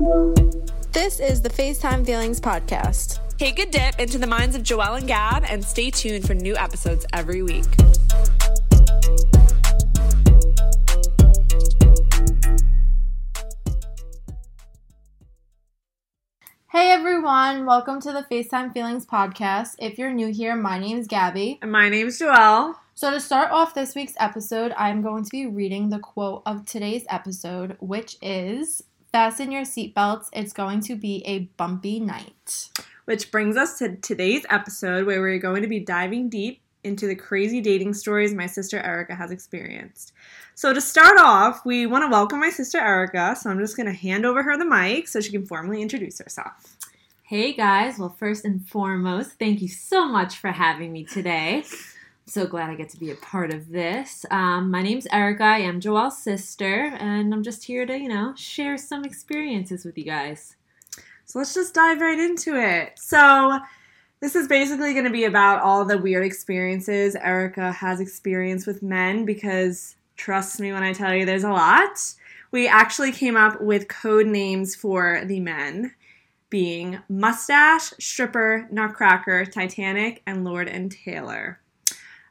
This 0.00 1.20
is 1.20 1.42
the 1.42 1.50
FaceTime 1.50 2.06
Feelings 2.06 2.40
podcast. 2.40 3.18
Take 3.36 3.58
a 3.58 3.66
dip 3.66 4.00
into 4.00 4.16
the 4.16 4.26
minds 4.26 4.56
of 4.56 4.62
Joelle 4.62 4.96
and 4.96 5.06
Gab 5.06 5.44
and 5.46 5.62
stay 5.62 5.90
tuned 5.90 6.26
for 6.26 6.32
new 6.32 6.56
episodes 6.56 7.04
every 7.12 7.42
week. 7.42 7.66
Hey 16.68 16.92
everyone, 16.92 17.66
welcome 17.66 18.00
to 18.00 18.10
the 18.10 18.26
FaceTime 18.30 18.72
Feelings 18.72 19.04
podcast. 19.04 19.74
If 19.78 19.98
you're 19.98 20.14
new 20.14 20.32
here, 20.32 20.56
my 20.56 20.78
name 20.78 20.96
is 20.96 21.08
Gabby. 21.08 21.58
And 21.60 21.70
my 21.70 21.90
name's 21.90 22.18
Joelle. 22.18 22.74
So, 22.94 23.10
to 23.10 23.20
start 23.20 23.50
off 23.50 23.74
this 23.74 23.94
week's 23.94 24.14
episode, 24.18 24.72
I'm 24.78 25.02
going 25.02 25.24
to 25.24 25.30
be 25.30 25.46
reading 25.46 25.90
the 25.90 25.98
quote 25.98 26.42
of 26.46 26.64
today's 26.64 27.04
episode, 27.10 27.76
which 27.80 28.16
is 28.22 28.82
Fasten 29.12 29.50
your 29.50 29.62
seatbelts, 29.62 30.28
it's 30.32 30.52
going 30.52 30.80
to 30.82 30.94
be 30.94 31.24
a 31.26 31.40
bumpy 31.56 31.98
night. 31.98 32.68
Which 33.06 33.32
brings 33.32 33.56
us 33.56 33.76
to 33.78 33.96
today's 33.96 34.46
episode 34.50 35.04
where 35.04 35.20
we're 35.20 35.40
going 35.40 35.62
to 35.62 35.68
be 35.68 35.80
diving 35.80 36.28
deep 36.28 36.60
into 36.84 37.08
the 37.08 37.16
crazy 37.16 37.60
dating 37.60 37.94
stories 37.94 38.32
my 38.32 38.46
sister 38.46 38.78
Erica 38.78 39.16
has 39.16 39.32
experienced. 39.32 40.12
So, 40.54 40.72
to 40.72 40.80
start 40.80 41.18
off, 41.18 41.66
we 41.66 41.86
want 41.86 42.04
to 42.04 42.08
welcome 42.08 42.38
my 42.38 42.50
sister 42.50 42.78
Erica. 42.78 43.34
So, 43.34 43.50
I'm 43.50 43.58
just 43.58 43.76
going 43.76 43.86
to 43.88 43.92
hand 43.92 44.24
over 44.24 44.44
her 44.44 44.56
the 44.56 44.64
mic 44.64 45.08
so 45.08 45.20
she 45.20 45.32
can 45.32 45.44
formally 45.44 45.82
introduce 45.82 46.20
herself. 46.20 46.76
Hey 47.24 47.52
guys, 47.52 47.98
well, 47.98 48.14
first 48.16 48.44
and 48.44 48.64
foremost, 48.68 49.32
thank 49.40 49.60
you 49.60 49.68
so 49.68 50.06
much 50.06 50.36
for 50.36 50.52
having 50.52 50.92
me 50.92 51.02
today. 51.02 51.64
So 52.30 52.46
glad 52.46 52.70
I 52.70 52.76
get 52.76 52.88
to 52.90 52.96
be 52.96 53.10
a 53.10 53.16
part 53.16 53.52
of 53.52 53.70
this. 53.70 54.24
Um, 54.30 54.70
my 54.70 54.82
name's 54.82 55.08
Erica. 55.10 55.42
I 55.42 55.58
am 55.58 55.80
Joelle's 55.80 56.22
sister, 56.22 56.96
and 57.00 57.34
I'm 57.34 57.42
just 57.42 57.64
here 57.64 57.84
to, 57.84 57.98
you 57.98 58.08
know, 58.08 58.34
share 58.36 58.78
some 58.78 59.04
experiences 59.04 59.84
with 59.84 59.98
you 59.98 60.04
guys. 60.04 60.54
So, 61.24 61.40
let's 61.40 61.54
just 61.54 61.74
dive 61.74 62.00
right 62.00 62.20
into 62.20 62.54
it. 62.54 62.92
So, 62.94 63.58
this 64.20 64.36
is 64.36 64.46
basically 64.46 64.92
going 64.92 65.06
to 65.06 65.10
be 65.10 65.24
about 65.24 65.60
all 65.60 65.84
the 65.84 65.98
weird 65.98 66.24
experiences 66.24 67.16
Erica 67.16 67.72
has 67.72 67.98
experienced 67.98 68.64
with 68.64 68.80
men 68.80 69.24
because 69.24 69.96
trust 70.14 70.60
me 70.60 70.72
when 70.72 70.84
I 70.84 70.92
tell 70.92 71.12
you 71.12 71.26
there's 71.26 71.42
a 71.42 71.50
lot. 71.50 72.14
We 72.52 72.68
actually 72.68 73.10
came 73.10 73.36
up 73.36 73.60
with 73.60 73.88
code 73.88 74.28
names 74.28 74.76
for 74.76 75.24
the 75.24 75.40
men 75.40 75.96
being 76.48 77.00
Mustache, 77.08 77.92
Stripper, 77.98 78.68
Nutcracker, 78.70 79.46
Titanic, 79.46 80.22
and 80.28 80.44
Lord 80.44 80.68
and 80.68 80.92
Taylor. 80.92 81.59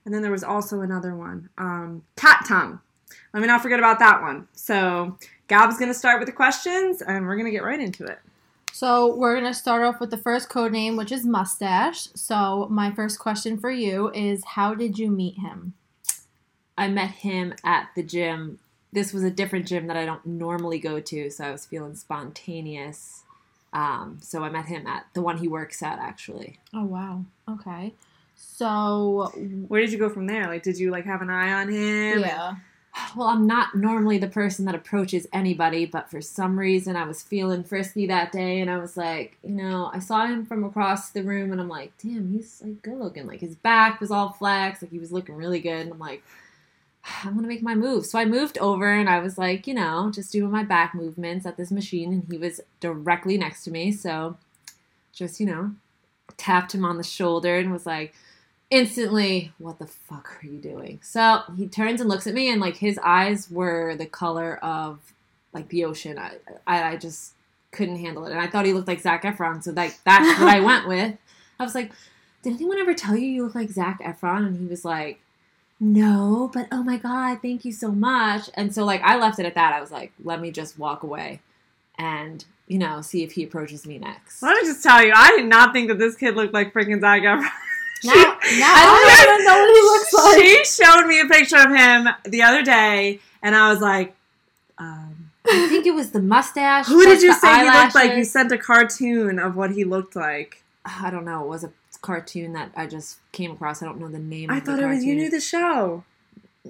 And 0.05 0.13
then 0.13 0.21
there 0.21 0.31
was 0.31 0.43
also 0.43 0.81
another 0.81 1.15
one, 1.15 1.49
um, 1.57 2.03
Cat 2.15 2.45
Tongue. 2.47 2.79
Let 3.33 3.41
me 3.41 3.47
not 3.47 3.61
forget 3.61 3.79
about 3.79 3.99
that 3.99 4.21
one. 4.21 4.47
So 4.53 5.17
Gab's 5.47 5.77
going 5.77 5.91
to 5.91 5.97
start 5.97 6.19
with 6.19 6.27
the 6.27 6.33
questions 6.33 7.01
and 7.01 7.25
we're 7.25 7.35
going 7.35 7.45
to 7.45 7.51
get 7.51 7.63
right 7.63 7.79
into 7.79 8.05
it. 8.05 8.19
So, 8.71 9.13
we're 9.15 9.33
going 9.33 9.51
to 9.51 9.59
start 9.59 9.83
off 9.83 9.99
with 9.99 10.11
the 10.11 10.17
first 10.17 10.47
code 10.47 10.71
name, 10.71 10.95
which 10.95 11.11
is 11.11 11.25
Mustache. 11.25 12.07
So, 12.15 12.67
my 12.69 12.91
first 12.91 13.19
question 13.19 13.57
for 13.57 13.71
you 13.71 14.09
is 14.13 14.43
How 14.45 14.73
did 14.73 14.97
you 14.97 15.09
meet 15.09 15.37
him? 15.39 15.73
I 16.77 16.87
met 16.87 17.11
him 17.11 17.55
at 17.65 17.89
the 17.95 18.03
gym. 18.03 18.59
This 18.93 19.11
was 19.11 19.23
a 19.23 19.31
different 19.31 19.67
gym 19.67 19.87
that 19.87 19.97
I 19.97 20.05
don't 20.05 20.25
normally 20.25 20.79
go 20.79 20.99
to, 21.01 21.29
so 21.29 21.43
I 21.43 21.51
was 21.51 21.65
feeling 21.65 21.95
spontaneous. 21.95 23.23
Um, 23.73 24.19
so 24.21 24.43
I 24.43 24.49
met 24.49 24.67
him 24.67 24.87
at 24.87 25.07
the 25.13 25.21
one 25.21 25.39
he 25.39 25.47
works 25.47 25.83
at, 25.83 25.99
actually. 25.99 26.59
Oh, 26.73 26.85
wow. 26.85 27.25
Okay. 27.49 27.93
So, 28.41 29.31
Where 29.67 29.81
did 29.81 29.91
you 29.91 29.97
go 29.97 30.09
from 30.09 30.27
there? 30.27 30.47
Like, 30.47 30.63
did 30.63 30.77
you 30.77 30.91
like 30.91 31.05
have 31.05 31.21
an 31.21 31.29
eye 31.29 31.53
on 31.53 31.69
him? 31.69 32.19
yeah. 32.19 32.55
Well, 33.15 33.27
I'm 33.27 33.45
not 33.47 33.75
normally 33.75 34.17
the 34.17 34.27
person 34.27 34.65
that 34.65 34.75
approaches 34.75 35.27
anybody, 35.31 35.85
but 35.85 36.09
for 36.09 36.21
some 36.21 36.57
reason 36.57 36.95
I 36.95 37.05
was 37.05 37.21
feeling 37.21 37.63
frisky 37.63 38.07
that 38.07 38.31
day, 38.31 38.59
and 38.61 38.69
I 38.69 38.77
was 38.77 38.97
like, 38.97 39.37
you 39.43 39.55
know, 39.55 39.89
I 39.93 39.99
saw 39.99 40.25
him 40.25 40.45
from 40.45 40.63
across 40.63 41.11
the 41.11 41.23
room, 41.23 41.51
and 41.51 41.61
I'm 41.61 41.69
like, 41.69 41.93
damn, 42.01 42.31
he's 42.31 42.61
like 42.63 42.81
good 42.81 42.97
looking. 42.97 43.27
Like 43.27 43.39
his 43.41 43.55
back 43.55 43.99
was 43.99 44.11
all 44.11 44.31
flexed, 44.31 44.81
like 44.81 44.91
he 44.91 44.99
was 44.99 45.11
looking 45.11 45.35
really 45.35 45.59
good, 45.59 45.81
and 45.81 45.93
I'm 45.93 45.99
like, 45.99 46.23
I'm 47.23 47.35
gonna 47.35 47.47
make 47.47 47.61
my 47.61 47.75
move. 47.75 48.05
So 48.05 48.19
I 48.19 48.25
moved 48.25 48.57
over, 48.57 48.91
and 48.91 49.09
I 49.09 49.19
was 49.19 49.37
like, 49.37 49.67
you 49.67 49.73
know, 49.73 50.11
just 50.13 50.31
doing 50.31 50.51
my 50.51 50.63
back 50.63 50.93
movements 50.95 51.45
at 51.45 51.57
this 51.57 51.71
machine, 51.71 52.11
and 52.11 52.25
he 52.29 52.37
was 52.37 52.61
directly 52.79 53.37
next 53.37 53.63
to 53.65 53.71
me, 53.71 53.91
so 53.91 54.37
just 55.13 55.39
you 55.39 55.45
know, 55.45 55.71
tapped 56.37 56.73
him 56.73 56.83
on 56.85 56.97
the 56.97 57.03
shoulder 57.03 57.57
and 57.57 57.71
was 57.71 57.85
like 57.85 58.13
instantly, 58.69 59.51
what 59.57 59.79
the 59.79 59.87
fuck 59.87 60.37
are 60.41 60.47
you 60.47 60.59
doing? 60.59 60.99
So 61.01 61.41
he 61.57 61.67
turns 61.67 62.01
and 62.01 62.09
looks 62.09 62.27
at 62.27 62.33
me, 62.33 62.51
and 62.51 62.61
like 62.61 62.77
his 62.77 62.99
eyes 63.03 63.49
were 63.49 63.95
the 63.95 64.05
color 64.05 64.57
of 64.57 64.99
like 65.53 65.69
the 65.69 65.85
ocean. 65.85 66.17
I, 66.17 66.33
I, 66.67 66.91
I 66.91 66.95
just 66.97 67.33
couldn't 67.71 67.97
handle 67.97 68.25
it, 68.25 68.31
and 68.31 68.39
I 68.39 68.47
thought 68.47 68.65
he 68.65 68.73
looked 68.73 68.87
like 68.87 69.01
Zac 69.01 69.23
Efron, 69.23 69.63
so 69.63 69.71
like 69.71 69.97
that's 70.03 70.39
what 70.39 70.49
I 70.49 70.59
went 70.59 70.87
with. 70.87 71.15
I 71.59 71.63
was 71.63 71.75
like, 71.75 71.91
did 72.43 72.53
anyone 72.53 72.77
ever 72.77 72.93
tell 72.93 73.17
you 73.17 73.27
you 73.27 73.43
look 73.43 73.55
like 73.55 73.69
Zac 73.69 74.01
Efron? 74.01 74.47
And 74.47 74.59
he 74.59 74.65
was 74.65 74.85
like, 74.85 75.19
no, 75.79 76.49
but 76.53 76.67
oh 76.71 76.83
my 76.83 76.97
god, 76.97 77.41
thank 77.41 77.65
you 77.65 77.71
so 77.71 77.91
much. 77.91 78.49
And 78.53 78.73
so 78.73 78.85
like 78.85 79.01
I 79.01 79.17
left 79.17 79.39
it 79.39 79.45
at 79.45 79.55
that. 79.55 79.73
I 79.73 79.81
was 79.81 79.91
like, 79.91 80.13
let 80.23 80.39
me 80.41 80.51
just 80.51 80.77
walk 80.77 81.03
away, 81.03 81.41
and 81.97 82.45
you 82.67 82.77
know, 82.77 83.01
see 83.01 83.23
if 83.23 83.31
he 83.31 83.43
approaches 83.43 83.87
me 83.87 83.97
next. 83.97 84.43
Let 84.43 84.61
me 84.61 84.67
just 84.67 84.83
tell 84.83 85.03
you, 85.03 85.11
I 85.15 85.31
did 85.37 85.47
not 85.47 85.73
think 85.73 85.87
that 85.87 85.97
this 85.97 86.15
kid 86.15 86.35
looked 86.35 86.53
like 86.53 86.71
freaking 86.71 87.01
Zac 87.01 87.23
Efron. 87.23 87.49
Now, 88.03 88.13
now 88.13 88.33
I 88.75 89.27
don't 89.27 89.33
even 89.33 89.45
know 89.45 89.59
what 89.59 89.75
he 89.75 89.81
looks 89.81 90.13
like. 90.13 90.65
She 90.67 90.83
showed 90.83 91.07
me 91.07 91.19
a 91.19 91.25
picture 91.25 91.57
of 91.57 91.69
him 91.75 92.07
the 92.25 92.41
other 92.43 92.63
day, 92.63 93.19
and 93.41 93.55
I 93.55 93.71
was 93.71 93.81
like, 93.81 94.15
um, 94.77 95.31
I 95.45 95.67
think 95.67 95.85
it 95.85 95.93
was 95.93 96.11
the 96.11 96.21
mustache. 96.21 96.87
"Who 96.87 97.03
did 97.03 97.21
you 97.21 97.33
say 97.33 97.59
he 97.59 97.69
looked 97.69 97.95
like?" 97.95 98.15
You 98.15 98.23
sent 98.23 98.51
a 98.51 98.57
cartoon 98.57 99.39
of 99.39 99.55
what 99.55 99.71
he 99.71 99.83
looked 99.83 100.15
like. 100.15 100.63
I 100.85 101.09
don't 101.09 101.25
know. 101.25 101.43
It 101.43 101.49
was 101.49 101.63
a 101.63 101.71
cartoon 102.01 102.53
that 102.53 102.71
I 102.75 102.87
just 102.87 103.19
came 103.31 103.51
across. 103.51 103.81
I 103.81 103.85
don't 103.85 103.99
know 103.99 104.07
the 104.07 104.19
name. 104.19 104.49
I 104.49 104.57
of 104.57 104.65
the 104.65 104.71
thought 104.71 104.83
it 104.83 104.87
was 104.87 105.03
you 105.03 105.15
knew 105.15 105.29
the 105.29 105.41
show. 105.41 106.03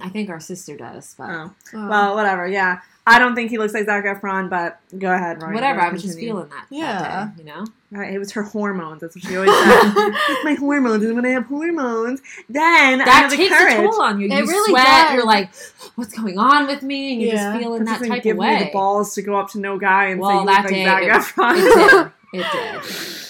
I 0.01 0.09
think 0.09 0.29
our 0.29 0.39
sister 0.39 0.77
does, 0.77 1.15
but 1.17 1.29
Oh, 1.29 1.51
Oh. 1.73 1.89
well, 1.89 2.15
whatever. 2.15 2.47
Yeah, 2.47 2.79
I 3.07 3.17
don't 3.17 3.33
think 3.35 3.49
he 3.49 3.57
looks 3.57 3.73
like 3.73 3.85
Zac 3.85 4.05
Efron, 4.05 4.49
but 4.49 4.79
go 4.97 5.11
ahead, 5.11 5.41
Ryan. 5.41 5.53
whatever. 5.55 5.81
I 5.81 5.89
was 5.89 6.03
just 6.03 6.19
feeling 6.19 6.47
that. 6.49 6.65
Yeah. 6.69 7.01
that 7.01 7.37
day, 7.37 7.43
you 7.43 7.49
know. 7.49 7.65
Right, 7.91 8.13
It 8.13 8.19
was 8.19 8.31
her 8.33 8.43
hormones. 8.43 9.01
That's 9.01 9.15
what 9.15 9.25
she 9.25 9.35
always 9.35 9.51
said. 9.51 9.91
it's 9.95 10.43
my 10.43 10.53
hormones, 10.53 11.03
and 11.03 11.15
when 11.15 11.25
I 11.25 11.29
have 11.29 11.45
hormones, 11.47 12.21
then 12.47 13.01
I 13.01 13.05
That 13.05 13.13
have 13.23 13.31
the 13.31 13.37
takes 13.37 13.55
courage. 13.57 13.73
a 13.73 13.77
toll 13.87 13.99
on 14.01 14.21
you. 14.21 14.27
It 14.27 14.33
you 14.35 14.45
really 14.45 14.69
sweat. 14.69 14.85
does. 14.85 15.13
You're 15.15 15.25
like, 15.25 15.49
what's 15.95 16.13
going 16.13 16.37
on 16.37 16.67
with 16.67 16.83
me? 16.83 17.13
And 17.13 17.21
you're 17.23 17.33
Yeah. 17.33 17.51
just 17.53 17.59
feeling 17.63 17.83
That 17.85 17.99
that 18.01 18.07
type 18.07 18.23
give 18.23 18.37
of 18.37 18.43
me 18.43 18.59
the 18.65 18.69
balls 18.71 19.15
to 19.15 19.23
go 19.23 19.35
up 19.37 19.49
to 19.51 19.59
no 19.59 19.79
guy 19.79 20.05
and 20.09 20.19
say 20.19 20.21
well, 20.21 20.41
you 20.41 20.45
that 20.45 20.61
look 20.65 20.71
day 20.71 20.85
like 20.85 21.03
Zac 21.03 21.17
it, 21.17 21.35
Efron. 21.35 21.55
it 21.57 21.75
did. 22.01 22.11
It 22.41 22.45
did. 22.83 23.28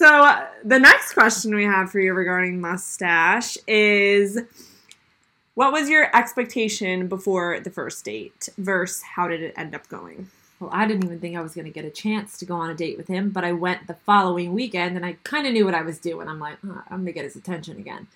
So 0.00 0.06
uh, 0.06 0.46
the 0.64 0.78
next 0.78 1.12
question 1.12 1.54
we 1.54 1.64
have 1.64 1.90
for 1.90 2.00
you 2.00 2.14
regarding 2.14 2.58
mustache 2.58 3.58
is 3.66 4.40
what 5.52 5.74
was 5.74 5.90
your 5.90 6.16
expectation 6.16 7.06
before 7.06 7.60
the 7.60 7.68
first 7.68 8.02
date 8.02 8.48
versus 8.56 9.02
how 9.02 9.28
did 9.28 9.42
it 9.42 9.52
end 9.58 9.74
up 9.74 9.86
going? 9.88 10.30
Well, 10.58 10.70
I 10.72 10.86
didn't 10.86 11.04
even 11.04 11.20
think 11.20 11.36
I 11.36 11.42
was 11.42 11.54
going 11.54 11.66
to 11.66 11.70
get 11.70 11.84
a 11.84 11.90
chance 11.90 12.38
to 12.38 12.46
go 12.46 12.54
on 12.54 12.70
a 12.70 12.74
date 12.74 12.96
with 12.96 13.08
him, 13.08 13.28
but 13.28 13.44
I 13.44 13.52
went 13.52 13.88
the 13.88 13.92
following 13.92 14.54
weekend 14.54 14.96
and 14.96 15.04
I 15.04 15.18
kind 15.22 15.46
of 15.46 15.52
knew 15.52 15.66
what 15.66 15.74
I 15.74 15.82
was 15.82 15.98
doing. 15.98 16.28
I'm 16.28 16.40
like, 16.40 16.56
"Huh, 16.66 16.80
I'm 16.88 17.00
going 17.00 17.04
to 17.08 17.12
get 17.12 17.24
his 17.24 17.36
attention 17.36 17.76
again. 17.76 18.06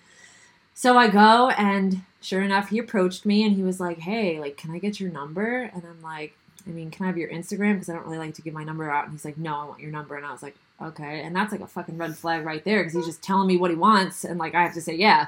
So 0.73 0.97
I 0.97 1.07
go 1.07 1.51
and 1.51 2.01
sure 2.19 2.41
enough, 2.41 2.69
he 2.69 2.79
approached 2.79 3.27
me 3.27 3.43
and 3.45 3.55
he 3.55 3.61
was 3.61 3.79
like, 3.79 3.99
"Hey, 3.99 4.39
like 4.39 4.57
can 4.57 4.71
I 4.71 4.79
get 4.79 4.99
your 4.99 5.11
number?" 5.11 5.69
And 5.71 5.83
I'm 5.85 6.01
like, 6.01 6.35
"I 6.65 6.71
mean, 6.71 6.89
can 6.89 7.03
I 7.03 7.09
have 7.09 7.17
your 7.19 7.29
Instagram 7.29 7.73
because 7.73 7.89
I 7.89 7.93
don't 7.93 8.05
really 8.05 8.17
like 8.17 8.33
to 8.33 8.41
give 8.41 8.55
my 8.55 8.63
number 8.63 8.89
out." 8.89 9.03
And 9.03 9.13
he's 9.13 9.23
like, 9.23 9.37
"No, 9.37 9.55
I 9.55 9.65
want 9.65 9.81
your 9.81 9.91
number." 9.91 10.15
And 10.15 10.25
I 10.25 10.31
was 10.31 10.41
like, 10.41 10.55
"Okay." 10.81 11.21
And 11.21 11.35
that's 11.35 11.51
like 11.51 11.61
a 11.61 11.67
fucking 11.67 11.97
red 11.97 12.15
flag 12.17 12.45
right 12.45 12.63
there 12.63 12.79
because 12.79 12.93
he's 12.93 13.05
just 13.05 13.21
telling 13.21 13.47
me 13.47 13.57
what 13.57 13.69
he 13.71 13.75
wants 13.77 14.23
and 14.23 14.39
like 14.39 14.55
I 14.55 14.63
have 14.63 14.73
to 14.73 14.81
say, 14.81 14.95
"Yeah." 14.95 15.27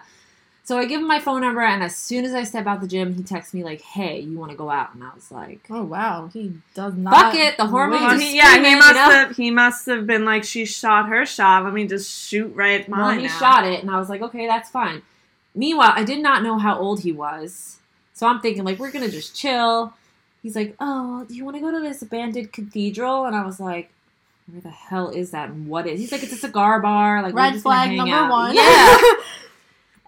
So 0.63 0.78
I 0.78 0.84
give 0.84 1.00
him 1.00 1.08
my 1.08 1.22
phone 1.22 1.40
number 1.40 1.62
and 1.62 1.81
as 1.81 1.96
soon 1.96 2.25
as 2.25 2.34
I 2.34 2.44
step 2.44 2.67
out 2.67 2.82
the 2.82 2.88
gym, 2.90 3.14
he 3.16 3.23
texts 3.23 3.53
me 3.53 3.64
like, 3.64 3.79
"Hey, 3.82 4.20
you 4.20 4.38
want 4.38 4.52
to 4.52 4.58
go 4.58 4.70
out?" 4.70 4.94
And 4.94 5.02
I 5.02 5.11
was 5.16 5.32
like, 5.32 5.61
Oh, 5.70 5.84
wow. 5.84 6.29
He 6.34 6.52
does 6.73 6.94
not. 6.96 7.14
Fuck 7.14 7.35
it, 7.35 7.55
the 7.55 7.67
hormones 7.67 8.02
are 8.02 8.20
he, 8.20 8.35
yeah, 8.35 8.55
he 8.61 8.76
must 8.76 8.90
you 8.90 8.96
have 8.96 9.35
he 9.38 9.49
must 9.52 9.85
have 9.85 10.05
been 10.05 10.26
like 10.26 10.44
she 10.44 10.66
shot 10.66 11.08
her 11.08 11.26
shot. 11.26 11.64
Let 11.64 11.73
me 11.73 11.88
just 11.88 12.11
shoot 12.28 12.53
right 12.53 12.82
at 12.82 12.90
Well, 12.90 13.11
he 13.11 13.28
now. 13.28 13.40
shot 13.40 13.66
it, 13.66 13.82
and 13.82 13.90
I 13.90 13.97
was 13.97 14.09
like, 14.09 14.22
okay, 14.22 14.46
that's 14.46 14.70
fine. 14.70 15.03
Meanwhile, 15.55 15.93
I 15.96 16.03
did 16.03 16.22
not 16.22 16.43
know 16.43 16.58
how 16.58 16.78
old 16.78 17.00
he 17.00 17.14
was, 17.14 17.79
so 18.14 18.28
I'm 18.28 18.41
thinking 18.41 18.66
like 18.66 18.78
we're 18.78 18.91
gonna 18.91 19.08
just 19.09 19.34
chill. 19.38 19.93
He's 20.43 20.55
like, 20.58 20.76
oh, 20.82 21.23
do 21.23 21.34
you 21.34 21.46
want 21.46 21.55
to 21.55 21.61
go 21.61 21.72
to 21.72 21.79
this 21.79 22.02
abandoned 22.02 22.52
cathedral? 22.52 23.26
And 23.26 23.35
I 23.38 23.46
was 23.46 23.59
like, 23.59 23.90
where 24.52 24.61
the 24.61 24.70
hell 24.70 25.09
is 25.09 25.32
that? 25.32 25.49
And 25.49 25.67
what 25.67 25.88
is? 25.88 25.99
He's 25.99 26.11
like, 26.11 26.23
it's 26.23 26.34
a 26.34 26.38
cigar 26.38 26.82
bar. 26.82 27.22
Like 27.22 27.34
we're 27.34 27.41
Red 27.41 27.61
flag 27.61 27.96
number 27.96 28.16
out." 28.16 28.29
one. 28.29 28.55
Yeah. 28.55 28.97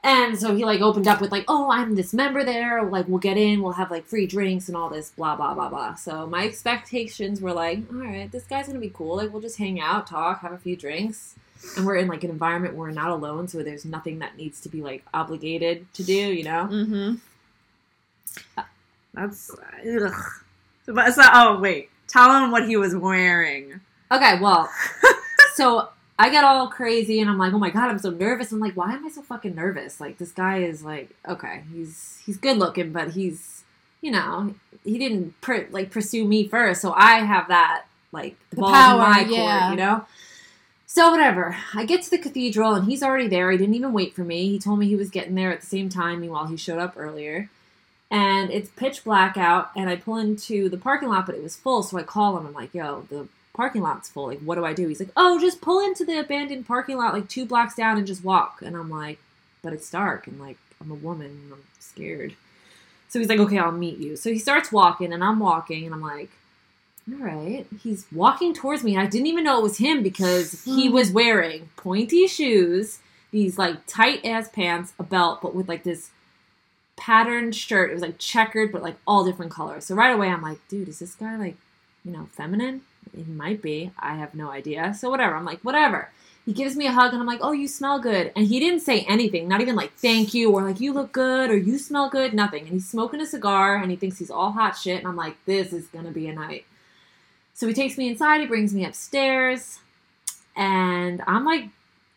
And 0.03 0.39
so 0.39 0.55
he 0.55 0.63
like 0.63 0.79
opened 0.79 1.07
up 1.07 1.19
with 1.19 1.31
like, 1.31 1.43
oh, 1.47 1.69
I'm 1.71 1.95
this 1.95 2.13
member 2.13 2.43
there. 2.43 2.83
Like 2.83 3.07
we'll 3.07 3.19
get 3.19 3.37
in, 3.37 3.61
we'll 3.61 3.73
have 3.73 3.91
like 3.91 4.05
free 4.05 4.27
drinks 4.27 4.69
and 4.69 4.77
all 4.77 4.89
this, 4.89 5.11
blah 5.11 5.35
blah 5.35 5.53
blah 5.53 5.69
blah. 5.69 5.95
So 5.95 6.25
my 6.25 6.45
expectations 6.45 7.41
were 7.41 7.51
like, 7.51 7.79
all 7.91 7.99
right, 7.99 8.31
this 8.31 8.45
guy's 8.45 8.67
gonna 8.67 8.79
be 8.79 8.91
cool. 8.93 9.17
Like 9.17 9.33
we'll 9.33 9.41
just 9.41 9.57
hang 9.57 9.79
out, 9.81 10.07
talk, 10.07 10.41
have 10.41 10.53
a 10.53 10.57
few 10.57 10.77
drinks, 10.77 11.35
and 11.75 11.85
we're 11.85 11.97
in 11.97 12.07
like 12.07 12.23
an 12.23 12.29
environment 12.29 12.75
where 12.75 12.87
we're 12.87 12.93
not 12.93 13.09
alone, 13.09 13.49
so 13.49 13.61
there's 13.61 13.83
nothing 13.83 14.19
that 14.19 14.37
needs 14.37 14.61
to 14.61 14.69
be 14.69 14.81
like 14.81 15.03
obligated 15.13 15.93
to 15.95 16.03
do, 16.03 16.13
you 16.13 16.43
know. 16.43 16.69
Mm-hmm. 16.71 17.15
That's 19.13 19.51
ugh. 19.51 20.13
But 20.85 21.11
so, 21.13 21.23
oh 21.25 21.59
wait, 21.59 21.89
tell 22.07 22.41
him 22.41 22.51
what 22.51 22.67
he 22.67 22.77
was 22.77 22.95
wearing. 22.95 23.81
Okay, 24.11 24.39
well, 24.39 24.69
so 25.53 25.89
I 26.17 26.29
get 26.29 26.43
all 26.43 26.67
crazy 26.67 27.21
and 27.21 27.29
I'm 27.29 27.37
like, 27.37 27.53
oh 27.53 27.59
my 27.59 27.69
god, 27.69 27.89
I'm 27.89 27.99
so 27.99 28.09
nervous. 28.09 28.51
I'm 28.51 28.59
like, 28.59 28.75
why 28.75 28.93
am 28.93 29.05
I 29.05 29.09
so 29.09 29.21
fucking 29.21 29.55
nervous? 29.55 30.01
Like 30.01 30.17
this 30.17 30.31
guy 30.31 30.59
is 30.59 30.83
like, 30.83 31.09
okay, 31.27 31.63
he's 31.71 32.21
he's 32.25 32.37
good 32.37 32.57
looking, 32.57 32.91
but 32.91 33.11
he's, 33.11 33.63
you 34.01 34.11
know, 34.11 34.53
he 34.83 34.97
didn't 34.97 35.39
pr- 35.41 35.69
like 35.71 35.91
pursue 35.91 36.25
me 36.25 36.47
first, 36.47 36.81
so 36.81 36.93
I 36.93 37.19
have 37.19 37.47
that 37.49 37.85
like 38.11 38.35
the, 38.49 38.57
The 38.57 38.61
power, 38.63 39.03
in 39.05 39.09
my 39.11 39.25
yeah. 39.29 39.59
court, 39.59 39.71
you 39.71 39.77
know. 39.77 40.05
So 40.87 41.11
whatever, 41.11 41.55
I 41.75 41.85
get 41.85 42.01
to 42.03 42.09
the 42.09 42.17
cathedral 42.17 42.73
and 42.73 42.85
he's 42.85 43.03
already 43.03 43.27
there. 43.27 43.51
He 43.51 43.57
didn't 43.57 43.75
even 43.75 43.93
wait 43.93 44.15
for 44.15 44.23
me. 44.23 44.49
He 44.49 44.57
told 44.57 44.79
me 44.79 44.87
he 44.87 44.95
was 44.95 45.11
getting 45.11 45.35
there 45.35 45.51
at 45.51 45.61
the 45.61 45.67
same 45.67 45.87
time. 45.87 46.21
Meanwhile, 46.21 46.47
he 46.47 46.57
showed 46.57 46.79
up 46.79 46.95
earlier. 46.97 47.49
And 48.09 48.49
it's 48.49 48.71
pitch 48.71 49.03
black 49.03 49.37
out, 49.37 49.69
and 49.75 49.87
I 49.87 49.95
pull 49.95 50.17
into 50.17 50.67
the 50.67 50.77
parking 50.79 51.09
lot, 51.09 51.27
but 51.27 51.35
it 51.35 51.43
was 51.43 51.55
full. 51.55 51.83
So 51.83 51.95
I 51.99 52.01
call 52.01 52.35
him. 52.37 52.47
I'm 52.47 52.53
like, 52.53 52.73
"Yo, 52.73 53.05
the 53.07 53.27
parking 53.59 53.81
lot's 53.81 54.07
full. 54.09 54.27
Like, 54.27 54.39
what 54.39 54.55
do 54.55 54.63
I 54.65 54.73
do?" 54.73 54.87
He's 54.87 54.99
like, 55.01 55.11
"Oh, 55.17 55.39
just 55.39 55.59
pull 55.61 55.79
into 55.87 56.05
the 56.05 56.17
abandoned 56.19 56.65
parking 56.65 56.97
lot, 56.97 57.13
like 57.13 57.27
two 57.27 57.45
blocks 57.45 57.75
down, 57.75 57.97
and 57.97 58.07
just 58.07 58.23
walk." 58.23 58.61
And 58.61 58.75
I'm 58.77 58.89
like, 58.89 59.19
"But 59.61 59.73
it's 59.73 59.89
dark, 59.91 60.27
and 60.27 60.39
like 60.39 60.57
I'm 60.79 60.91
a 60.91 60.95
woman, 61.07 61.27
and 61.43 61.53
I'm 61.53 61.63
scared." 61.79 62.35
So 63.09 63.19
he's 63.19 63.27
like, 63.29 63.39
"Okay, 63.39 63.57
I'll 63.57 63.71
meet 63.87 63.97
you." 63.97 64.15
So 64.15 64.31
he 64.31 64.39
starts 64.39 64.71
walking, 64.71 65.11
and 65.13 65.23
I'm 65.23 65.39
walking, 65.39 65.83
and 65.85 65.93
I'm 65.93 66.01
like, 66.01 66.29
"All 67.11 67.17
right." 67.25 67.65
He's 67.83 68.05
walking 68.13 68.53
towards 68.53 68.83
me, 68.83 68.95
and 68.95 69.01
I 69.05 69.09
didn't 69.09 69.27
even 69.27 69.43
know 69.43 69.57
it 69.59 69.63
was 69.63 69.77
him 69.77 70.01
because 70.03 70.63
he 70.63 70.87
Hmm. 70.87 70.93
was 70.93 71.11
wearing 71.11 71.69
pointy 71.75 72.27
shoes, 72.27 72.99
these 73.31 73.57
like 73.57 73.77
tight 73.87 74.23
ass 74.25 74.47
pants, 74.49 74.93
a 74.97 75.03
belt, 75.03 75.41
but 75.41 75.53
with 75.53 75.67
like 75.67 75.83
this 75.83 76.09
patterned 76.95 77.55
shirt. 77.55 77.89
It 77.89 77.93
was 77.93 78.01
like 78.01 78.17
checkered, 78.19 78.71
but 78.71 78.81
like 78.83 78.95
all 79.07 79.23
different 79.25 79.51
colors. 79.51 79.85
So 79.85 79.95
right 79.95 80.13
away, 80.13 80.29
I'm 80.29 80.41
like, 80.41 80.59
dude, 80.67 80.87
is 80.89 80.99
this 80.99 81.15
guy 81.15 81.35
like, 81.37 81.55
you 82.05 82.11
know, 82.11 82.27
feminine? 82.33 82.81
He 83.15 83.23
might 83.23 83.61
be. 83.61 83.91
I 83.99 84.15
have 84.15 84.35
no 84.35 84.49
idea. 84.49 84.93
So 84.93 85.09
whatever. 85.09 85.35
I'm 85.35 85.45
like, 85.45 85.61
whatever. 85.61 86.11
He 86.45 86.53
gives 86.53 86.75
me 86.75 86.87
a 86.87 86.91
hug 86.91 87.13
and 87.13 87.21
I'm 87.21 87.27
like, 87.27 87.41
oh, 87.41 87.51
you 87.51 87.67
smell 87.67 87.99
good. 87.99 88.31
And 88.35 88.47
he 88.47 88.59
didn't 88.59 88.79
say 88.79 89.01
anything, 89.01 89.47
not 89.47 89.61
even 89.61 89.75
like 89.75 89.93
thank 89.93 90.33
you 90.33 90.51
or 90.51 90.63
like 90.63 90.79
you 90.79 90.93
look 90.93 91.11
good 91.11 91.51
or 91.51 91.57
you 91.57 91.77
smell 91.77 92.09
good, 92.09 92.33
nothing. 92.33 92.63
And 92.63 92.71
he's 92.71 92.89
smoking 92.89 93.21
a 93.21 93.25
cigar 93.25 93.75
and 93.75 93.91
he 93.91 93.97
thinks 93.97 94.17
he's 94.17 94.31
all 94.31 94.51
hot 94.51 94.75
shit. 94.75 94.99
And 94.99 95.07
I'm 95.07 95.15
like, 95.15 95.37
this 95.45 95.73
is 95.73 95.87
going 95.87 96.05
to 96.05 96.11
be 96.11 96.27
a 96.27 96.33
night. 96.33 96.65
So 97.59 97.67
he 97.67 97.73
takes 97.73 97.97
me 97.97 98.07
inside, 98.07 98.39
he 98.39 98.47
brings 98.47 98.73
me 98.73 98.85
upstairs, 98.85 99.79
and 100.55 101.21
I'm 101.27 101.43
like 101.43 101.65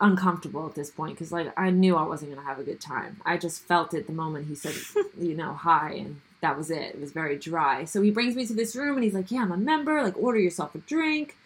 uncomfortable 0.01 0.67
at 0.67 0.77
this 0.77 0.89
point 0.89 1.15
because 1.15 1.33
like 1.33 1.53
I 1.57 1.71
knew 1.71 1.97
I 1.97 2.05
wasn't 2.05 2.33
gonna 2.33 2.47
have 2.47 2.61
a 2.61 2.63
good 2.63 2.81
time. 2.81 3.21
I 3.27 3.39
just 3.39 3.63
felt 3.63 3.93
it 3.93 4.07
the 4.07 4.13
moment 4.13 4.47
he 4.47 4.55
said, 4.55 4.75
you 5.19 5.35
know, 5.35 5.55
hi, 5.55 5.95
and 5.95 6.21
that 6.43 6.57
was 6.59 6.71
it. 6.71 6.95
It 6.95 7.01
was 7.01 7.13
very 7.13 7.37
dry. 7.39 7.85
So 7.87 8.03
he 8.03 8.11
brings 8.11 8.37
me 8.37 8.45
to 8.47 8.53
this 8.55 8.77
room 8.77 8.95
and 8.97 9.05
he's 9.05 9.15
like, 9.15 9.31
yeah, 9.31 9.41
I'm 9.43 9.53
a 9.53 9.57
member. 9.57 10.03
Like, 10.03 10.17
order 10.19 10.39
yourself 10.39 10.75
a 10.75 10.79
drink. 10.79 11.37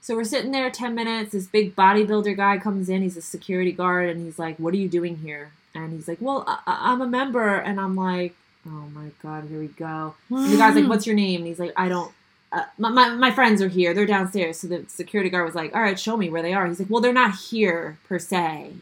So 0.00 0.14
we're 0.16 0.24
sitting 0.24 0.52
there 0.52 0.70
10 0.70 0.94
minutes. 0.94 1.32
This 1.32 1.46
big 1.46 1.76
bodybuilder 1.76 2.36
guy 2.36 2.58
comes 2.58 2.88
in. 2.88 3.02
He's 3.02 3.16
a 3.16 3.22
security 3.22 3.72
guard 3.72 4.08
and 4.08 4.24
he's 4.24 4.38
like, 4.38 4.56
what 4.58 4.72
are 4.72 4.78
you 4.78 4.88
doing 4.88 5.18
here? 5.18 5.50
And 5.74 5.92
he's 5.92 6.08
like, 6.08 6.18
well, 6.20 6.44
I- 6.46 6.62
I'm 6.66 7.00
a 7.02 7.06
member. 7.06 7.54
And 7.56 7.80
I'm 7.80 7.94
like, 7.96 8.34
oh 8.66 8.88
my 8.94 9.10
God, 9.22 9.44
here 9.48 9.60
we 9.60 9.68
go. 9.68 10.14
And 10.30 10.52
the 10.52 10.56
guy's 10.56 10.74
like, 10.74 10.88
"What's 10.88 11.06
your 11.06 11.14
name?" 11.14 11.42
And 11.42 11.46
he's 11.46 11.60
like, 11.60 11.72
"I 11.76 11.88
don't. 11.88 12.12
Uh, 12.50 12.64
my, 12.78 12.88
my 12.88 13.10
my 13.10 13.30
friends 13.30 13.62
are 13.62 13.68
here. 13.68 13.94
They're 13.94 14.06
downstairs." 14.06 14.58
So 14.58 14.66
the 14.66 14.84
security 14.88 15.30
guard 15.30 15.44
was 15.46 15.54
like, 15.54 15.72
"All 15.72 15.80
right, 15.80 15.96
show 15.96 16.16
me 16.16 16.28
where 16.30 16.42
they 16.42 16.52
are." 16.52 16.66
He's 16.66 16.80
like, 16.80 16.90
"Well, 16.90 17.00
they're 17.00 17.12
not 17.12 17.36
here 17.36 17.96
per 18.08 18.18
se. 18.18 18.72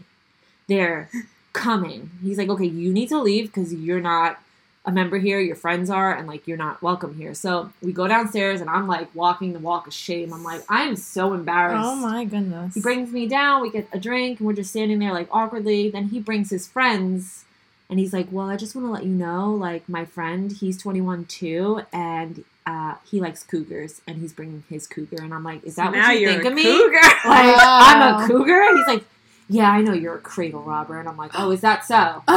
They're 0.68 1.10
coming." 1.52 2.10
He's 2.22 2.38
like, 2.38 2.48
"Okay, 2.48 2.64
you 2.64 2.94
need 2.94 3.10
to 3.10 3.20
leave 3.20 3.46
because 3.52 3.74
you're 3.74 4.00
not 4.00 4.40
a 4.86 4.92
member 4.92 5.18
here. 5.18 5.40
Your 5.40 5.56
friends 5.56 5.88
are, 5.90 6.14
and 6.14 6.26
like 6.28 6.46
you're 6.46 6.56
not 6.58 6.82
welcome 6.82 7.14
here." 7.14 7.34
So 7.34 7.70
we 7.82 7.92
go 7.92 8.06
downstairs, 8.06 8.60
and 8.60 8.68
I'm 8.68 8.86
like 8.86 9.14
walking 9.14 9.52
the 9.52 9.58
walk 9.58 9.86
of 9.86 9.94
shame. 9.94 10.32
I'm 10.32 10.44
like, 10.44 10.62
I'm 10.68 10.96
so 10.96 11.32
embarrassed. 11.32 11.82
Oh 11.86 11.96
my 11.96 12.24
goodness. 12.24 12.74
He 12.74 12.80
brings 12.80 13.10
me 13.12 13.26
down. 13.26 13.62
We 13.62 13.70
get 13.70 13.88
a 13.92 13.98
drink, 13.98 14.40
and 14.40 14.46
we're 14.46 14.52
just 14.54 14.70
standing 14.70 14.98
there 14.98 15.12
like 15.12 15.28
awkwardly. 15.30 15.90
Then 15.90 16.08
he 16.08 16.20
brings 16.20 16.50
his 16.50 16.66
friends, 16.68 17.44
and 17.88 17.98
he's 17.98 18.12
like, 18.12 18.28
"Well, 18.30 18.48
I 18.48 18.56
just 18.56 18.74
want 18.74 18.86
to 18.88 18.92
let 18.92 19.04
you 19.04 19.10
know, 19.14 19.50
like 19.50 19.88
my 19.88 20.04
friend, 20.04 20.52
he's 20.52 20.76
21 20.80 21.24
too, 21.26 21.82
and 21.92 22.44
uh, 22.66 22.94
he 23.10 23.20
likes 23.20 23.42
cougars, 23.42 24.00
and 24.06 24.18
he's 24.18 24.32
bringing 24.32 24.64
his 24.68 24.86
cougar." 24.86 25.22
And 25.22 25.32
I'm 25.34 25.44
like, 25.44 25.64
"Is 25.64 25.76
that 25.76 25.92
now 25.92 26.08
what 26.08 26.14
you 26.14 26.20
you're 26.28 26.32
think 26.32 26.44
a 26.44 26.48
of 26.48 26.54
me? 26.54 26.62
cougar. 26.64 27.00
Like 27.26 27.56
Wow. 27.56 27.78
I'm 27.80 28.24
a 28.24 28.26
cougar?" 28.26 28.76
He's 28.76 28.86
like, 28.86 29.04
"Yeah, 29.48 29.70
I 29.70 29.80
know 29.80 29.92
you're 29.94 30.16
a 30.16 30.20
cradle 30.20 30.62
robber." 30.62 30.98
And 31.00 31.08
I'm 31.08 31.16
like, 31.16 31.30
"Oh, 31.34 31.50
is 31.52 31.62
that 31.62 31.84
so? 31.86 32.22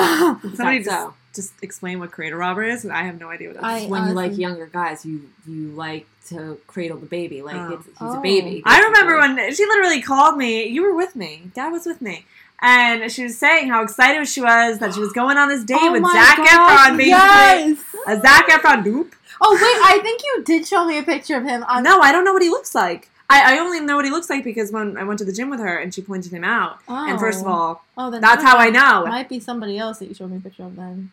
Is 0.44 0.56
Somebody 0.58 0.80
that 0.80 0.86
just, 0.86 0.90
so?" 0.90 1.14
Just 1.38 1.54
explain 1.62 2.00
what 2.00 2.12
cradle 2.12 2.40
robber 2.40 2.64
is. 2.64 2.84
and 2.84 2.92
I 2.92 3.04
have 3.04 3.18
no 3.20 3.30
idea 3.30 3.48
what 3.50 3.62
that 3.62 3.82
is. 3.84 3.88
When 3.88 4.08
you 4.10 4.14
like 4.14 4.38
younger 4.38 4.66
guys, 4.66 5.06
you 5.06 5.30
you 5.48 5.70
like 5.70 6.06
to 6.28 6.60
cradle 6.68 6.98
the 6.98 7.06
baby, 7.06 7.42
like 7.42 7.56
Oh. 7.56 7.74
it's, 7.76 7.86
he's 7.86 7.96
Oh. 8.02 8.20
a 8.20 8.22
baby. 8.22 8.62
I 8.66 8.82
remember 8.84 9.18
when 9.18 9.54
she 9.56 9.66
literally 9.66 10.02
called 10.02 10.36
me. 10.38 10.68
You 10.68 10.82
were 10.84 10.94
with 10.96 11.16
me. 11.16 11.44
Dad 11.56 11.70
was 11.72 11.86
with 11.86 12.02
me. 12.02 12.26
And 12.62 13.10
she 13.12 13.24
was 13.24 13.38
saying 13.38 13.70
how 13.70 13.84
excited 13.84 14.28
she 14.28 14.42
was 14.42 14.80
that 14.80 14.94
she 14.96 15.00
was 15.00 15.14
going 15.14 15.38
on 15.38 15.48
this 15.48 15.64
date 15.64 15.78
Oh 15.80 15.92
with 15.94 16.04
Zac 16.12 16.38
Efron, 16.40 16.98
basically. 16.98 17.08
Yes. 17.10 17.84
A 18.08 18.20
Zac 18.20 18.48
Efron 18.50 18.84
dupe. 18.84 19.16
Oh 19.40 19.54
wait, 19.54 19.62
I 19.96 20.02
think 20.02 20.22
you 20.24 20.44
did 20.44 20.68
show 20.68 20.84
me 20.86 20.98
a 20.98 21.04
picture 21.04 21.38
of 21.38 21.44
him 21.44 21.64
on. 21.66 21.84
No, 21.84 22.00
I 22.02 22.12
don't 22.12 22.26
know 22.26 22.34
what 22.34 22.42
he 22.42 22.50
looks 22.50 22.74
like. 22.74 23.10
I, 23.30 23.56
I 23.56 23.60
only 23.60 23.82
know 23.82 23.96
what 23.98 24.06
he 24.06 24.12
looks 24.12 24.30
like 24.30 24.44
because 24.44 24.72
when 24.72 24.98
I 24.98 25.04
went 25.04 25.20
to 25.20 25.26
the 25.26 25.34
gym 25.34 25.50
with 25.50 25.60
her 25.60 25.78
and 25.78 25.94
she 25.94 26.02
pointed 26.02 26.32
him 26.32 26.44
out. 26.46 26.80
And 26.88 27.20
first 27.20 27.42
of 27.42 27.48
Oh. 27.48 27.52
all, 27.52 27.86
oh, 27.98 28.10
that's 28.20 28.42
how 28.42 28.58
I 28.58 28.70
know. 28.70 29.06
It 29.06 29.10
might 29.10 29.30
be 29.30 29.40
somebody 29.40 29.78
else 29.78 30.00
that 30.00 30.08
you 30.08 30.16
showed 30.16 30.32
me 30.32 30.38
a 30.38 30.40
picture 30.40 30.64
of 30.64 30.76
then. 30.78 31.12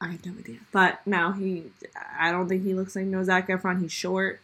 I 0.00 0.08
have 0.08 0.26
no 0.26 0.32
idea. 0.38 0.58
But 0.72 1.00
no, 1.06 1.32
he. 1.32 1.64
I 2.18 2.30
don't 2.30 2.48
think 2.48 2.64
he 2.64 2.74
looks 2.74 2.94
like 2.96 3.06
no 3.06 3.22
Zac 3.22 3.48
Efron. 3.48 3.80
He's 3.80 3.92
short. 3.92 4.40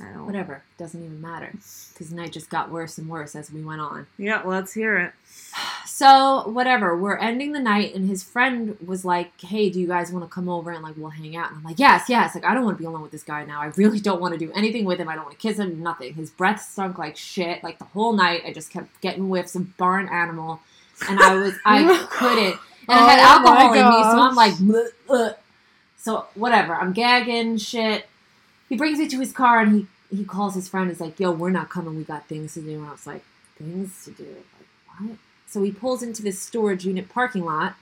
I 0.00 0.12
don't. 0.12 0.26
Whatever, 0.26 0.62
doesn't 0.78 1.02
even 1.02 1.20
matter 1.20 1.50
because 1.52 2.10
night 2.12 2.32
just 2.32 2.50
got 2.50 2.70
worse 2.70 2.98
and 2.98 3.08
worse 3.08 3.36
as 3.36 3.50
we 3.50 3.62
went 3.62 3.80
on. 3.80 4.06
Yeah, 4.18 4.42
let's 4.44 4.72
hear 4.74 4.96
it. 4.98 5.12
So 5.86 6.48
whatever, 6.48 6.94
we're 6.94 7.16
ending 7.16 7.52
the 7.52 7.60
night, 7.60 7.94
and 7.94 8.06
his 8.06 8.22
friend 8.22 8.76
was 8.84 9.06
like, 9.06 9.40
"Hey, 9.40 9.70
do 9.70 9.80
you 9.80 9.86
guys 9.86 10.12
want 10.12 10.26
to 10.26 10.28
come 10.28 10.46
over 10.46 10.70
and 10.70 10.82
like 10.82 10.94
we'll 10.98 11.08
hang 11.08 11.36
out?" 11.36 11.48
And 11.48 11.58
I'm 11.58 11.64
like, 11.64 11.78
"Yes, 11.78 12.10
yes." 12.10 12.34
Like 12.34 12.44
I 12.44 12.52
don't 12.52 12.64
want 12.64 12.76
to 12.76 12.82
be 12.82 12.86
alone 12.86 13.00
with 13.00 13.12
this 13.12 13.22
guy 13.22 13.46
now. 13.46 13.62
I 13.62 13.66
really 13.76 13.98
don't 13.98 14.20
want 14.20 14.34
to 14.34 14.38
do 14.38 14.52
anything 14.52 14.84
with 14.84 14.98
him. 14.98 15.08
I 15.08 15.14
don't 15.14 15.24
want 15.24 15.38
to 15.38 15.40
kiss 15.40 15.58
him. 15.58 15.82
Nothing. 15.82 16.12
His 16.12 16.28
breath 16.28 16.60
stunk 16.60 16.98
like 16.98 17.16
shit. 17.16 17.64
Like 17.64 17.78
the 17.78 17.86
whole 17.86 18.12
night, 18.12 18.42
I 18.44 18.52
just 18.52 18.70
kept 18.70 19.00
getting 19.00 19.28
whiffs 19.28 19.54
of 19.54 19.78
barn 19.78 20.06
animal, 20.08 20.60
and 21.08 21.18
I 21.18 21.36
was 21.36 21.54
I 21.64 22.06
couldn't. 22.10 22.56
And 22.88 22.98
I 22.98 23.10
had 23.10 23.18
Oh 23.18 23.22
alcohol 23.22 23.72
in 23.72 23.88
me, 23.88 24.02
so 24.02 24.20
I'm 24.20 24.34
like, 24.34 24.54
"Bleh, 24.54 24.88
ugh." 25.10 25.36
so 26.06 26.26
whatever. 26.34 26.74
I'm 26.74 26.92
gagging 26.92 27.58
shit. 27.58 28.08
He 28.68 28.76
brings 28.76 28.98
me 28.98 29.08
to 29.08 29.18
his 29.18 29.32
car 29.32 29.60
and 29.60 29.72
he 29.72 30.16
he 30.16 30.24
calls 30.24 30.54
his 30.54 30.68
friend. 30.68 30.88
He's 30.88 31.00
like, 31.00 31.18
"Yo, 31.18 31.32
we're 31.32 31.50
not 31.50 31.68
coming. 31.68 31.96
We 31.96 32.04
got 32.04 32.28
things 32.28 32.54
to 32.54 32.60
do." 32.60 32.78
And 32.78 32.86
I 32.86 32.92
was 32.92 33.06
like, 33.06 33.24
"Things 33.58 34.04
to 34.04 34.12
do? 34.12 34.24
Like 34.24 35.00
what?" 35.00 35.18
So 35.48 35.62
he 35.62 35.72
pulls 35.72 36.02
into 36.02 36.22
this 36.22 36.40
storage 36.40 36.84
unit 36.86 37.08
parking 37.08 37.44
lot, 37.44 37.74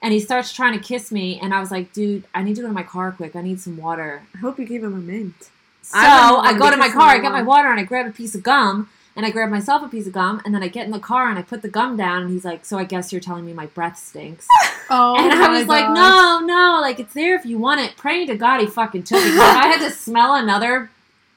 and 0.00 0.12
he 0.12 0.20
starts 0.20 0.52
trying 0.52 0.78
to 0.78 0.84
kiss 0.84 1.10
me. 1.10 1.40
And 1.40 1.52
I 1.52 1.58
was 1.58 1.72
like, 1.72 1.92
"Dude, 1.92 2.24
I 2.32 2.44
need 2.44 2.54
to 2.56 2.62
go 2.62 2.68
to 2.68 2.72
my 2.72 2.84
car 2.84 3.10
quick. 3.10 3.34
I 3.34 3.42
need 3.42 3.60
some 3.60 3.76
water." 3.76 4.22
I 4.34 4.38
hope 4.38 4.58
you 4.60 4.64
gave 4.64 4.84
him 4.84 4.94
a 4.94 4.98
mint. 4.98 5.50
So 5.82 5.98
I 5.98 6.50
I, 6.50 6.58
go 6.58 6.70
to 6.70 6.76
my 6.76 6.88
car, 6.88 7.10
I 7.10 7.18
get 7.18 7.30
my 7.30 7.42
water, 7.42 7.68
and 7.70 7.78
I 7.78 7.84
grab 7.84 8.06
a 8.06 8.10
piece 8.10 8.34
of 8.34 8.42
gum, 8.42 8.88
and 9.16 9.24
I 9.24 9.30
grab 9.30 9.50
myself 9.50 9.82
a 9.82 9.88
piece 9.88 10.06
of 10.06 10.12
gum, 10.12 10.42
and 10.44 10.54
then 10.54 10.62
I 10.62 10.68
get 10.68 10.84
in 10.84 10.92
the 10.92 11.00
car 11.00 11.28
and 11.28 11.38
I 11.38 11.42
put 11.42 11.62
the 11.62 11.68
gum 11.68 11.96
down, 11.96 12.22
and 12.22 12.30
he's 12.30 12.44
like, 12.44 12.64
"So 12.64 12.78
I 12.78 12.84
guess 12.84 13.10
you're 13.10 13.20
telling 13.20 13.46
me 13.46 13.52
my 13.52 13.66
breath 13.66 13.98
stinks?" 13.98 14.46
Oh, 14.88 15.16
and 15.18 15.32
I 15.32 15.48
was 15.48 15.66
like, 15.66 15.90
"No, 15.90 16.40
no, 16.44 16.78
like 16.80 17.00
it's 17.00 17.12
there 17.12 17.34
if 17.34 17.44
you 17.44 17.58
want 17.58 17.80
it." 17.80 17.96
Praying 17.96 18.28
to 18.28 18.36
God 18.36 18.60
he 18.60 18.68
fucking 18.68 19.02
took 19.02 19.18
it. 19.18 19.36
I 19.36 19.66
had 19.66 19.80
to 19.84 19.90
smell 19.90 20.36
another 20.36 20.90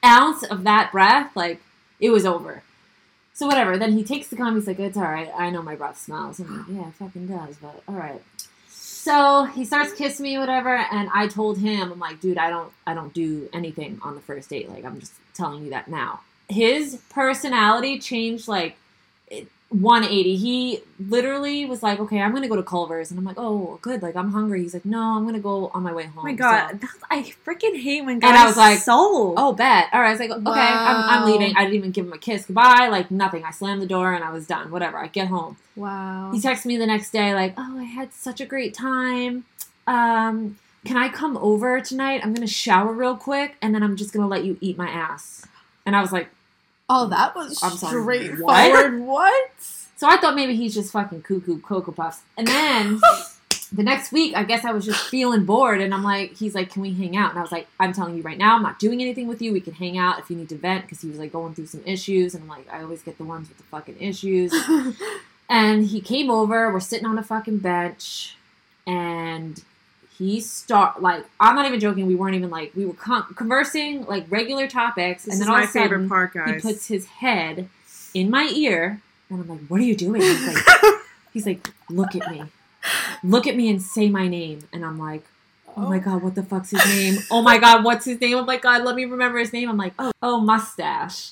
ounce 0.04 0.44
of 0.44 0.62
that 0.62 0.92
breath, 0.92 1.34
like 1.34 1.60
it 1.98 2.10
was 2.10 2.24
over. 2.24 2.62
So 3.34 3.48
whatever. 3.48 3.76
Then 3.76 3.94
he 3.94 4.04
takes 4.04 4.28
the 4.28 4.36
gum. 4.36 4.54
He's 4.54 4.68
like, 4.68 4.78
"It's 4.78 4.96
all 4.96 5.02
right. 5.02 5.32
I 5.36 5.50
know 5.50 5.62
my 5.62 5.74
breath 5.74 5.98
smells." 5.98 6.38
I'm 6.38 6.58
like, 6.58 6.66
"Yeah, 6.68 6.88
it 6.88 6.94
fucking 6.94 7.26
does, 7.26 7.56
but 7.56 7.82
all 7.88 7.96
right." 7.96 8.22
So 9.00 9.44
he 9.44 9.64
starts 9.64 9.94
kissing 9.94 10.24
me, 10.24 10.36
whatever, 10.38 10.76
and 10.76 11.08
I 11.14 11.26
told 11.26 11.56
him, 11.56 11.90
I'm 11.90 11.98
like, 11.98 12.20
dude, 12.20 12.36
I 12.36 12.50
don't, 12.50 12.70
I 12.86 12.92
don't 12.92 13.14
do 13.14 13.48
anything 13.50 13.98
on 14.02 14.14
the 14.14 14.20
first 14.20 14.50
date. 14.50 14.68
Like, 14.68 14.84
I'm 14.84 15.00
just 15.00 15.14
telling 15.32 15.64
you 15.64 15.70
that 15.70 15.88
now. 15.88 16.20
His 16.50 16.98
personality 17.10 17.98
changed 17.98 18.48
like 18.48 18.76
180. 19.70 20.34
He 20.36 20.80
literally 20.98 21.64
was 21.64 21.80
like, 21.80 22.00
okay, 22.00 22.20
I'm 22.20 22.34
gonna 22.34 22.48
go 22.48 22.56
to 22.56 22.62
Culver's, 22.62 23.10
and 23.12 23.18
I'm 23.20 23.24
like, 23.24 23.38
oh, 23.38 23.78
good. 23.82 24.02
Like, 24.02 24.16
I'm 24.16 24.32
hungry. 24.32 24.62
He's 24.62 24.74
like, 24.74 24.84
no, 24.84 25.00
I'm 25.00 25.24
gonna 25.24 25.38
go 25.38 25.70
on 25.72 25.84
my 25.84 25.92
way 25.92 26.04
home. 26.06 26.18
Oh 26.18 26.22
my 26.24 26.32
So- 26.32 26.36
god, 26.38 26.80
that's, 26.80 26.96
I 27.08 27.22
freaking 27.46 27.80
hate 27.80 28.04
when 28.04 28.18
guys 28.18 28.30
And 28.30 28.38
I 28.38 28.46
was 28.46 28.56
like, 28.56 28.78
sold. 28.80 29.34
Oh, 29.38 29.52
bet. 29.52 29.86
All 29.92 30.00
right. 30.00 30.08
I 30.08 30.10
was 30.10 30.18
like, 30.20 30.30
okay, 30.30 30.42
I'm, 30.44 31.08
I'm 31.08 31.24
leaving. 31.30 31.56
I 31.56 31.60
didn't 31.62 31.76
even 31.76 31.90
give 31.92 32.04
him 32.06 32.12
a 32.12 32.18
kiss 32.18 32.46
goodbye, 32.46 32.88
like 32.90 33.12
nothing. 33.12 33.44
I 33.44 33.52
slammed 33.52 33.80
the 33.80 33.86
door 33.86 34.12
and 34.12 34.24
I 34.24 34.32
was 34.32 34.44
done. 34.46 34.72
Whatever. 34.72 34.98
I 34.98 35.06
get 35.06 35.28
home. 35.28 35.56
Wow. 35.76 36.32
He 36.32 36.40
texts 36.40 36.66
me 36.66 36.76
the 36.76 36.86
next 36.86 37.10
day, 37.12 37.32
like, 37.32 37.54
oh, 37.56 37.78
I 37.78 37.84
had 37.84 38.12
such 38.12 38.40
a 38.40 38.46
great 38.46 38.74
time. 38.74 39.44
Um, 39.86 40.58
can 40.84 40.96
I 40.96 41.10
come 41.10 41.36
over 41.36 41.80
tonight? 41.80 42.22
I'm 42.24 42.34
gonna 42.34 42.46
shower 42.48 42.92
real 42.92 43.16
quick, 43.16 43.54
and 43.62 43.72
then 43.74 43.82
I'm 43.84 43.94
just 43.96 44.12
gonna 44.12 44.26
let 44.28 44.44
you 44.44 44.58
eat 44.60 44.76
my 44.76 44.88
ass. 44.88 45.46
And 45.86 45.94
I 45.94 46.00
was 46.00 46.10
like, 46.12 46.28
oh, 46.90 47.06
that 47.08 47.34
was 47.34 47.62
I'm 47.62 47.72
sorry, 47.72 48.26
straightforward. 48.26 49.00
What? 49.00 49.50
so 49.96 50.08
I 50.08 50.16
thought 50.16 50.34
maybe 50.34 50.56
he's 50.56 50.74
just 50.74 50.92
fucking 50.92 51.22
cuckoo 51.22 51.60
cocoa 51.60 51.92
puffs. 51.92 52.22
And 52.36 52.46
then 52.46 53.00
the 53.72 53.82
next 53.82 54.12
week, 54.12 54.34
I 54.36 54.44
guess 54.44 54.64
I 54.64 54.72
was 54.72 54.84
just 54.84 55.08
feeling 55.08 55.44
bored, 55.44 55.80
and 55.80 55.94
I'm 55.94 56.02
like, 56.02 56.36
he's 56.36 56.54
like, 56.54 56.70
"Can 56.70 56.82
we 56.82 56.92
hang 56.92 57.16
out?" 57.16 57.30
And 57.30 57.38
I 57.38 57.42
was 57.42 57.52
like, 57.52 57.68
"I'm 57.78 57.92
telling 57.92 58.16
you 58.16 58.22
right 58.22 58.38
now, 58.38 58.56
I'm 58.56 58.62
not 58.62 58.78
doing 58.78 59.00
anything 59.00 59.28
with 59.28 59.40
you. 59.40 59.52
We 59.52 59.60
can 59.60 59.74
hang 59.74 59.96
out 59.96 60.18
if 60.18 60.28
you 60.28 60.36
need 60.36 60.48
to 60.48 60.56
vent," 60.56 60.84
because 60.84 61.00
he 61.00 61.08
was 61.08 61.18
like 61.18 61.32
going 61.32 61.54
through 61.54 61.66
some 61.66 61.82
issues, 61.86 62.34
and 62.34 62.42
I'm 62.42 62.48
like, 62.48 62.66
I 62.72 62.82
always 62.82 63.02
get 63.02 63.18
the 63.18 63.24
ones 63.24 63.48
with 63.48 63.58
the 63.58 63.64
fucking 63.64 64.00
issues. 64.00 64.52
and 65.48 65.86
he 65.86 66.00
came 66.00 66.30
over. 66.30 66.72
We're 66.72 66.80
sitting 66.80 67.06
on 67.06 67.18
a 67.18 67.22
fucking 67.22 67.58
bench, 67.58 68.36
and 68.86 69.62
he 70.20 70.38
start 70.38 71.00
like 71.00 71.24
I'm 71.40 71.56
not 71.56 71.66
even 71.66 71.80
joking. 71.80 72.06
We 72.06 72.14
weren't 72.14 72.36
even 72.36 72.50
like 72.50 72.72
we 72.76 72.84
were 72.84 72.92
con- 72.92 73.24
conversing 73.34 74.04
like 74.04 74.26
regular 74.28 74.68
topics, 74.68 75.24
This 75.24 75.34
and 75.34 75.40
is 75.40 75.46
then 75.46 75.48
all 75.48 75.56
my 75.56 75.62
of 75.62 75.70
a 75.70 75.72
sudden 75.72 76.08
part, 76.10 76.32
he 76.46 76.60
puts 76.60 76.88
his 76.88 77.06
head 77.06 77.70
in 78.12 78.28
my 78.28 78.52
ear, 78.54 79.00
and 79.30 79.40
I'm 79.40 79.48
like, 79.48 79.66
"What 79.68 79.80
are 79.80 79.84
you 79.84 79.96
doing?" 79.96 80.20
He's 80.20 80.46
like, 80.46 80.64
he's 81.32 81.46
like, 81.46 81.70
"Look 81.88 82.14
at 82.14 82.30
me, 82.30 82.44
look 83.24 83.46
at 83.46 83.56
me, 83.56 83.70
and 83.70 83.80
say 83.80 84.10
my 84.10 84.28
name." 84.28 84.68
And 84.74 84.84
I'm 84.84 84.98
like, 84.98 85.24
"Oh 85.74 85.88
my 85.88 85.96
oh. 85.96 86.00
god, 86.00 86.22
what 86.22 86.34
the 86.34 86.42
fuck's 86.42 86.70
his 86.70 86.84
name? 86.84 87.22
Oh 87.30 87.40
my 87.40 87.56
god, 87.56 87.82
what's 87.82 88.04
his 88.04 88.20
name? 88.20 88.36
Oh 88.36 88.44
my 88.44 88.58
god, 88.58 88.84
let 88.84 88.96
me 88.96 89.06
remember 89.06 89.38
his 89.38 89.54
name." 89.54 89.70
I'm 89.70 89.78
like, 89.78 89.94
"Oh, 89.98 90.12
oh, 90.22 90.40
mustache." 90.42 91.30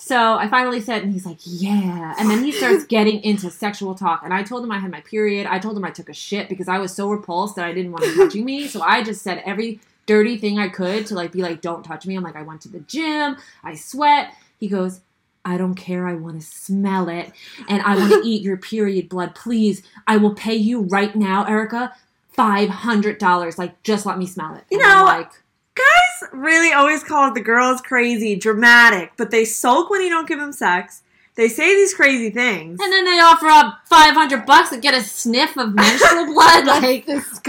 So 0.00 0.34
I 0.34 0.46
finally 0.48 0.80
said, 0.80 1.02
and 1.02 1.12
he's 1.12 1.26
like, 1.26 1.38
"Yeah." 1.42 2.14
And 2.18 2.30
then 2.30 2.44
he 2.44 2.52
starts 2.52 2.84
getting 2.96 3.20
into 3.24 3.50
sexual 3.50 3.96
talk, 3.96 4.22
and 4.22 4.32
I 4.32 4.44
told 4.44 4.62
him 4.62 4.70
I 4.70 4.78
had 4.78 4.92
my 4.92 5.00
period. 5.00 5.46
I 5.46 5.58
told 5.58 5.76
him 5.76 5.84
I 5.84 5.90
took 5.90 6.08
a 6.08 6.14
shit 6.14 6.48
because 6.48 6.68
I 6.68 6.78
was 6.78 6.94
so 6.94 7.10
repulsed 7.10 7.56
that 7.56 7.64
I 7.64 7.72
didn't 7.72 7.90
want 7.90 8.04
him 8.04 8.14
touching 8.16 8.44
me. 8.44 8.68
So 8.68 8.80
I 8.80 9.02
just 9.02 9.22
said 9.22 9.42
every 9.44 9.80
dirty 10.06 10.38
thing 10.38 10.56
I 10.58 10.68
could 10.68 11.04
to 11.06 11.14
like 11.16 11.32
be 11.32 11.42
like, 11.42 11.60
"Don't 11.60 11.82
touch 11.82 12.06
me." 12.06 12.14
I'm 12.16 12.22
like, 12.22 12.36
I 12.36 12.42
went 12.42 12.60
to 12.62 12.68
the 12.68 12.80
gym. 12.80 13.36
I 13.64 13.74
sweat. 13.74 14.34
He 14.58 14.68
goes, 14.68 15.00
I 15.44 15.56
don't 15.56 15.74
care. 15.74 16.06
I 16.06 16.14
want 16.14 16.40
to 16.40 16.46
smell 16.46 17.08
it 17.08 17.32
and 17.68 17.80
I 17.82 17.96
want 17.96 18.12
to 18.12 18.20
eat 18.28 18.42
your 18.42 18.56
period 18.56 19.08
blood. 19.08 19.34
Please, 19.34 19.82
I 20.06 20.16
will 20.16 20.34
pay 20.34 20.54
you 20.56 20.80
right 20.82 21.14
now, 21.16 21.44
Erica, 21.44 21.94
$500. 22.36 23.58
Like, 23.58 23.82
just 23.82 24.04
let 24.06 24.18
me 24.18 24.26
smell 24.26 24.54
it. 24.54 24.64
You 24.70 24.78
And 24.78 24.86
I'm 24.86 24.98
know, 24.98 25.04
like, 25.04 25.32
Guys 25.78 26.28
really 26.32 26.72
always 26.72 27.02
call 27.04 27.32
the 27.32 27.40
girls 27.40 27.80
crazy, 27.80 28.34
dramatic, 28.36 29.12
but 29.16 29.30
they 29.30 29.44
sulk 29.44 29.90
when 29.90 30.02
you 30.02 30.08
don't 30.08 30.26
give 30.28 30.38
them 30.38 30.52
sex. 30.52 31.02
They 31.36 31.48
say 31.48 31.74
these 31.76 31.94
crazy 31.94 32.30
things. 32.30 32.80
and 32.82 32.92
then 32.92 33.04
they 33.04 33.20
offer 33.20 33.46
up 33.46 33.78
500 33.86 34.44
bucks 34.44 34.70
to 34.70 34.78
get 34.78 34.92
a 34.94 35.00
sniff 35.02 35.56
of 35.56 35.72
menstrual 35.74 36.26
blood. 36.34 36.66
Like, 36.66 37.06
disgusting. 37.06 37.44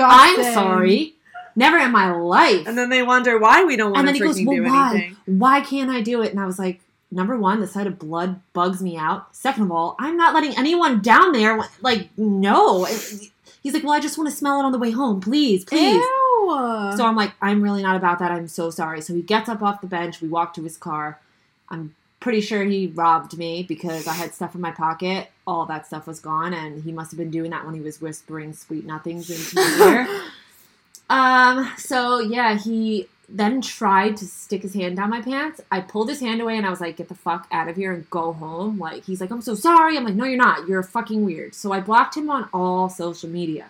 I'm 0.46 0.54
sorry. 0.54 1.16
Never 1.56 1.78
in 1.80 1.92
my 1.92 2.12
life. 2.12 2.68
And 2.68 2.78
then 2.78 2.90
they 2.90 3.02
wonder 3.02 3.40
why 3.40 3.64
we 3.66 3.76
don't 3.76 3.92
want 3.94 4.08
And 4.08 4.16
to 4.16 4.24
then 4.24 4.34
he 4.36 4.44
freaking 4.44 4.46
goes, 4.46 4.48
well, 4.48 4.56
do 4.58 4.64
why? 4.72 4.90
anything. 4.92 5.18
Why 5.26 5.62
can't 5.62 5.90
I 5.90 6.02
do 6.02 6.22
it? 6.22 6.30
And 6.32 6.40
I 6.40 6.46
was 6.46 6.60
like, 6.60 6.80
number 7.12 7.36
one, 7.36 7.60
the 7.62 7.68
sight 7.68 7.88
of 7.88 7.98
blood 7.98 8.40
bugs 8.54 8.82
me 8.84 8.96
out. 8.96 9.36
Second 9.36 9.64
of 9.64 9.72
all, 9.72 9.96
I'm 10.00 10.16
not 10.16 10.36
letting 10.36 10.56
anyone 10.56 11.02
down 11.02 11.32
there. 11.32 11.60
Like, 11.82 12.10
no. 12.16 12.86
He's 12.86 13.74
like, 13.74 13.84
well, 13.84 13.94
I 13.94 14.00
just 14.00 14.18
want 14.20 14.30
to 14.30 14.36
smell 14.36 14.60
it 14.60 14.64
on 14.64 14.72
the 14.72 14.78
way 14.78 14.92
home. 14.92 15.20
Please, 15.20 15.66
please. 15.66 15.96
Ew. 15.96 16.19
So 16.98 17.06
I'm 17.06 17.16
like, 17.16 17.34
I'm 17.42 17.62
really 17.62 17.84
not 17.84 17.96
about 17.96 18.20
that. 18.20 18.32
I'm 18.32 18.48
so 18.48 18.70
sorry. 18.70 19.02
So 19.02 19.14
he 19.14 19.22
gets 19.22 19.50
up 19.50 19.62
off 19.62 19.82
the 19.82 19.88
bench. 19.88 20.22
We 20.22 20.30
walk 20.30 20.54
to 20.56 20.64
his 20.64 20.78
car. 20.78 21.20
I'm 21.70 21.96
pretty 22.20 22.42
sure 22.42 22.64
he 22.64 22.88
robbed 22.88 23.38
me 23.38 23.64
because 23.64 24.08
I 24.08 24.14
had 24.14 24.34
stuff 24.34 24.56
in 24.56 24.62
my 24.62 24.72
pocket. 24.72 25.30
All 25.48 25.66
that 25.68 25.88
stuff 25.88 26.08
was 26.08 26.20
gone, 26.20 26.54
and 26.54 26.84
he 26.84 26.92
must 26.92 27.12
have 27.12 27.18
been 27.18 27.32
doing 27.32 27.52
that 27.52 27.66
when 27.66 27.76
he 27.76 27.82
was 27.82 28.02
whispering 28.02 28.54
sweet 28.54 28.86
nothings 28.86 29.30
into 29.30 29.56
my 29.56 30.08
ear. 30.10 30.22
Um. 31.10 31.72
So 31.78 32.20
yeah, 32.20 32.58
he 32.58 33.08
then 33.28 33.62
tried 33.62 34.18
to 34.18 34.26
stick 34.26 34.64
his 34.64 34.74
hand 34.74 34.98
down 34.98 35.10
my 35.10 35.22
pants. 35.22 35.62
I 35.72 35.82
pulled 35.82 36.10
his 36.10 36.20
hand 36.20 36.42
away, 36.42 36.58
and 36.58 36.66
I 36.66 36.70
was 36.70 36.82
like, 36.82 36.98
"Get 36.98 37.10
the 37.10 37.16
fuck 37.16 37.48
out 37.52 37.68
of 37.68 37.76
here 37.76 37.94
and 37.94 38.10
go 38.10 38.34
home." 38.34 38.78
Like 38.78 39.06
he's 39.06 39.22
like, 39.22 39.32
"I'm 39.32 39.42
so 39.42 39.56
sorry." 39.56 39.98
I'm 39.98 40.04
like, 40.04 40.16
"No, 40.16 40.26
you're 40.26 40.38
not. 40.38 40.68
You're 40.68 40.84
fucking 40.84 41.24
weird." 41.24 41.56
So 41.56 41.72
I 41.72 41.80
blocked 41.80 42.18
him 42.18 42.30
on 42.30 42.50
all 42.54 42.90
social 42.90 43.30
media. 43.30 43.68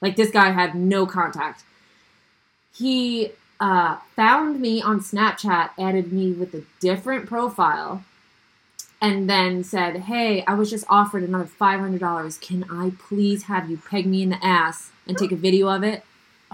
Like 0.00 0.16
this 0.16 0.30
guy 0.30 0.50
had 0.50 0.74
no 0.74 1.06
contact 1.06 1.64
he 2.76 3.32
uh, 3.60 3.96
found 4.16 4.60
me 4.60 4.82
on 4.82 5.00
Snapchat, 5.00 5.70
added 5.78 6.12
me 6.12 6.32
with 6.32 6.54
a 6.54 6.64
different 6.80 7.26
profile, 7.26 8.04
and 9.00 9.28
then 9.28 9.62
said, 9.62 10.02
Hey, 10.02 10.44
I 10.46 10.54
was 10.54 10.70
just 10.70 10.84
offered 10.88 11.22
another 11.22 11.48
$500. 11.60 12.40
Can 12.40 12.64
I 12.70 12.92
please 12.98 13.44
have 13.44 13.70
you 13.70 13.78
peg 13.78 14.06
me 14.06 14.22
in 14.22 14.30
the 14.30 14.44
ass 14.44 14.90
and 15.06 15.16
take 15.16 15.32
a 15.32 15.36
video 15.36 15.68
of 15.68 15.82
it? 15.82 16.04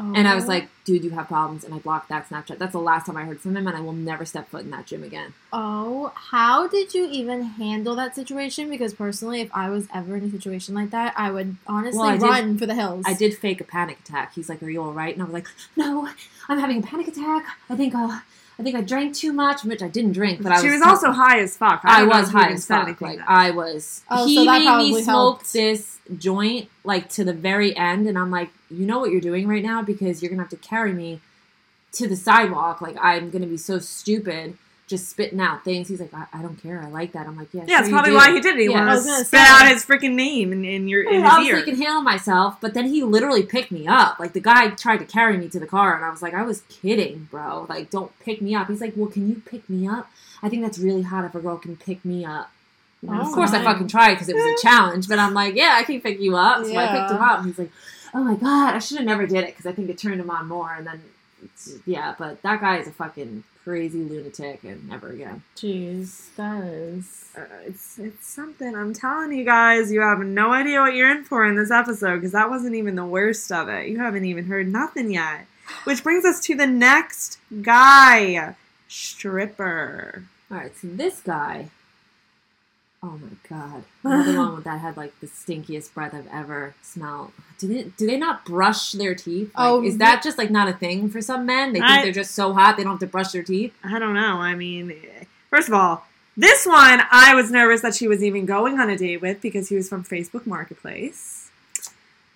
And 0.01 0.27
I 0.27 0.35
was 0.35 0.47
like, 0.47 0.69
Dude, 0.85 1.05
you 1.05 1.11
have 1.11 1.29
problems. 1.29 1.63
And 1.63 1.73
I 1.75 1.79
blocked 1.79 2.09
that 2.09 2.29
Snapchat. 2.29 2.59
That's 2.59 2.73
the 2.73 2.79
last 2.81 3.07
time 3.07 3.17
I 3.17 3.25
heard 3.25 3.39
from 3.41 3.57
him, 3.57 3.67
and 3.69 3.77
I 3.77 3.81
will 3.81 3.93
never 3.93 4.25
step 4.25 4.49
foot 4.49 4.63
in 4.63 4.71
that 4.71 4.87
gym 4.87 5.05
again. 5.05 5.35
Oh, 5.53 6.11
how 6.17 6.67
did 6.67 6.95
you 6.95 7.07
even 7.11 7.43
handle 7.43 7.95
that 7.97 8.15
situation? 8.17 8.71
Because 8.71 8.95
personally, 8.95 9.41
if 9.41 9.51
I 9.55 9.69
was 9.71 9.87
ever 9.95 10.17
in 10.17 10.25
a 10.25 10.31
situation 10.31 10.75
like 10.75 10.91
that, 10.91 11.15
I 11.17 11.31
would 11.31 11.57
honestly 11.67 11.99
Well, 11.99 12.09
I 12.09 12.17
did- 12.17 12.23
run 12.23 12.59
for 12.59 12.67
the 12.67 12.75
hills. 12.75 13.05
I 13.07 13.15
did 13.15 13.37
fake 13.37 13.61
a 13.61 13.65
panic 13.65 13.99
attack. 14.01 14.35
He's 14.35 14.49
like, 14.49 14.63
"Are 14.63 14.71
you 14.71 14.83
all 14.83 14.93
right?" 14.93 15.13
And 15.15 15.23
I 15.23 15.27
was 15.27 15.35
like, 15.35 15.47
"No, 15.77 16.09
I'm 16.49 16.59
having 16.59 16.79
a 16.83 16.87
panic 16.87 17.09
attack. 17.09 17.45
I 17.69 17.77
think 17.77 17.95
uh, 17.95 18.21
I 18.61 18.63
think 18.63 18.77
I 18.77 18.83
drank 18.83 19.15
too 19.15 19.33
much, 19.33 19.65
which 19.65 19.83
I 19.83 19.89
didn't 19.89 20.13
drink, 20.13 20.43
but 20.43 20.53
I 20.53 20.61
she 20.61 20.69
was 20.69 20.81
was 20.81 20.87
also 20.87 21.13
high 21.13 21.41
as 21.41 21.57
fuck. 21.57 21.81
I 21.83 22.01
don't 22.01 22.11
was 22.11 22.29
high 22.29 22.51
as 22.51 22.67
fuck. 22.67 22.83
anything 22.83 23.09
Like 23.09 23.17
then. 23.17 23.27
I 23.27 23.53
was. 23.53 24.03
Oh, 24.11 24.27
he 24.27 24.37
so 24.37 24.45
that 24.45 24.59
made 24.59 24.67
probably 24.67 24.93
me 24.93 25.03
smoke 25.03 25.45
this 25.45 25.99
joint 26.19 26.69
like 26.85 27.09
to 27.11 27.25
the 27.25 27.33
very 27.33 27.75
end, 27.75 28.07
and 28.07 28.19
I'm 28.19 28.31
like, 28.31 28.51
you 28.71 28.85
know 28.85 28.99
what 28.99 29.13
you're 29.13 29.23
doing 29.23 29.49
right 29.49 29.63
now 29.63 29.81
because 29.81 30.21
you're 30.21 30.29
gonna 30.29 30.43
have 30.43 30.51
to 30.51 30.59
carry 30.59 30.93
me 30.93 31.21
to 31.93 32.07
the 32.07 32.17
sidewalk. 32.17 32.83
Like 32.83 32.99
I'm 33.01 33.31
gonna 33.31 33.47
be 33.47 33.57
so 33.57 33.79
stupid. 33.79 34.59
Just 34.91 35.09
spitting 35.09 35.41
out 35.41 35.65
things. 35.65 35.87
He's 35.89 36.01
like, 36.01 36.13
I, 36.13 36.27
I 36.33 36.43
don't 36.43 36.61
care. 36.61 36.83
I 36.83 36.89
like 36.89 37.13
that. 37.13 37.27
I'm 37.29 37.37
like, 37.37 37.49
yeah, 37.55 37.63
yeah, 37.67 37.77
sure 37.77 37.79
it's 37.79 37.89
you 37.89 37.95
probably 37.95 38.11
do." 38.11 38.17
why 38.17 38.33
he 38.33 38.41
did 38.41 38.57
it. 38.57 38.63
He 38.63 38.71
Yeah. 38.71 38.87
Wanted 38.87 39.05
to 39.05 39.25
spit 39.25 39.41
out 39.41 39.69
his 39.69 39.87
freaking 39.87 40.15
name 40.15 40.53
in, 40.53 40.65
in 40.65 40.89
your 40.89 41.03
in 41.09 41.23
I 41.23 41.25
his 41.25 41.31
obviously 41.33 41.59
ear. 41.61 41.65
can 41.65 41.77
handle 41.77 42.03
myself, 42.03 42.57
but 42.61 42.75
then 42.75 42.87
he 42.89 43.03
literally 43.05 43.45
picked 43.45 43.71
me 43.71 43.87
up. 43.87 44.19
Like 44.19 44.33
the 44.33 44.41
guy 44.41 44.69
tried 44.71 44.97
to 44.99 45.05
carry 45.05 45.37
me 45.39 45.49
to 45.49 45.61
the 45.61 45.67
car, 45.67 45.95
and 45.95 46.05
I 46.05 46.11
was 46.11 46.21
like, 46.23 46.35
I 46.35 46.43
was 46.43 46.63
kidding, 46.69 47.29
bro. 47.31 47.67
Like, 47.69 47.89
don't 47.91 48.11
pick 48.21 48.43
me 48.43 48.55
up. 48.55 48.67
He's 48.69 48.81
like, 48.81 48.95
Well, 48.97 49.09
can 49.09 49.29
you 49.29 49.41
pick 49.47 49.71
me 49.71 49.87
up? 49.89 50.11
I 50.43 50.49
think 50.49 50.63
that's 50.63 50.79
really 50.79 51.03
hot 51.03 51.25
if 51.25 51.35
a 51.35 51.41
girl 51.41 51.57
can 51.57 51.77
pick 51.77 52.05
me 52.05 52.25
up. 52.25 52.51
Know, 53.03 53.21
of 53.21 53.29
Oh, 53.29 53.35
course, 53.35 53.53
I 53.53 53.63
fucking 53.63 53.89
tried 53.89 54.15
because 54.15 54.29
it 54.29 54.35
was 54.35 54.61
a 54.61 54.63
challenge, 54.63 55.09
but 55.09 55.19
I'm 55.21 55.35
like, 55.35 55.55
Yeah, 55.55 55.77
I 55.79 55.85
can 55.85 56.01
pick 56.01 56.19
you 56.21 56.35
up. 56.37 56.65
So 56.67 56.77
I 56.77 56.87
picked 56.89 57.13
him 57.13 57.23
up, 57.23 57.39
and 57.39 57.47
he's 57.47 57.59
like, 57.61 57.71
Oh 58.13 58.25
my 58.25 58.35
god, 58.35 58.75
I 58.75 58.81
should 58.81 58.97
have 58.99 59.07
never 59.07 59.25
did 59.25 59.45
it 59.45 59.47
because 59.55 59.67
I 59.67 59.73
think 59.73 59.89
it 59.89 59.99
turned 59.99 60.21
him 60.21 60.31
on 60.31 60.49
more. 60.49 60.75
And 60.75 60.85
then, 60.85 61.01
it's, 61.45 61.75
yeah, 61.87 62.15
but 62.19 62.43
that 62.43 62.61
guy 62.61 62.79
is 62.79 62.87
a 62.87 62.93
fucking 62.93 63.45
crazy 63.65 64.03
lunatic, 64.03 64.65
and 64.65 64.89
never 64.89 65.09
again. 65.09 65.43
Jeez, 65.57 66.35
that 66.37 66.65
is. 66.65 67.31
Uh, 67.37 67.43
it's 67.67 67.99
it's 67.99 68.27
something. 68.27 68.75
I'm 68.75 68.93
telling 68.93 69.33
you 69.33 69.45
guys, 69.45 69.93
you 69.93 70.01
have 70.01 70.21
no 70.21 70.53
idea 70.53 70.81
what 70.81 70.95
you're 70.95 71.11
in 71.11 71.25
for 71.25 71.45
in 71.45 71.57
this 71.57 71.71
episode 71.71 72.17
because 72.17 72.33
that 72.33 72.51
wasn't 72.51 72.75
even 72.75 72.95
the 72.95 73.05
worst 73.05 73.53
of 73.53 73.69
it. 73.69 73.89
You 73.89 73.99
haven't 73.99 74.25
even 74.25 74.47
heard 74.47 74.69
nothing 74.69 75.11
yet. 75.13 75.47
Which 75.85 76.03
brings 76.03 76.25
us 76.25 76.41
to 76.41 76.57
the 76.57 76.67
next 76.67 77.39
guy, 77.63 78.57
stripper. 78.89 80.25
All 80.51 80.57
right, 80.57 80.77
so 80.77 80.89
this 80.89 81.21
guy. 81.21 81.69
Oh 83.03 83.19
my 83.19 83.31
god! 83.49 83.85
Another 84.05 84.39
one 84.39 84.55
with 84.57 84.65
that 84.65 84.81
had 84.81 84.97
like 84.97 85.19
the 85.21 85.27
stinkiest 85.27 85.95
breath 85.95 86.13
I've 86.15 86.29
ever 86.33 86.75
smelled. 86.83 87.33
Do 87.59 87.67
they 87.67 87.85
do 87.97 88.07
they 88.07 88.19
not 88.19 88.45
brush 88.45 88.93
their 88.93 89.15
teeth? 89.15 89.49
Like, 89.57 89.69
Oh, 89.69 89.83
is 89.83 89.97
that 89.99 90.23
just 90.23 90.37
like 90.37 90.51
not 90.51 90.69
a 90.69 90.73
thing 90.75 91.09
for 91.09 91.21
some 91.23 91.47
men? 91.47 91.73
They 91.73 91.79
think 91.81 91.91
I- 91.91 92.03
they're 92.03 92.13
just 92.13 92.35
so 92.35 92.53
hot 92.53 92.77
they 92.77 92.83
don't 92.83 92.93
have 92.93 93.01
to 93.01 93.07
brush 93.07 93.33
their 93.33 93.43
teeth. 93.43 93.73
I 93.83 93.99
don't 93.99 94.15
know. 94.15 94.37
I 94.37 94.55
mean, 94.55 94.93
first 95.49 95.69
of 95.69 95.75
all, 95.75 96.05
this 96.37 96.67
one 96.67 97.01
I 97.11 97.35
was 97.35 97.51
nervous 97.51 97.81
that 97.81 97.95
she 97.95 98.07
was 98.07 98.23
even 98.23 98.45
going 98.47 98.79
on 98.79 98.91
a 98.91 98.97
date 98.99 99.23
with 99.23 99.41
because 99.41 99.69
he 99.71 99.77
was 99.77 99.89
from 99.89 100.05
Facebook 100.05 100.47
Marketplace. 100.47 101.51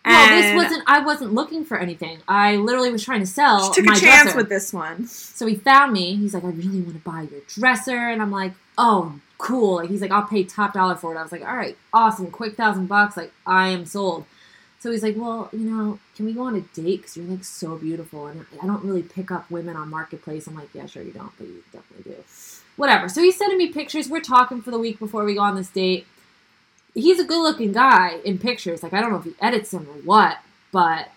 No, 0.06 0.26
this 0.28 0.54
wasn't. 0.54 0.82
I 0.86 1.00
wasn't 1.00 1.32
looking 1.32 1.64
for 1.64 1.78
anything. 1.78 2.18
I 2.28 2.56
literally 2.56 2.90
was 2.90 3.02
trying 3.02 3.20
to 3.20 3.26
sell. 3.26 3.72
She 3.72 3.80
took 3.80 3.86
my 3.86 3.94
a 3.94 3.98
chance 3.98 4.22
dresser. 4.24 4.36
with 4.36 4.50
this 4.50 4.70
one. 4.72 5.06
So 5.06 5.46
he 5.46 5.54
found 5.54 5.92
me. 5.94 6.16
He's 6.16 6.34
like, 6.34 6.44
I 6.44 6.48
really 6.48 6.80
want 6.82 6.94
to 6.94 7.02
buy 7.02 7.22
your 7.22 7.40
dresser, 7.48 7.96
and 7.96 8.20
I'm 8.20 8.30
like, 8.30 8.52
oh, 8.76 9.18
cool. 9.44 9.76
Like 9.76 9.90
he's 9.90 10.00
like, 10.00 10.10
I'll 10.10 10.26
pay 10.26 10.42
top 10.42 10.72
dollar 10.72 10.96
for 10.96 11.14
it. 11.14 11.18
I 11.18 11.22
was 11.22 11.30
like, 11.30 11.42
all 11.42 11.54
right, 11.54 11.76
awesome, 11.92 12.30
quick 12.30 12.56
thousand 12.56 12.86
bucks. 12.86 13.16
Like 13.16 13.32
I 13.46 13.68
am 13.68 13.84
sold. 13.84 14.24
So 14.80 14.90
he's 14.90 15.02
like, 15.02 15.16
well, 15.16 15.48
you 15.52 15.70
know, 15.70 15.98
can 16.16 16.26
we 16.26 16.32
go 16.32 16.42
on 16.42 16.54
a 16.56 16.60
date? 16.60 17.02
Because 17.02 17.16
you're 17.16 17.26
like 17.26 17.44
so 17.44 17.76
beautiful, 17.76 18.26
and 18.26 18.44
I 18.62 18.66
don't 18.66 18.84
really 18.84 19.02
pick 19.02 19.30
up 19.30 19.50
women 19.50 19.76
on 19.76 19.88
marketplace. 19.88 20.46
I'm 20.46 20.54
like, 20.54 20.68
yeah, 20.74 20.86
sure 20.86 21.02
you 21.02 21.12
don't, 21.12 21.32
but 21.38 21.46
you 21.46 21.62
definitely 21.72 22.12
do. 22.12 22.18
Whatever. 22.76 23.08
So 23.08 23.22
he's 23.22 23.36
sending 23.38 23.56
me 23.58 23.68
pictures. 23.68 24.08
We're 24.08 24.20
talking 24.20 24.60
for 24.60 24.70
the 24.70 24.78
week 24.78 24.98
before 24.98 25.24
we 25.24 25.34
go 25.34 25.40
on 25.42 25.56
this 25.56 25.70
date. 25.70 26.06
He's 26.92 27.18
a 27.18 27.24
good-looking 27.24 27.72
guy 27.72 28.18
in 28.24 28.38
pictures. 28.38 28.82
Like 28.82 28.92
I 28.92 29.00
don't 29.00 29.10
know 29.10 29.18
if 29.18 29.24
he 29.24 29.34
edits 29.40 29.70
them 29.70 29.86
or 29.88 30.00
what, 30.02 30.38
but 30.72 31.08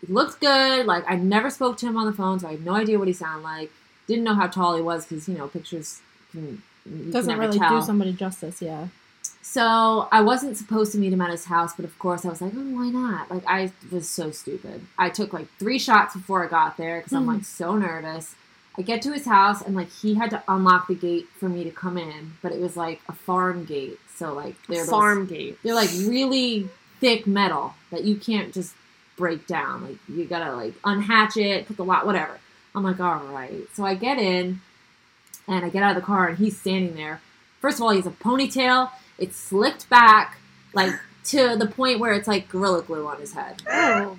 he 0.00 0.12
looked 0.12 0.40
good. 0.40 0.86
Like 0.86 1.04
I 1.08 1.16
never 1.16 1.50
spoke 1.50 1.76
to 1.78 1.86
him 1.86 1.96
on 1.96 2.06
the 2.06 2.12
phone, 2.12 2.38
so 2.40 2.48
I 2.48 2.52
have 2.52 2.60
no 2.60 2.74
idea 2.74 2.98
what 2.98 3.08
he 3.08 3.14
sounded 3.14 3.42
like. 3.42 3.72
Didn't 4.06 4.24
know 4.24 4.34
how 4.34 4.46
tall 4.46 4.76
he 4.76 4.82
was 4.82 5.06
because 5.06 5.28
you 5.28 5.36
know 5.36 5.48
pictures 5.48 6.00
can, 6.32 6.62
you 6.90 7.12
Doesn't 7.12 7.38
really 7.38 7.58
tell. 7.58 7.80
do 7.80 7.86
somebody 7.86 8.12
justice, 8.12 8.60
yeah. 8.62 8.88
So 9.42 10.08
I 10.12 10.20
wasn't 10.20 10.56
supposed 10.56 10.92
to 10.92 10.98
meet 10.98 11.12
him 11.12 11.20
at 11.20 11.30
his 11.30 11.46
house, 11.46 11.72
but 11.74 11.84
of 11.84 11.98
course 11.98 12.24
I 12.24 12.28
was 12.28 12.40
like, 12.42 12.52
oh, 12.54 12.74
why 12.74 12.88
not? 12.90 13.30
Like 13.30 13.44
I 13.46 13.72
was 13.90 14.08
so 14.08 14.30
stupid. 14.30 14.82
I 14.98 15.08
took 15.10 15.32
like 15.32 15.46
three 15.58 15.78
shots 15.78 16.14
before 16.14 16.44
I 16.44 16.48
got 16.48 16.76
there 16.76 16.98
because 16.98 17.12
I'm 17.12 17.24
Mhm. 17.24 17.34
like 17.34 17.44
so 17.44 17.76
nervous. 17.76 18.34
I 18.76 18.82
get 18.82 19.02
to 19.02 19.12
his 19.12 19.24
house 19.24 19.62
and 19.62 19.74
like 19.74 19.90
he 19.90 20.14
had 20.14 20.30
to 20.30 20.42
unlock 20.48 20.86
the 20.88 20.94
gate 20.94 21.26
for 21.38 21.48
me 21.48 21.64
to 21.64 21.70
come 21.70 21.96
in, 21.98 22.34
but 22.42 22.52
it 22.52 22.60
was 22.60 22.76
like 22.76 23.00
a 23.08 23.12
farm 23.12 23.64
gate, 23.64 23.98
so 24.14 24.34
like 24.34 24.54
they're 24.68 24.82
those- 24.84 24.90
Farm 24.90 25.26
gate. 25.26 25.58
they're 25.62 25.74
like 25.74 25.90
really 26.06 26.68
thick 27.00 27.26
metal 27.26 27.74
that 27.90 28.04
you 28.04 28.16
can't 28.16 28.52
just 28.52 28.74
break 29.16 29.46
down. 29.46 29.82
Like 29.82 29.96
you 30.08 30.24
gotta 30.26 30.54
like 30.54 30.80
unhatch 30.82 31.36
it, 31.36 31.66
put 31.66 31.76
the 31.76 31.84
lock, 31.84 32.04
whatever. 32.04 32.38
I'm 32.74 32.84
like, 32.84 33.00
all 33.00 33.18
right. 33.32 33.64
So 33.74 33.84
I 33.84 33.94
get 33.94 34.18
in, 34.18 34.60
and 35.48 35.64
I 35.64 35.70
get 35.70 35.82
out 35.82 35.96
of 35.96 36.02
the 36.02 36.06
car, 36.06 36.28
and 36.28 36.38
he's 36.38 36.58
standing 36.58 36.94
there. 36.94 37.20
First 37.60 37.78
of 37.78 37.82
all, 37.82 37.90
he's 37.90 38.06
a 38.06 38.10
ponytail. 38.10 38.90
It's 39.18 39.36
slicked 39.36 39.88
back, 39.88 40.38
like 40.74 40.92
to 41.24 41.56
the 41.56 41.66
point 41.66 41.98
where 41.98 42.12
it's 42.12 42.28
like 42.28 42.48
gorilla 42.48 42.82
glue 42.82 43.06
on 43.06 43.18
his 43.18 43.32
head. 43.32 43.62
Oh. 43.68 44.18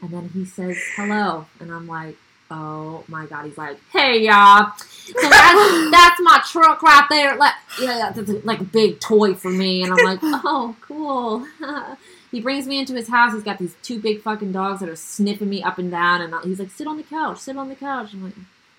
And 0.00 0.10
then 0.10 0.28
he 0.28 0.44
says 0.44 0.76
hello, 0.94 1.46
and 1.58 1.72
I'm 1.72 1.88
like, 1.88 2.16
oh 2.50 3.04
my 3.08 3.26
god. 3.26 3.46
He's 3.46 3.58
like, 3.58 3.78
hey 3.90 4.24
y'all. 4.24 4.72
So 4.78 5.28
that's 5.28 5.90
that's 5.90 6.20
my 6.20 6.40
truck 6.46 6.82
right 6.82 7.06
there. 7.10 7.36
Like, 7.36 7.54
yeah, 7.80 8.12
that's 8.14 8.30
like 8.44 8.60
a 8.60 8.64
big 8.64 9.00
toy 9.00 9.34
for 9.34 9.50
me. 9.50 9.82
And 9.82 9.92
I'm 9.92 10.04
like, 10.04 10.20
oh, 10.22 10.76
cool. 10.80 11.46
he 12.30 12.40
brings 12.40 12.66
me 12.66 12.78
into 12.78 12.94
his 12.94 13.08
house. 13.08 13.32
He's 13.32 13.42
got 13.42 13.58
these 13.58 13.74
two 13.82 13.98
big 13.98 14.22
fucking 14.22 14.52
dogs 14.52 14.80
that 14.80 14.88
are 14.88 14.96
sniffing 14.96 15.48
me 15.48 15.62
up 15.62 15.78
and 15.78 15.90
down. 15.90 16.20
And 16.20 16.34
he's 16.44 16.58
like, 16.58 16.70
sit 16.70 16.86
on 16.86 16.96
the 16.96 17.02
couch, 17.02 17.38
sit 17.38 17.56
on 17.56 17.68
the 17.68 17.74
couch. 17.76 18.12
I'm 18.12 18.24
like, 18.24 18.34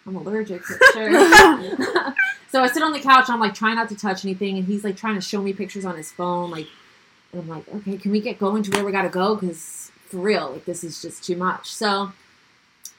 I'm 0.10 0.16
allergic, 0.16 0.64
sure. 0.66 0.76
so 2.52 2.64
I 2.64 2.68
sit 2.72 2.82
on 2.82 2.94
the 2.94 3.00
couch. 3.00 3.30
I'm 3.30 3.40
like, 3.40 3.54
trying 3.54 3.76
not 3.76 3.90
to 3.90 3.96
touch 3.96 4.26
anything. 4.26 4.58
And 4.58 4.66
he's 4.66 4.84
like 4.84 4.98
trying 4.98 5.16
to 5.16 5.22
show 5.22 5.42
me 5.42 5.54
pictures 5.54 5.86
on 5.86 5.96
his 5.96 6.12
phone. 6.12 6.50
Like, 6.50 6.68
and 7.32 7.42
I'm 7.42 7.48
like, 7.48 7.68
okay, 7.76 7.98
can 7.98 8.12
we 8.12 8.20
get 8.20 8.40
going 8.40 8.64
to 8.64 8.72
where 8.72 8.84
we 8.84 8.92
gotta 8.92 9.10
go? 9.10 9.36
Because 9.36 9.92
for 10.08 10.18
real, 10.18 10.52
like, 10.54 10.66
this 10.66 10.84
is 10.84 11.02
just 11.02 11.24
too 11.24 11.36
much. 11.36 11.68
So 11.72 12.12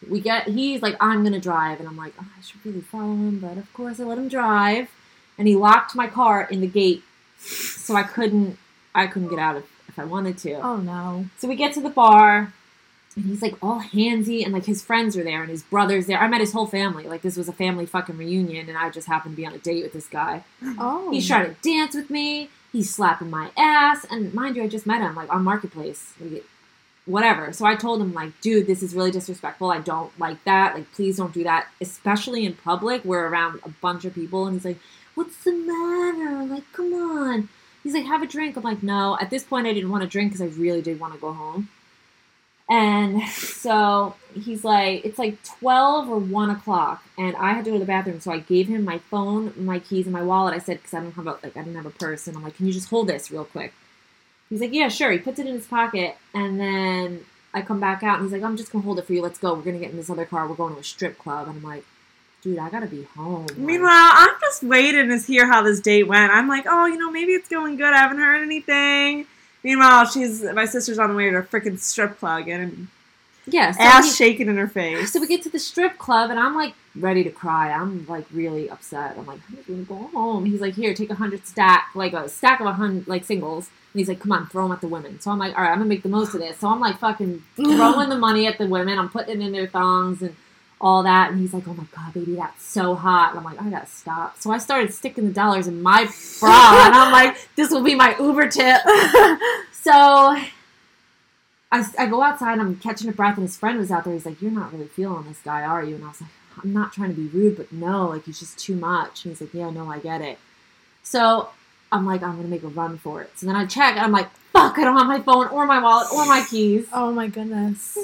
we 0.09 0.21
get 0.21 0.49
he's 0.49 0.81
like 0.81 0.97
i'm 1.01 1.23
gonna 1.23 1.41
drive 1.41 1.79
and 1.79 1.89
i'm 1.89 1.97
like 1.97 2.15
oh, 2.19 2.27
i 2.39 2.43
should 2.43 2.65
really 2.65 2.81
follow 2.81 3.13
him 3.13 3.39
but 3.39 3.59
of 3.59 3.71
course 3.73 4.01
i 4.01 4.03
let 4.05 4.17
him 4.17 4.29
drive 4.29 4.89
and 5.37 5.47
he 5.47 5.55
locked 5.55 5.95
my 5.95 6.07
car 6.07 6.49
in 6.51 6.61
the 6.61 6.67
gate 6.67 7.03
so 7.39 7.95
i 7.95 8.03
couldn't 8.03 8.59
i 8.95 9.07
couldn't 9.07 9.29
get 9.29 9.39
out 9.39 9.57
if, 9.57 9.65
if 9.89 9.99
i 9.99 10.05
wanted 10.05 10.39
to 10.39 10.55
Oh 10.55 10.79
no. 10.79 11.27
so 11.39 11.49
we 11.49 11.55
get 11.57 11.75
to 11.75 11.81
the 11.81 11.91
bar 11.91 12.53
and 13.17 13.25
he's 13.25 13.43
like 13.43 13.55
all 13.61 13.81
handsy 13.81 14.45
and 14.45 14.53
like 14.53 14.67
his 14.67 14.83
friends 14.83 15.17
are 15.17 15.25
there 15.25 15.43
and 15.43 15.51
his 15.51 15.63
brother's 15.65 16.07
there 16.07 16.19
i 16.21 16.29
met 16.29 16.41
his 16.41 16.53
whole 16.53 16.67
family 16.67 17.05
like 17.05 17.23
this 17.23 17.37
was 17.37 17.49
a 17.49 17.53
family 17.53 17.85
fucking 17.87 18.17
reunion 18.17 18.69
and 18.69 18.79
i 18.79 18.89
just 18.89 19.09
happened 19.09 19.33
to 19.35 19.37
be 19.37 19.47
on 19.47 19.53
a 19.53 19.59
date 19.59 19.83
with 19.83 19.93
this 19.93 20.07
guy 20.07 20.45
Oh. 20.79 21.11
He's 21.11 21.27
trying 21.27 21.55
to 21.55 21.61
dance 21.63 21.95
with 21.95 22.11
me. 22.11 22.49
He's 22.73 22.95
slapping 22.95 23.31
my 23.31 23.51
ass. 23.57 24.07
And 24.11 24.33
mind 24.33 24.57
you, 24.57 24.63
I 24.63 24.69
just 24.69 24.87
met 24.87 25.01
him 25.01 25.15
like 25.15 25.33
on 25.33 25.43
Marketplace. 25.43 26.13
Like, 26.21 26.45
Whatever. 27.07 27.53
So 27.53 27.65
I 27.65 27.75
told 27.75 28.01
him, 28.01 28.13
like, 28.13 28.39
dude, 28.41 28.67
this 28.69 28.83
is 28.83 28.95
really 28.95 29.11
disrespectful. 29.11 29.71
I 29.71 29.79
don't 29.81 30.17
like 30.21 30.45
that. 30.45 30.75
Like, 30.75 30.93
please 30.93 31.17
don't 31.17 31.33
do 31.35 31.43
that. 31.43 31.67
Especially 31.81 32.45
in 32.45 32.55
public. 32.55 33.05
We're 33.05 33.27
around 33.27 33.59
a 33.65 33.71
bunch 33.71 34.05
of 34.05 34.15
people. 34.15 34.47
And 34.47 34.55
he's 34.55 34.65
like, 34.65 34.79
what's 35.15 35.43
the 35.43 35.53
matter? 35.53 36.45
Like, 36.45 36.71
come 36.73 36.93
on. 36.93 37.49
He's 37.83 37.95
like, 37.95 38.05
have 38.05 38.23
a 38.23 38.27
drink. 38.27 38.57
I'm 38.57 38.63
like, 38.63 38.83
no. 38.83 39.19
At 39.21 39.31
this 39.31 39.43
point, 39.43 39.67
I 39.67 39.73
didn't 39.73 39.91
want 39.91 40.03
to 40.05 40.09
drink 40.09 40.33
because 40.33 40.43
I 40.43 40.61
really 40.61 40.83
did 40.83 41.01
want 41.01 41.15
to 41.15 41.19
go 41.19 41.33
home. 41.33 41.69
And 42.71 43.29
so 43.29 44.15
he's 44.33 44.63
like, 44.63 45.05
it's 45.05 45.19
like 45.19 45.43
12 45.59 46.09
or 46.09 46.19
1 46.19 46.51
o'clock, 46.51 47.03
and 47.19 47.35
I 47.35 47.53
had 47.53 47.65
to 47.65 47.73
go 47.73 47.77
to 47.77 47.81
the 47.81 47.85
bathroom. 47.85 48.21
So 48.21 48.31
I 48.31 48.39
gave 48.39 48.69
him 48.69 48.85
my 48.85 48.99
phone, 48.99 49.53
my 49.57 49.81
keys, 49.81 50.07
and 50.07 50.13
my 50.13 50.23
wallet. 50.23 50.55
I 50.55 50.59
said, 50.59 50.77
because 50.77 50.95
I 50.95 51.01
don't 51.01 51.13
have 51.13 51.27
a, 51.27 51.31
like, 51.43 51.57
I 51.57 51.63
didn't 51.63 51.75
have 51.75 51.87
a 51.87 51.91
purse. 51.91 52.29
And 52.29 52.37
I'm 52.37 52.45
like, 52.45 52.57
can 52.57 52.67
you 52.67 52.73
just 52.73 52.89
hold 52.89 53.09
this 53.09 53.29
real 53.29 53.45
quick? 53.45 53.73
He's 54.49 54.61
like, 54.61 54.73
yeah, 54.73 54.89
sure. 54.89 55.11
He 55.11 55.19
puts 55.19 55.41
it 55.41 55.47
in 55.49 55.55
his 55.55 55.67
pocket, 55.67 56.17
and 56.33 56.61
then 56.61 57.25
I 57.53 57.63
come 57.63 57.81
back 57.81 58.05
out, 58.05 58.21
and 58.21 58.25
he's 58.27 58.33
like, 58.33 58.45
I'm 58.45 58.57
just 58.57 58.71
going 58.71 58.83
to 58.83 58.87
hold 58.87 59.01
it 59.01 59.05
for 59.05 59.15
you. 59.15 59.23
Let's 59.23 59.41
go. 59.41 59.53
We're 59.53 59.63
going 59.63 59.81
to 59.81 59.81
get 59.81 59.91
in 59.91 59.97
this 59.97 60.09
other 60.09 60.25
car. 60.25 60.47
We're 60.47 60.55
going 60.55 60.75
to 60.75 60.81
a 60.81 60.85
strip 60.85 61.19
club. 61.19 61.49
And 61.49 61.57
I'm 61.57 61.65
like, 61.65 61.85
dude, 62.43 62.61
I 62.61 62.71
got 62.71 62.81
to 62.81 62.87
be 62.87 63.03
home. 63.17 63.49
Like, 63.49 63.59
Meanwhile, 63.59 63.91
I'm 63.91 64.35
just 64.41 64.63
waiting 64.63 65.09
to 65.09 65.19
hear 65.19 65.49
how 65.49 65.63
this 65.63 65.81
date 65.81 66.05
went. 66.05 66.33
I'm 66.33 66.47
like, 66.47 66.67
oh, 66.69 66.87
you 66.87 66.99
know, 66.99 67.11
maybe 67.11 67.33
it's 67.33 67.49
going 67.49 67.77
good. 67.77 67.93
I 67.93 67.99
haven't 67.99 68.19
heard 68.19 68.43
anything. 68.43 69.27
Meanwhile, 69.63 70.07
she's 70.07 70.43
my 70.43 70.65
sister's 70.65 70.99
on 70.99 71.11
the 71.11 71.17
way 71.17 71.31
to 71.31 71.37
a 71.37 71.43
freaking 71.43 71.79
strip 71.79 72.19
club 72.19 72.49
and 72.49 72.89
yeah, 73.47 73.73
so 73.73 73.83
ass 73.83 74.07
he- 74.07 74.25
shaking 74.25 74.49
in 74.49 74.57
her 74.57 74.69
face. 74.69 75.13
So 75.13 75.21
we 75.21 75.27
get 75.27 75.43
to 75.43 75.51
the 75.51 75.59
strip 75.59 75.99
club, 75.99 76.31
and 76.31 76.39
I'm 76.39 76.55
like 76.55 76.75
ready 76.95 77.25
to 77.25 77.31
cry. 77.31 77.71
I'm 77.73 78.07
like 78.07 78.27
really 78.33 78.69
upset. 78.71 79.17
I'm 79.19 79.27
like, 79.27 79.41
I'm 79.49 79.65
gonna 79.67 79.83
go 79.83 80.09
home. 80.09 80.45
He's 80.45 80.61
like, 80.61 80.75
here, 80.75 80.95
take 80.95 81.11
a 81.11 81.15
hundred 81.15 81.47
stack, 81.47 81.91
like 81.95 82.13
a 82.13 82.29
stack 82.29 82.61
of 82.61 82.67
a 82.67 82.73
hundred 82.73 83.09
like 83.09 83.25
singles. 83.25 83.69
And 83.93 84.01
he's 84.01 84.09
like, 84.09 84.21
come 84.21 84.33
on, 84.33 84.47
throw 84.47 84.65
them 84.65 84.73
at 84.73 84.81
the 84.81 84.89
women. 84.89 85.21
So 85.21 85.31
I'm 85.31 85.39
like, 85.39 85.57
all 85.57 85.63
right, 85.65 85.73
I'm 85.73 85.79
gonna 85.79 85.89
make 85.89 86.03
the 86.03 86.09
most 86.09 86.35
of 86.35 86.41
this. 86.41 86.59
So 86.59 86.69
I'm 86.69 86.81
like, 86.81 86.99
fucking 86.99 87.43
throwing 87.57 88.09
the 88.09 88.19
money 88.19 88.47
at 88.47 88.59
the 88.59 88.67
women. 88.67 88.99
I'm 88.99 89.09
putting 89.09 89.41
it 89.41 89.45
in 89.45 89.53
their 89.53 89.67
thongs 89.67 90.23
and 90.23 90.37
all 90.81 91.03
that. 91.03 91.31
And 91.31 91.41
he's 91.41 91.53
like, 91.53 91.69
oh 91.69 91.75
my 91.75 91.85
god, 91.95 92.15
baby, 92.15 92.37
that's 92.37 92.65
so 92.65 92.95
hot. 92.95 93.31
And 93.31 93.39
I'm 93.39 93.45
like, 93.45 93.61
I 93.61 93.69
gotta 93.69 93.87
stop. 93.87 94.39
So 94.41 94.51
I 94.51 94.59
started 94.59 94.93
sticking 94.95 95.27
the 95.27 95.33
dollars 95.33 95.67
in 95.67 95.83
my 95.83 96.05
bra, 96.41 96.87
and 96.87 96.95
I'm 96.95 97.13
like, 97.21 97.37
this 97.57 97.71
will 97.71 97.83
be 97.83 97.95
my 97.95 98.17
Uber 98.19 98.49
tip. 98.49 98.81
So 99.83 99.93
I, 101.73 101.85
I 101.99 102.07
go 102.07 102.23
outside, 102.23 102.59
I'm 102.59 102.77
catching 102.77 103.09
a 103.09 103.13
breath, 103.13 103.37
and 103.37 103.47
his 103.47 103.57
friend 103.57 103.79
was 103.79 103.91
out 103.91 104.05
there. 104.05 104.13
He's 104.13 104.27
like, 104.27 104.43
You're 104.43 104.51
not 104.51 104.73
really 104.73 104.89
feeling 104.89 105.25
this 105.25 105.41
guy, 105.43 105.63
are 105.63 105.83
you? 105.83 105.95
And 105.95 106.05
I 106.05 106.09
was 106.09 106.21
like, 106.21 106.31
I'm 106.63 106.73
not 106.73 106.93
trying 106.93 107.15
to 107.15 107.17
be 107.17 107.29
rude, 107.29 107.57
but 107.57 107.73
no, 107.73 108.09
like, 108.09 108.25
he's 108.25 108.41
just 108.41 108.59
too 108.59 108.75
much. 108.75 109.25
And 109.25 109.33
he's 109.33 109.41
like, 109.41 109.55
Yeah, 109.55 109.71
no, 109.71 109.91
I 109.91 109.99
get 109.99 110.21
it. 110.21 110.39
So 111.03 111.49
I'm 111.91 112.05
like, 112.05 112.23
I'm 112.23 112.41
to 112.43 112.49
make 112.49 112.63
a 112.63 112.69
run 112.69 112.99
for 112.99 113.23
it. 113.23 113.31
So 113.39 113.47
then 113.47 113.57
I 113.57 113.67
check, 113.67 113.93
and 113.93 114.01
I'm 114.01 114.13
like, 114.13 114.31
Fuck, 114.53 114.79
I 114.79 114.85
don't 114.85 114.99
have 114.99 115.07
my 115.07 115.21
phone, 115.21 115.47
or 115.49 115.65
my 115.65 115.81
wallet, 115.81 116.13
or 116.13 116.27
my 116.27 116.45
keys. 116.51 116.87
Oh 116.93 117.13
my 117.13 117.29
goodness. 117.29 117.97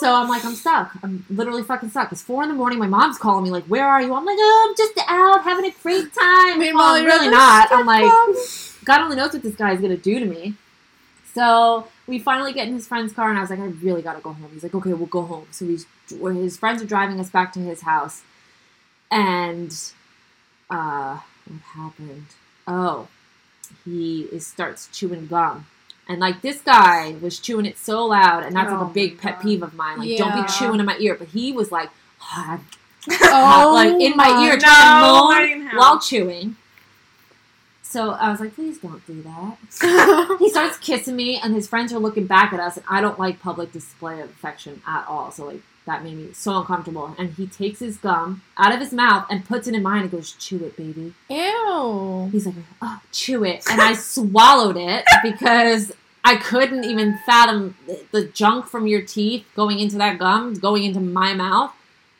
So 0.00 0.14
I'm 0.14 0.30
like, 0.30 0.46
I'm 0.46 0.54
stuck. 0.54 0.96
I'm 1.02 1.26
literally 1.28 1.62
fucking 1.62 1.90
stuck. 1.90 2.10
It's 2.10 2.22
four 2.22 2.42
in 2.42 2.48
the 2.48 2.54
morning. 2.54 2.78
My 2.78 2.86
mom's 2.86 3.18
calling 3.18 3.44
me, 3.44 3.50
like, 3.50 3.64
Where 3.64 3.86
are 3.86 4.00
you? 4.00 4.14
I'm 4.14 4.24
like, 4.24 4.38
Oh, 4.40 4.66
I'm 4.68 4.76
just 4.76 4.98
out 5.06 5.44
having 5.44 5.66
a 5.66 5.74
great 5.82 6.12
time. 6.14 6.58
Meanwhile, 6.58 6.94
well, 6.94 6.96
I'm 6.96 7.04
really 7.04 7.28
not. 7.28 7.68
I'm 7.70 7.84
like. 7.84 8.10
God 8.86 9.02
only 9.02 9.16
knows 9.16 9.34
what 9.34 9.42
this 9.42 9.54
guy's 9.56 9.78
gonna 9.78 9.98
do 9.98 10.18
to 10.18 10.24
me. 10.24 10.54
So 11.34 11.86
we 12.06 12.18
finally 12.18 12.54
get 12.54 12.66
in 12.66 12.72
his 12.72 12.88
friend's 12.88 13.12
car, 13.12 13.28
and 13.28 13.36
I 13.36 13.42
was 13.42 13.50
like, 13.50 13.58
I 13.58 13.66
really 13.66 14.00
gotta 14.00 14.20
go 14.20 14.32
home. 14.32 14.48
He's 14.54 14.62
like, 14.62 14.74
Okay, 14.74 14.94
we'll 14.94 15.06
go 15.06 15.22
home. 15.22 15.46
So 15.50 15.66
we, 15.66 15.78
his 16.40 16.56
friends 16.56 16.82
are 16.82 16.86
driving 16.86 17.20
us 17.20 17.28
back 17.28 17.52
to 17.52 17.60
his 17.60 17.82
house, 17.82 18.22
and 19.10 19.70
uh, 20.70 21.18
what 21.46 21.60
happened? 21.74 22.26
Oh, 22.66 23.08
he 23.84 24.22
is, 24.32 24.46
starts 24.46 24.88
chewing 24.92 25.26
gum. 25.26 25.66
And 26.10 26.18
like 26.18 26.42
this 26.42 26.60
guy 26.60 27.14
was 27.22 27.38
chewing 27.38 27.66
it 27.66 27.78
so 27.78 28.04
loud, 28.06 28.42
and 28.42 28.54
that's 28.56 28.70
like 28.70 28.80
Oh 28.80 28.86
a 28.86 28.92
big 28.92 29.18
pet 29.18 29.40
peeve 29.40 29.62
of 29.62 29.74
mine. 29.74 29.98
Like, 30.00 30.18
don't 30.18 30.34
be 30.34 30.52
chewing 30.52 30.80
in 30.80 30.86
my 30.86 30.96
ear. 30.98 31.14
But 31.14 31.28
he 31.28 31.52
was 31.52 31.70
like, 31.70 31.88
Oh, 33.22 33.70
like 33.72 34.00
in 34.00 34.16
my 34.16 34.44
ear, 34.44 34.54
no, 34.54 34.58
trying 34.58 35.00
to 35.00 35.06
moan 35.06 35.32
I 35.34 35.46
didn't 35.46 35.66
have- 35.68 35.78
while 35.78 35.98
chewing. 36.00 36.56
So 37.82 38.10
I 38.10 38.30
was 38.30 38.38
like, 38.38 38.54
please 38.54 38.78
don't 38.78 39.04
do 39.06 39.22
that. 39.22 40.36
He 40.38 40.48
starts 40.48 40.78
kissing 40.78 41.16
me, 41.16 41.40
and 41.42 41.54
his 41.54 41.66
friends 41.66 41.92
are 41.92 41.98
looking 41.98 42.26
back 42.26 42.52
at 42.52 42.60
us, 42.60 42.76
and 42.76 42.86
I 42.88 43.00
don't 43.00 43.18
like 43.18 43.40
public 43.40 43.72
display 43.72 44.20
of 44.20 44.30
affection 44.30 44.82
at 44.86 45.06
all. 45.08 45.30
So 45.32 45.46
like 45.46 45.62
that 45.86 46.04
made 46.04 46.16
me 46.16 46.32
so 46.32 46.58
uncomfortable. 46.58 47.14
And 47.18 47.34
he 47.34 47.46
takes 47.48 47.80
his 47.80 47.96
gum 47.96 48.42
out 48.56 48.72
of 48.72 48.78
his 48.80 48.92
mouth 48.92 49.26
and 49.30 49.44
puts 49.44 49.66
it 49.66 49.74
in 49.74 49.82
mine 49.82 50.02
and 50.02 50.10
goes, 50.10 50.32
"Chew 50.32 50.58
it, 50.64 50.76
baby." 50.76 51.14
Ew. 51.30 52.28
He's 52.30 52.46
like, 52.46 52.54
"Oh, 52.80 53.00
chew 53.12 53.44
it," 53.44 53.64
and 53.68 53.80
I 53.80 53.94
swallowed 53.94 54.76
it 54.76 55.04
because 55.22 55.90
I 56.24 56.36
couldn't 56.36 56.84
even 56.84 57.18
fathom 57.24 57.74
the- 57.86 58.00
the 58.12 58.24
junk 58.24 58.66
from 58.66 58.86
your 58.86 59.02
teeth 59.02 59.46
going 59.56 59.78
into 59.78 59.96
that 59.96 60.18
gum, 60.18 60.54
going 60.54 60.84
into 60.84 61.00
my 61.00 61.34
mouth. 61.34 61.72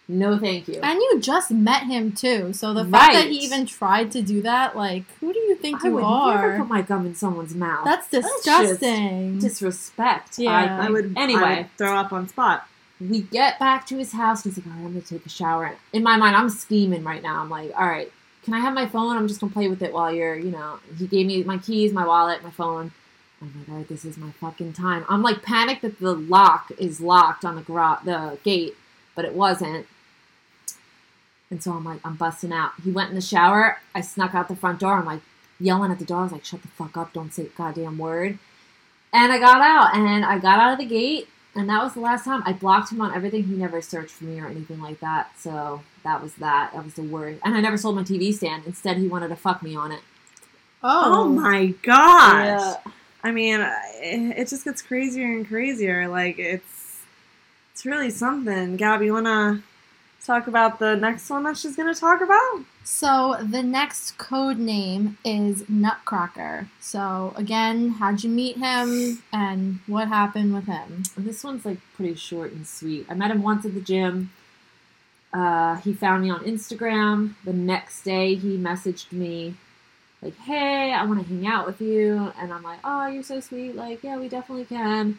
No, 0.08 0.36
thank 0.38 0.66
you. 0.66 0.80
And 0.82 0.98
you 0.98 1.20
just 1.20 1.52
met 1.52 1.84
him 1.84 2.10
too, 2.10 2.52
so 2.52 2.74
the 2.74 2.84
fact 2.84 3.12
that 3.12 3.28
he 3.28 3.36
even 3.44 3.64
tried 3.64 4.10
to 4.12 4.22
do 4.22 4.42
that, 4.42 4.76
like, 4.76 5.04
who 5.20 5.32
do 5.32 5.38
you 5.38 5.54
think 5.54 5.84
I 5.84 5.88
you 5.88 5.94
would 5.94 6.02
never 6.02 6.58
put 6.58 6.68
my 6.68 6.82
gum 6.82 7.06
in 7.06 7.14
someone's 7.14 7.54
mouth. 7.54 7.84
That's 7.84 8.10
just 8.10 8.44
disgusting. 8.44 9.38
disrespect. 9.38 10.38
Yeah. 10.38 10.50
I, 10.80 10.86
I 10.86 10.90
would 10.90 11.14
Anyway. 11.16 11.42
I 11.42 11.56
would 11.58 11.76
throw 11.78 11.94
up 11.96 12.12
on 12.12 12.26
spot. 12.28 12.66
we 13.00 13.20
get 13.22 13.58
back 13.60 13.86
to 13.86 13.96
his 13.96 14.12
house. 14.12 14.42
He's 14.44 14.58
like, 14.58 14.66
all 14.66 14.72
right, 14.72 14.84
I'm 14.86 14.92
gonna 14.92 15.00
take 15.02 15.24
a 15.24 15.28
shower. 15.28 15.76
In 15.92 16.02
my 16.02 16.16
mind, 16.16 16.34
I'm 16.34 16.50
scheming 16.50 17.04
right 17.04 17.22
now. 17.22 17.40
I'm 17.40 17.48
like, 17.48 17.72
all 17.78 17.86
right, 17.86 18.10
can 18.44 18.52
I 18.54 18.58
have 18.60 18.74
my 18.74 18.86
phone? 18.86 19.16
I'm 19.16 19.28
just 19.28 19.40
gonna 19.40 19.52
play 19.52 19.68
with 19.68 19.80
it 19.82 19.92
while 19.92 20.12
you're, 20.12 20.34
you 20.36 20.50
know. 20.50 20.80
He 20.98 21.06
gave 21.06 21.26
me 21.26 21.44
my 21.44 21.58
keys, 21.58 21.92
my 21.92 22.04
wallet, 22.06 22.42
my 22.42 22.50
phone. 22.50 22.90
I'm 23.40 23.54
like, 23.58 23.68
all 23.68 23.76
right, 23.76 23.88
this 23.88 24.04
is 24.04 24.18
my 24.18 24.30
fucking 24.32 24.74
time. 24.74 25.04
I'm 25.08 25.22
like 25.22 25.42
panicked 25.42 25.82
that 25.82 25.98
the 25.98 26.14
lock 26.14 26.70
is 26.78 27.00
locked 27.00 27.44
on 27.44 27.56
the 27.56 27.62
garage, 27.62 28.04
the 28.04 28.38
gate, 28.42 28.76
but 29.14 29.24
it 29.24 29.34
wasn't. 29.34 29.86
And 31.50 31.62
so 31.62 31.72
I'm 31.72 31.84
like, 31.84 32.00
I'm 32.04 32.16
busting 32.16 32.52
out. 32.52 32.72
He 32.84 32.90
went 32.90 33.08
in 33.08 33.16
the 33.16 33.20
shower. 33.20 33.78
I 33.94 34.02
snuck 34.02 34.34
out 34.34 34.48
the 34.48 34.56
front 34.56 34.78
door. 34.78 34.94
I'm 34.94 35.06
like 35.06 35.22
yelling 35.58 35.90
at 35.90 35.98
the 35.98 36.04
door. 36.04 36.20
I 36.20 36.22
was 36.24 36.32
like, 36.32 36.44
shut 36.44 36.62
the 36.62 36.68
fuck 36.68 36.96
up. 36.96 37.12
Don't 37.12 37.32
say 37.32 37.44
a 37.44 37.46
goddamn 37.46 37.98
word. 37.98 38.38
And 39.12 39.32
I 39.32 39.38
got 39.38 39.60
out 39.60 39.94
and 39.96 40.24
I 40.24 40.38
got 40.38 40.60
out 40.60 40.74
of 40.74 40.78
the 40.78 40.84
gate. 40.84 41.28
And 41.54 41.68
that 41.68 41.82
was 41.82 41.94
the 41.94 42.00
last 42.00 42.24
time. 42.24 42.44
I 42.46 42.52
blocked 42.52 42.92
him 42.92 43.00
on 43.00 43.12
everything. 43.12 43.42
He 43.44 43.56
never 43.56 43.82
searched 43.82 44.12
for 44.12 44.24
me 44.24 44.40
or 44.40 44.46
anything 44.46 44.80
like 44.80 45.00
that. 45.00 45.32
So 45.36 45.82
that 46.04 46.22
was 46.22 46.34
that. 46.34 46.72
That 46.72 46.84
was 46.84 46.94
the 46.94 47.02
worst. 47.02 47.40
And 47.44 47.56
I 47.56 47.60
never 47.60 47.76
sold 47.76 47.96
my 47.96 48.02
TV 48.02 48.32
stand. 48.32 48.64
Instead, 48.66 48.98
he 48.98 49.08
wanted 49.08 49.28
to 49.28 49.36
fuck 49.36 49.60
me 49.60 49.74
on 49.74 49.90
it. 49.90 50.02
Oh, 50.84 51.24
oh, 51.24 51.28
my 51.28 51.74
gosh. 51.82 52.76
Yeah. 52.86 52.92
I 53.22 53.30
mean, 53.30 53.60
it 53.60 54.38
it 54.38 54.48
just 54.48 54.64
gets 54.64 54.82
crazier 54.82 55.26
and 55.26 55.46
crazier. 55.46 56.08
Like 56.08 56.38
it's 56.38 56.98
it's 57.72 57.84
really 57.84 58.10
something. 58.10 58.76
Gab, 58.76 59.02
you 59.02 59.12
wanna 59.12 59.62
talk 60.24 60.46
about 60.46 60.78
the 60.78 60.94
next 60.96 61.28
one 61.30 61.42
that 61.44 61.56
she's 61.56 61.76
going 61.76 61.92
to 61.92 61.98
talk 61.98 62.20
about. 62.20 62.64
So 62.84 63.36
the 63.42 63.62
next 63.62 64.18
code 64.18 64.58
name 64.58 65.18
is 65.24 65.68
Nutcracker. 65.68 66.68
So 66.80 67.32
again, 67.36 67.90
how'd 67.90 68.22
you 68.22 68.30
meet 68.30 68.56
him 68.56 69.22
and 69.32 69.80
what 69.86 70.08
happened 70.08 70.54
with 70.54 70.66
him? 70.66 71.04
This 71.16 71.42
one's 71.42 71.64
like 71.64 71.78
pretty 71.94 72.14
short 72.14 72.52
and 72.52 72.66
sweet. 72.66 73.06
I 73.08 73.14
met 73.14 73.30
him 73.30 73.42
once 73.42 73.64
at 73.64 73.74
the 73.74 73.80
gym. 73.80 74.30
Uh, 75.32 75.76
he 75.76 75.92
found 75.92 76.24
me 76.24 76.30
on 76.30 76.44
Instagram. 76.44 77.34
The 77.44 77.52
next 77.52 78.02
day, 78.02 78.34
he 78.34 78.56
messaged 78.56 79.12
me 79.12 79.54
like, 80.22 80.36
"Hey, 80.38 80.92
I 80.92 81.04
want 81.04 81.20
to 81.26 81.28
hang 81.34 81.46
out 81.46 81.66
with 81.66 81.80
you," 81.80 82.32
and 82.38 82.52
I'm 82.52 82.62
like, 82.62 82.78
"Oh, 82.84 83.06
you're 83.06 83.22
so 83.22 83.40
sweet. 83.40 83.74
Like, 83.74 84.02
yeah, 84.02 84.16
we 84.18 84.28
definitely 84.28 84.64
can." 84.66 85.18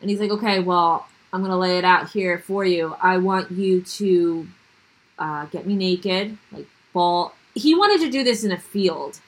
And 0.00 0.10
he's 0.10 0.20
like, 0.20 0.30
"Okay, 0.30 0.60
well, 0.60 1.06
I'm 1.32 1.42
gonna 1.42 1.58
lay 1.58 1.78
it 1.78 1.84
out 1.84 2.10
here 2.10 2.38
for 2.38 2.64
you. 2.64 2.94
I 3.00 3.18
want 3.18 3.50
you 3.50 3.80
to 3.82 4.46
uh, 5.18 5.44
get 5.46 5.66
me 5.66 5.74
naked, 5.76 6.36
like 6.52 6.66
ball." 6.92 7.34
He 7.54 7.74
wanted 7.74 8.00
to 8.04 8.10
do 8.10 8.24
this 8.24 8.44
in 8.44 8.52
a 8.52 8.56
field. 8.58 9.20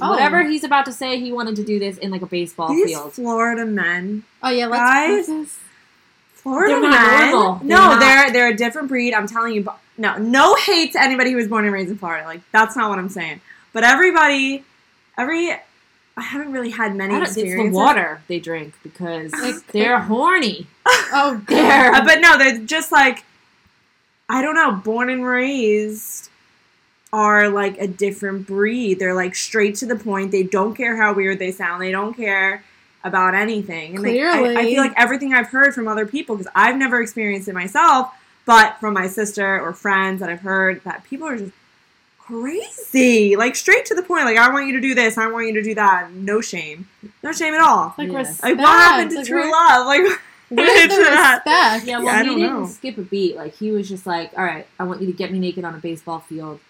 Oh. 0.00 0.10
Whatever 0.10 0.42
he's 0.42 0.64
about 0.64 0.86
to 0.86 0.92
say, 0.92 1.20
he 1.20 1.30
wanted 1.32 1.54
to 1.56 1.64
do 1.64 1.78
this 1.78 1.98
in 1.98 2.10
like 2.10 2.22
a 2.22 2.26
baseball 2.26 2.68
These 2.70 2.86
field. 2.86 3.12
Florida 3.12 3.64
men. 3.66 4.24
Oh 4.42 4.50
yeah, 4.50 4.66
let's 4.66 4.80
Guys? 4.80 5.26
this. 5.26 5.58
Florida 6.34 6.80
They're 6.80 6.90
men. 6.90 7.30
normal. 7.30 7.54
They're 7.56 7.68
no, 7.68 7.76
not. 7.76 8.00
they're 8.00 8.32
they're 8.32 8.48
a 8.48 8.56
different 8.56 8.88
breed. 8.88 9.14
I'm 9.14 9.28
telling 9.28 9.54
you. 9.54 9.62
but- 9.62 9.78
No, 9.98 10.16
no 10.16 10.56
hate 10.56 10.92
to 10.92 11.00
anybody 11.02 11.30
who 11.30 11.36
was 11.36 11.46
born 11.46 11.64
and 11.64 11.72
raised 11.72 11.90
in 11.90 11.98
Florida. 11.98 12.24
Like 12.26 12.40
that's 12.50 12.74
not 12.74 12.88
what 12.90 12.98
I'm 12.98 13.10
saying. 13.10 13.40
But 13.72 13.84
everybody, 13.84 14.64
every, 15.16 15.52
I 15.52 16.22
haven't 16.22 16.52
really 16.52 16.70
had 16.70 16.94
many 16.94 17.14
I 17.14 17.18
don't- 17.18 17.26
it's 17.28 17.34
the 17.34 17.70
water 17.70 18.22
they 18.28 18.38
drink 18.38 18.74
because 18.82 19.32
Like- 19.32 19.66
they're 19.72 20.00
horny. 20.00 20.66
Oh 21.14 21.40
They're 21.46 21.94
Uh, 21.94 22.04
but 22.04 22.20
no, 22.20 22.38
they're 22.38 22.58
just 22.58 22.90
like, 22.90 23.24
I 24.28 24.40
don't 24.40 24.54
know, 24.54 24.72
born 24.72 25.10
and 25.10 25.24
raised 25.24 26.30
are 27.12 27.50
like 27.50 27.76
a 27.78 27.86
different 27.86 28.46
breed. 28.46 28.98
They're 28.98 29.14
like 29.14 29.34
straight 29.34 29.74
to 29.76 29.86
the 29.86 29.96
point. 29.96 30.30
They 30.30 30.42
don't 30.42 30.74
care 30.74 30.96
how 30.96 31.12
weird 31.12 31.38
they 31.38 31.52
sound. 31.52 31.82
They 31.82 31.90
don't 31.90 32.14
care 32.14 32.64
about 33.04 33.34
anything. 33.34 33.96
And 33.96 34.02
like, 34.04 34.14
I, 34.34 34.60
I 34.60 34.64
feel 34.64 34.82
like 34.82 34.94
everything 34.96 35.34
I've 35.34 35.48
heard 35.48 35.74
from 35.74 35.86
other 35.88 36.06
people, 36.06 36.36
because 36.36 36.50
I've 36.54 36.76
never 36.76 37.02
experienced 37.02 37.48
it 37.48 37.54
myself, 37.54 38.10
but 38.46 38.78
from 38.80 38.94
my 38.94 39.06
sister 39.08 39.60
or 39.60 39.74
friends 39.74 40.20
that 40.20 40.30
I've 40.30 40.40
heard 40.40 40.82
that 40.84 41.04
people 41.04 41.28
are 41.28 41.36
just 41.36 41.52
crazy. 42.40 43.36
Like 43.36 43.56
straight 43.56 43.84
to 43.86 43.94
the 43.94 44.02
point. 44.02 44.24
Like, 44.24 44.36
I 44.38 44.52
want 44.52 44.66
you 44.66 44.72
to 44.74 44.80
do 44.80 44.94
this. 44.94 45.18
I 45.18 45.26
want 45.28 45.46
you 45.46 45.54
to 45.54 45.62
do 45.62 45.74
that. 45.74 46.12
No 46.12 46.40
shame. 46.40 46.88
No 47.22 47.32
shame 47.32 47.54
at 47.54 47.60
all. 47.60 47.94
like 47.98 48.10
Yeah. 48.10 48.18
respect. 48.18 48.42
Like, 48.42 48.58
what 48.58 48.66
happened 48.80 49.10
to 49.12 49.16
Like, 49.18 49.26
true 49.26 49.40
where- 49.42 49.50
love? 49.50 49.86
Like, 49.86 50.02
Where's 50.48 50.82
the 50.88 50.96
to 50.96 51.02
that? 51.04 51.42
respect? 51.46 51.86
Yeah, 51.86 51.96
well, 51.98 52.04
Yeah, 52.06 52.12
I 52.12 52.22
he 52.22 52.28
don't 52.28 52.38
didn't 52.40 52.60
know. 52.60 52.66
skip 52.66 52.98
a 52.98 53.02
beat. 53.02 53.36
Like 53.36 53.54
he 53.56 53.70
was 53.72 53.88
just 53.88 54.04
like, 54.06 54.32
"All 54.36 54.44
right, 54.44 54.66
I 54.78 54.84
want 54.84 55.00
you 55.00 55.06
to 55.06 55.12
get 55.14 55.32
me 55.32 55.38
naked 55.38 55.64
on 55.64 55.74
a 55.74 55.78
baseball 55.78 56.20
field. 56.20 56.60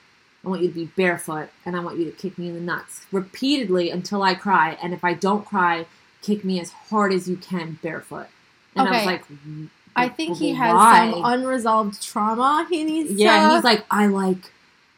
I 0.44 0.48
want 0.48 0.62
you 0.62 0.68
to 0.68 0.74
be 0.74 0.84
barefoot, 0.96 1.48
and 1.66 1.74
I 1.76 1.80
want 1.80 1.98
you 1.98 2.04
to 2.04 2.12
kick 2.12 2.38
me 2.38 2.46
in 2.48 2.54
the 2.54 2.60
nuts 2.60 3.00
repeatedly 3.10 3.90
until 3.90 4.22
I 4.22 4.34
cry. 4.34 4.76
And 4.82 4.92
if 4.94 5.02
I 5.02 5.14
don't 5.14 5.44
cry, 5.44 5.86
kick 6.20 6.44
me 6.44 6.60
as 6.60 6.70
hard 6.90 7.12
as 7.12 7.28
you 7.28 7.36
can 7.36 7.78
barefoot." 7.82 8.28
And 8.76 8.88
I 8.88 8.98
was 8.98 9.06
like, 9.06 9.24
I 9.96 10.08
think 10.08 10.38
he 10.38 10.52
has 10.54 10.74
Why? 10.74 11.10
some 11.10 11.24
unresolved 11.24 12.00
trauma. 12.00 12.66
He 12.70 12.84
needs 12.84 13.10
"Yeah." 13.10 13.32
to. 13.36 13.42
And 13.46 13.52
he's 13.56 13.64
like, 13.64 13.84
"I 13.90 14.06
like, 14.06 14.51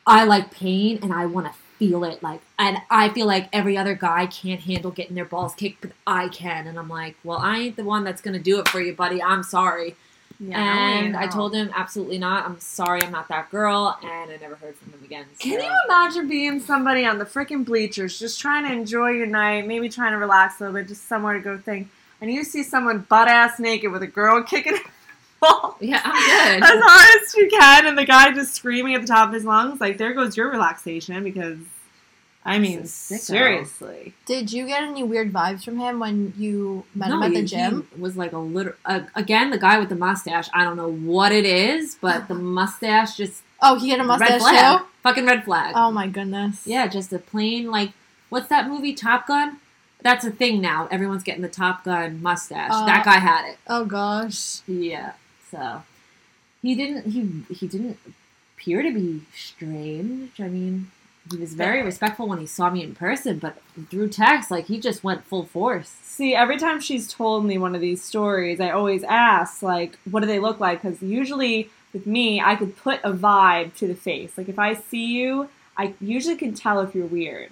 I 0.07 0.25
like 0.25 0.51
pain, 0.51 0.99
and 1.03 1.13
I 1.13 1.27
want 1.27 1.47
to 1.47 1.53
feel 1.79 2.05
it. 2.05 2.23
Like, 2.23 2.41
and 2.59 2.79
I 2.91 3.09
feel 3.09 3.27
like 3.27 3.49
every 3.53 3.77
other 3.77 3.95
guy 3.95 4.27
can't 4.27 4.61
handle 4.61 4.91
getting 4.91 5.15
their 5.15 5.25
balls 5.25 5.55
kicked, 5.55 5.81
but 5.81 5.93
I 6.07 6.29
can." 6.29 6.67
And 6.67 6.79
I'm 6.79 6.89
like, 6.89 7.17
"Well, 7.25 7.39
I 7.39 7.59
ain't 7.59 7.77
the 7.77 7.85
one 7.85 8.05
that's 8.05 8.21
gonna 8.21 8.39
do 8.39 8.61
it 8.61 8.69
for 8.69 8.81
you, 8.81 8.95
buddy. 8.95 9.23
I'm 9.23 9.43
sorry." 9.43 9.97
Yeah, 10.41 10.59
and 10.59 11.17
I 11.17 11.27
no. 11.27 11.31
told 11.31 11.55
him 11.55 11.71
absolutely 11.75 12.19
not. 12.19 12.45
I'm 12.45 12.59
sorry, 12.59 13.01
I'm 13.03 13.13
not 13.13 13.29
that 13.29 13.51
girl, 13.51 13.97
and 14.03 14.33
I 14.33 14.37
never 14.41 14.57
heard 14.57 14.75
from 14.77 14.93
him 14.93 15.01
again. 15.05 15.27
Can 15.39 15.61
you 15.61 15.73
imagine 15.89 16.29
being 16.29 16.59
somebody 16.59 17.07
on 17.07 17.19
the 17.19 17.25
freaking 17.25 17.65
bleachers, 17.65 18.19
just 18.19 18.41
trying 18.41 18.67
to 18.67 18.73
enjoy 18.73 19.11
your 19.11 19.27
night, 19.27 19.67
maybe 19.67 19.89
trying 19.89 20.11
to 20.11 20.19
relax 20.19 20.61
a 20.61 20.65
little 20.65 20.75
bit, 20.75 20.89
just 20.89 21.09
somewhere 21.09 21.35
to 21.35 21.41
go 21.41 21.57
think, 21.57 21.89
and 22.21 22.33
you 22.33 22.43
see 22.43 22.65
someone 22.65 23.07
butt 23.09 23.29
ass 23.29 23.61
naked 23.61 23.93
with 23.93 24.03
a 24.03 24.09
girl 24.09 24.43
kicking 24.43 24.79
the 25.45 25.53
ball 25.61 25.77
Yeah, 25.81 26.01
I'm 26.05 26.63
as 26.63 26.83
hard 26.85 27.23
as 27.23 27.35
you 27.35 27.49
can, 27.49 27.87
and 27.87 27.99
the 27.99 28.05
guy 28.05 28.33
just 28.33 28.55
screaming 28.55 28.95
at 28.95 29.01
the 29.03 29.07
top 29.07 29.29
of 29.29 29.35
his 29.35 29.45
lungs? 29.45 29.81
Like, 29.81 29.99
there 29.99 30.13
goes 30.15 30.37
your 30.37 30.51
relaxation 30.51 31.23
because, 31.25 31.59
I 32.45 32.59
mean, 32.59 32.83
This 32.83 33.11
is 33.11 33.21
sicko. 33.21 33.25
seriously. 33.25 34.15
Did 34.27 34.53
you 34.53 34.67
get 34.67 34.83
any 34.83 35.03
weird 35.03 35.33
vibes 35.33 35.65
from 35.65 35.79
him 35.79 35.99
when 35.99 36.33
you 36.37 36.85
met 36.95 37.09
No, 37.11 37.17
him 37.17 37.23
at 37.25 37.33
the 37.33 37.41
he- 37.41 37.47
gym? 37.47 37.89
he 37.95 38.01
was 38.01 38.17
like 38.17 38.33
a 38.33 38.39
little. 38.39 38.73
Uh, 38.85 39.01
again, 39.15 39.51
the 39.51 39.59
guy 39.59 39.79
with 39.79 39.89
the 39.89 39.95
mustache. 39.97 40.49
I 40.55 40.65
don't 40.65 40.77
know 40.77 40.91
what 40.93 41.33
it 41.33 41.45
is, 41.45 41.97
but 42.01 42.29
the 42.29 42.35
mustache 42.59 43.17
just 43.17 43.43
Oh, 43.63 43.79
he 43.79 43.89
had 43.91 43.99
a 44.01 44.03
red 44.03 44.19
mustache 44.19 44.41
flag. 44.43 44.79
too. 44.81 44.85
Fucking 45.03 45.25
red 45.27 45.45
flag. 45.45 45.73
Oh 45.77 45.91
my 45.91 46.07
goodness. 46.07 46.67
Yeah, 46.67 46.87
just 46.87 47.13
a 47.13 47.19
plain 47.19 47.71
like. 47.71 47.93
What's 48.29 48.49
that 48.49 48.69
movie? 48.69 48.93
Top 48.95 49.27
Gun. 49.27 49.59
That's 50.03 50.25
a 50.27 50.31
thing 50.31 50.61
now. 50.61 50.87
Everyone's 50.91 51.23
getting 51.23 51.41
the 51.41 51.49
Top 51.49 51.85
Gun 51.85 52.21
mustache. 52.23 52.71
Uh, 52.73 52.85
that 52.85 53.05
guy 53.07 53.19
had 53.19 53.49
it. 53.49 53.57
Oh 53.67 53.87
gosh. 53.87 54.61
Yeah. 54.67 55.13
So 55.55 55.83
he 56.63 56.75
didn't 56.75 57.13
he 57.13 57.55
he 57.55 57.69
didn't 57.69 57.99
appear 58.57 58.83
to 58.83 58.93
be 58.93 59.23
strange. 59.37 60.41
I 60.41 60.49
mean, 60.49 60.91
he 61.31 61.39
was 61.39 61.55
very 61.55 61.83
respectful 61.83 62.27
when 62.27 62.39
he 62.39 62.47
saw 62.47 62.71
me 62.71 62.83
in 62.83 62.95
person, 62.95 63.39
but 63.39 63.63
through 63.91 64.09
text, 64.09 64.51
like 64.51 64.67
he 64.67 64.81
just 64.81 65.05
went 65.05 65.25
full 65.25 65.45
force. 65.45 65.89
See, 66.03 66.35
every 66.35 66.59
time 66.59 66.81
she's 66.81 67.13
told 67.13 67.45
me 67.45 67.59
one 67.59 67.75
of 67.75 67.81
these 67.81 68.03
stories, 68.03 68.61
I 68.61 68.71
always 68.71 69.03
ask, 69.05 69.63
like, 69.63 69.99
what 70.11 70.21
do 70.21 70.27
they 70.27 70.39
look 70.39 70.61
like? 70.61 70.83
Because 70.83 71.03
usually 71.03 71.71
with 71.93 72.07
me, 72.07 72.41
I 72.41 72.57
could 72.57 72.77
put 72.77 73.01
a 73.03 73.13
vibe 73.13 73.75
to 73.77 73.87
the 73.87 73.95
face. 73.95 74.37
Like, 74.37 74.49
if 74.49 74.59
I 74.59 74.75
see 74.75 75.07
you, 75.07 75.49
I 75.77 75.95
usually 76.01 76.37
can 76.37 76.55
tell 76.55 76.81
if 76.81 76.95
you're 76.95 77.07
weird. 77.07 77.51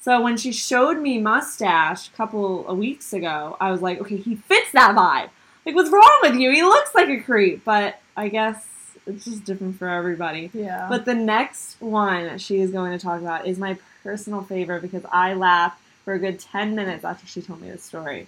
So 0.00 0.20
when 0.22 0.38
she 0.38 0.50
showed 0.50 0.98
me 0.98 1.18
mustache 1.18 2.08
a 2.08 2.12
couple 2.12 2.66
of 2.66 2.78
weeks 2.78 3.12
ago, 3.12 3.56
I 3.60 3.70
was 3.70 3.82
like, 3.82 4.00
okay, 4.00 4.16
he 4.16 4.34
fits 4.34 4.72
that 4.72 4.96
vibe. 4.96 5.28
Like, 5.64 5.74
what's 5.74 5.90
wrong 5.90 6.18
with 6.22 6.36
you? 6.36 6.50
He 6.52 6.62
looks 6.62 6.94
like 6.94 7.08
a 7.08 7.20
creep. 7.20 7.64
But 7.64 8.00
I 8.16 8.28
guess 8.28 8.66
it's 9.06 9.24
just 9.24 9.44
different 9.44 9.78
for 9.78 9.88
everybody. 9.88 10.50
Yeah. 10.52 10.86
But 10.88 11.04
the 11.04 11.14
next 11.14 11.80
one 11.80 12.38
she 12.38 12.60
is 12.60 12.70
going 12.70 12.92
to 12.92 12.98
talk 12.98 13.20
about 13.20 13.46
is 13.46 13.58
my 13.58 13.78
personal 14.02 14.42
favorite 14.42 14.82
because 14.82 15.04
I 15.10 15.34
laughed 15.34 15.80
for 16.04 16.14
a 16.14 16.18
good 16.18 16.40
10 16.40 16.74
minutes 16.74 17.04
after 17.04 17.26
she 17.26 17.42
told 17.42 17.60
me 17.60 17.70
the 17.70 17.78
story. 17.78 18.26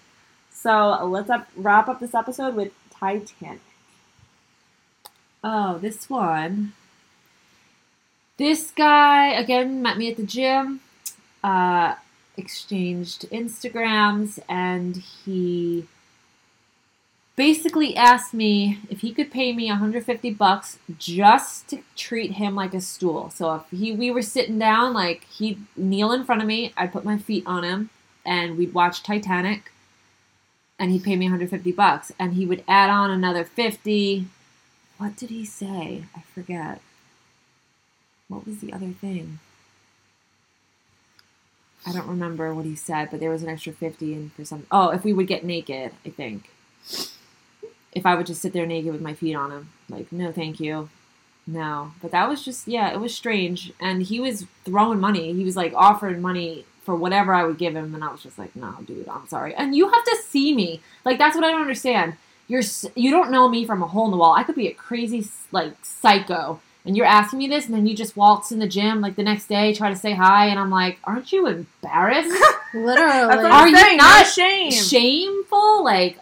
So 0.52 1.04
let's 1.06 1.30
up, 1.30 1.48
wrap 1.56 1.88
up 1.88 2.00
this 2.00 2.14
episode 2.14 2.54
with 2.54 2.72
Titanic. 2.90 3.60
Oh, 5.42 5.78
this 5.78 6.08
one. 6.08 6.72
This 8.36 8.70
guy 8.70 9.32
again 9.32 9.82
met 9.82 9.98
me 9.98 10.10
at 10.10 10.16
the 10.16 10.22
gym. 10.22 10.80
Uh, 11.42 11.94
exchanged 12.36 13.28
Instagrams, 13.30 14.38
and 14.48 14.96
he 14.96 15.86
basically 17.36 17.96
asked 17.96 18.34
me 18.34 18.78
if 18.90 19.00
he 19.00 19.12
could 19.12 19.30
pay 19.30 19.52
me 19.52 19.68
150 19.68 20.30
bucks 20.34 20.78
just 20.98 21.68
to 21.68 21.80
treat 21.96 22.32
him 22.32 22.54
like 22.54 22.74
a 22.74 22.80
stool. 22.80 23.30
So 23.30 23.54
if 23.54 23.62
he 23.70 23.92
we 23.92 24.10
were 24.10 24.22
sitting 24.22 24.58
down, 24.58 24.92
like 24.92 25.24
he'd 25.24 25.64
kneel 25.76 26.12
in 26.12 26.24
front 26.24 26.42
of 26.42 26.48
me, 26.48 26.72
I'd 26.76 26.92
put 26.92 27.04
my 27.04 27.18
feet 27.18 27.44
on 27.46 27.64
him, 27.64 27.90
and 28.24 28.56
we'd 28.56 28.74
watch 28.74 29.02
Titanic. 29.02 29.72
And 30.78 30.90
he'd 30.90 31.04
pay 31.04 31.16
me 31.16 31.26
150 31.26 31.70
bucks, 31.72 32.12
and 32.18 32.34
he 32.34 32.44
would 32.44 32.64
add 32.66 32.90
on 32.90 33.10
another 33.10 33.44
50. 33.44 34.26
What 34.98 35.16
did 35.16 35.30
he 35.30 35.44
say? 35.44 36.04
I 36.16 36.22
forget. 36.34 36.80
What 38.28 38.46
was 38.46 38.60
the 38.60 38.72
other 38.72 38.90
thing? 38.90 39.38
I 41.86 41.92
don't 41.92 42.08
remember 42.08 42.54
what 42.54 42.64
he 42.64 42.74
said, 42.74 43.10
but 43.10 43.20
there 43.20 43.30
was 43.30 43.42
an 43.42 43.48
extra 43.48 43.72
50 43.72 44.12
in 44.12 44.30
for 44.30 44.44
some. 44.44 44.66
Oh, 44.70 44.90
if 44.90 45.04
we 45.04 45.12
would 45.12 45.26
get 45.26 45.44
naked, 45.44 45.92
I 46.04 46.10
think. 46.10 46.50
If 47.92 48.06
I 48.06 48.14
would 48.14 48.26
just 48.26 48.42
sit 48.42 48.52
there 48.52 48.66
naked 48.66 48.92
with 48.92 49.02
my 49.02 49.14
feet 49.14 49.34
on 49.34 49.50
him. 49.50 49.70
Like, 49.88 50.10
no, 50.12 50.32
thank 50.32 50.60
you. 50.60 50.88
No. 51.46 51.92
But 52.00 52.12
that 52.12 52.28
was 52.28 52.44
just, 52.44 52.68
yeah, 52.68 52.92
it 52.92 53.00
was 53.00 53.14
strange. 53.14 53.72
And 53.80 54.02
he 54.02 54.20
was 54.20 54.46
throwing 54.64 55.00
money. 55.00 55.32
He 55.32 55.44
was 55.44 55.56
like 55.56 55.72
offering 55.74 56.20
money 56.20 56.64
for 56.82 56.94
whatever 56.96 57.34
I 57.34 57.44
would 57.44 57.58
give 57.58 57.76
him. 57.76 57.94
And 57.94 58.02
I 58.02 58.10
was 58.10 58.22
just 58.22 58.38
like, 58.38 58.54
no, 58.56 58.76
dude, 58.86 59.08
I'm 59.08 59.26
sorry. 59.28 59.54
And 59.54 59.74
you 59.74 59.88
have 59.88 60.04
to 60.04 60.16
see 60.26 60.54
me. 60.54 60.80
Like, 61.04 61.18
that's 61.18 61.34
what 61.34 61.44
I 61.44 61.50
don't 61.50 61.60
understand. 61.60 62.14
You're, 62.48 62.62
you 62.94 63.10
don't 63.10 63.30
know 63.30 63.48
me 63.48 63.64
from 63.64 63.82
a 63.82 63.86
hole 63.86 64.06
in 64.06 64.10
the 64.10 64.16
wall. 64.16 64.34
I 64.34 64.42
could 64.42 64.56
be 64.56 64.68
a 64.68 64.74
crazy, 64.74 65.26
like, 65.52 65.72
psycho. 65.82 66.60
And 66.84 66.96
you're 66.96 67.06
asking 67.06 67.38
me 67.38 67.46
this, 67.46 67.66
and 67.66 67.74
then 67.74 67.86
you 67.86 67.94
just 67.94 68.16
waltz 68.16 68.50
in 68.50 68.58
the 68.58 68.66
gym 68.66 69.00
like 69.00 69.14
the 69.14 69.22
next 69.22 69.46
day, 69.46 69.72
try 69.72 69.88
to 69.90 69.96
say 69.96 70.14
hi, 70.14 70.46
and 70.46 70.58
I'm 70.58 70.70
like, 70.70 70.98
aren't 71.04 71.30
you 71.30 71.46
embarrassed? 71.46 72.36
Literally. 72.74 73.48
Are 73.48 73.68
you 73.68 73.76
saying, 73.76 73.98
no 73.98 74.04
not 74.04 74.26
shame? 74.26 74.72
Shameful? 74.72 75.84
Like, 75.84 76.18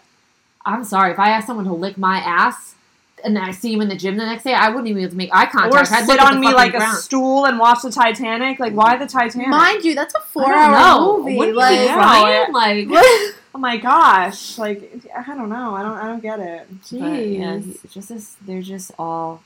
I'm 0.65 0.83
sorry. 0.83 1.11
If 1.11 1.19
I 1.19 1.29
ask 1.29 1.47
someone 1.47 1.65
to 1.65 1.73
lick 1.73 1.97
my 1.97 2.17
ass 2.17 2.75
and 3.23 3.37
I 3.37 3.51
see 3.51 3.73
him 3.73 3.81
in 3.81 3.89
the 3.89 3.95
gym 3.95 4.17
the 4.17 4.25
next 4.25 4.43
day, 4.43 4.53
I 4.53 4.69
wouldn't 4.69 4.87
even 4.87 4.97
be 4.97 5.03
able 5.03 5.11
to 5.11 5.17
make 5.17 5.29
eye 5.33 5.45
contact. 5.45 5.73
Or 5.73 5.95
I'd 5.95 6.05
sit 6.05 6.19
on 6.19 6.39
me 6.39 6.51
fucking 6.51 6.73
like 6.73 6.73
a 6.73 6.95
stool 6.95 7.45
and 7.45 7.59
watch 7.59 7.81
the 7.83 7.91
Titanic. 7.91 8.59
Like, 8.59 8.73
why 8.73 8.97
the 8.97 9.07
Titanic? 9.07 9.49
Mind 9.49 9.83
you, 9.83 9.95
that's 9.95 10.15
a 10.15 10.21
four-hour 10.21 11.17
movie. 11.17 11.37
Wouldn't 11.37 11.55
you 11.55 11.59
like, 11.59 11.87
be 11.87 11.93
crying? 11.93 12.53
Like, 12.53 12.87
Oh 13.53 13.59
my 13.59 13.75
gosh! 13.77 14.57
Like, 14.57 15.03
I 15.13 15.35
don't 15.35 15.49
know. 15.49 15.75
I 15.75 15.81
don't. 15.81 15.97
I 15.97 16.07
don't 16.07 16.21
get 16.21 16.39
it. 16.39 16.67
But, 16.89 16.99
yeah, 16.99 17.57
Jeez. 17.57 17.81
he- 17.81 17.87
just 17.89 18.09
this, 18.09 18.35
they're 18.41 18.61
just 18.61 18.91
all 18.97 19.43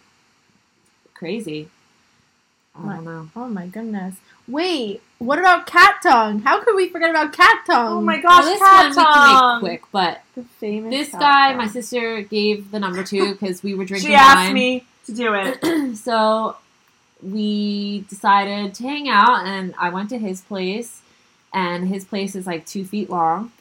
crazy. 1.15 1.69
I 2.77 2.95
don't 2.95 3.05
know. 3.05 3.29
Oh 3.35 3.47
my 3.47 3.65
goodness. 3.67 4.15
Wait, 4.47 5.01
what 5.19 5.39
about 5.39 5.65
cat 5.65 5.95
tongue? 6.03 6.39
How 6.41 6.61
could 6.63 6.75
we 6.75 6.89
forget 6.89 7.09
about 7.09 7.33
cat 7.33 7.63
tongue? 7.65 7.97
Oh 7.97 8.01
my 8.01 8.19
gosh, 8.21 8.43
Well, 8.43 8.59
gosh, 8.59 8.93
this 8.93 8.95
cat 8.95 8.95
one 8.95 8.97
we 8.97 9.03
can 9.03 9.61
make 9.73 9.81
quick, 9.81 9.91
but 9.91 10.21
The 10.35 10.43
famous 10.59 10.91
this 10.91 11.11
cat 11.11 11.19
guy, 11.21 11.47
tongue. 11.49 11.57
my 11.57 11.67
sister 11.67 12.21
gave 12.21 12.71
the 12.71 12.79
number 12.79 13.03
to 13.03 13.31
because 13.39 13.63
we 13.63 13.73
were 13.75 13.85
drinking 13.85 14.09
She 14.09 14.15
asked 14.15 14.35
wine. 14.37 14.53
me 14.53 14.85
to 15.05 15.13
do 15.13 15.33
it. 15.33 15.95
so 15.97 16.57
we 17.23 18.01
decided 18.09 18.73
to 18.75 18.83
hang 18.83 19.07
out, 19.09 19.45
and 19.45 19.73
I 19.79 19.89
went 19.89 20.09
to 20.09 20.17
his 20.17 20.41
place, 20.41 21.01
and 21.53 21.87
his 21.87 22.03
place 22.05 22.35
is 22.35 22.45
like 22.45 22.65
two 22.65 22.83
feet 22.85 23.09
long. 23.09 23.51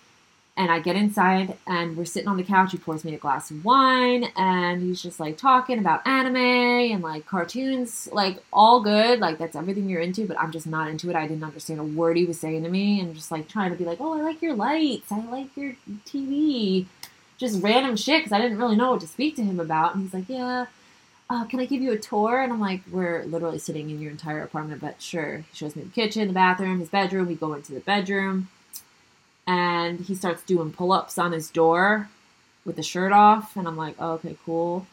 And 0.56 0.70
I 0.70 0.78
get 0.78 0.94
inside, 0.94 1.56
and 1.66 1.96
we're 1.96 2.04
sitting 2.04 2.28
on 2.28 2.36
the 2.36 2.44
couch. 2.44 2.70
He 2.70 2.78
pours 2.78 3.04
me 3.04 3.12
a 3.12 3.18
glass 3.18 3.50
of 3.50 3.64
wine, 3.64 4.30
and 4.36 4.82
he's 4.82 5.02
just 5.02 5.18
like 5.18 5.36
talking 5.36 5.80
about 5.80 6.06
anime 6.06 6.36
and 6.36 7.02
like 7.02 7.26
cartoons, 7.26 8.08
like 8.12 8.38
all 8.52 8.80
good. 8.80 9.18
Like 9.18 9.38
that's 9.38 9.56
everything 9.56 9.88
you're 9.88 10.00
into, 10.00 10.28
but 10.28 10.38
I'm 10.38 10.52
just 10.52 10.68
not 10.68 10.88
into 10.88 11.10
it. 11.10 11.16
I 11.16 11.26
didn't 11.26 11.42
understand 11.42 11.80
a 11.80 11.84
word 11.84 12.16
he 12.16 12.24
was 12.24 12.38
saying 12.38 12.62
to 12.62 12.68
me, 12.68 13.00
and 13.00 13.16
just 13.16 13.32
like 13.32 13.48
trying 13.48 13.72
to 13.72 13.76
be 13.76 13.84
like, 13.84 14.00
oh, 14.00 14.16
I 14.16 14.22
like 14.22 14.42
your 14.42 14.54
lights, 14.54 15.10
I 15.10 15.24
like 15.24 15.56
your 15.56 15.74
TV, 16.06 16.86
just 17.36 17.60
random 17.62 17.96
shit 17.96 18.20
because 18.20 18.32
I 18.32 18.40
didn't 18.40 18.58
really 18.58 18.76
know 18.76 18.92
what 18.92 19.00
to 19.00 19.08
speak 19.08 19.34
to 19.36 19.42
him 19.42 19.58
about. 19.58 19.94
And 19.94 20.04
he's 20.04 20.14
like, 20.14 20.28
yeah, 20.28 20.66
uh, 21.28 21.44
can 21.46 21.60
I 21.60 21.66
give 21.66 21.82
you 21.82 21.92
a 21.92 21.98
tour? 21.98 22.40
And 22.40 22.52
I'm 22.52 22.60
like, 22.60 22.82
we're 22.90 23.24
literally 23.24 23.58
sitting 23.58 23.90
in 23.90 24.00
your 24.00 24.10
entire 24.10 24.42
apartment, 24.42 24.80
but 24.80 25.00
sure. 25.00 25.38
He 25.38 25.56
shows 25.56 25.74
me 25.74 25.82
the 25.82 25.90
kitchen, 25.90 26.28
the 26.28 26.34
bathroom, 26.34 26.80
his 26.80 26.88
bedroom. 26.88 27.26
We 27.26 27.34
go 27.34 27.54
into 27.54 27.72
the 27.72 27.80
bedroom, 27.80 28.48
and 29.46 30.00
he 30.00 30.14
starts 30.14 30.42
doing 30.42 30.72
pull 30.72 30.92
ups 30.92 31.18
on 31.18 31.32
his 31.32 31.50
door 31.50 32.08
with 32.64 32.76
the 32.76 32.82
shirt 32.82 33.12
off. 33.12 33.56
And 33.56 33.66
I'm 33.66 33.76
like, 33.76 33.96
oh, 33.98 34.12
okay, 34.12 34.36
cool. 34.44 34.86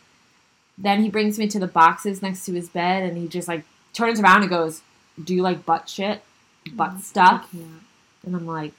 Then 0.77 1.03
he 1.03 1.09
brings 1.09 1.37
me 1.37 1.47
to 1.47 1.59
the 1.59 1.67
boxes 1.67 2.21
next 2.21 2.45
to 2.45 2.53
his 2.53 2.69
bed, 2.69 3.03
and 3.03 3.17
he 3.17 3.27
just 3.27 3.47
like 3.47 3.63
turns 3.93 4.19
around 4.19 4.41
and 4.41 4.49
goes, 4.49 4.81
Do 5.21 5.35
you 5.35 5.41
like 5.41 5.65
butt 5.65 5.89
shit? 5.89 6.21
Mm-hmm. 6.65 6.77
Butt 6.77 6.99
stuff? 7.01 7.53
And 7.53 8.35
I'm 8.35 8.45
like, 8.45 8.73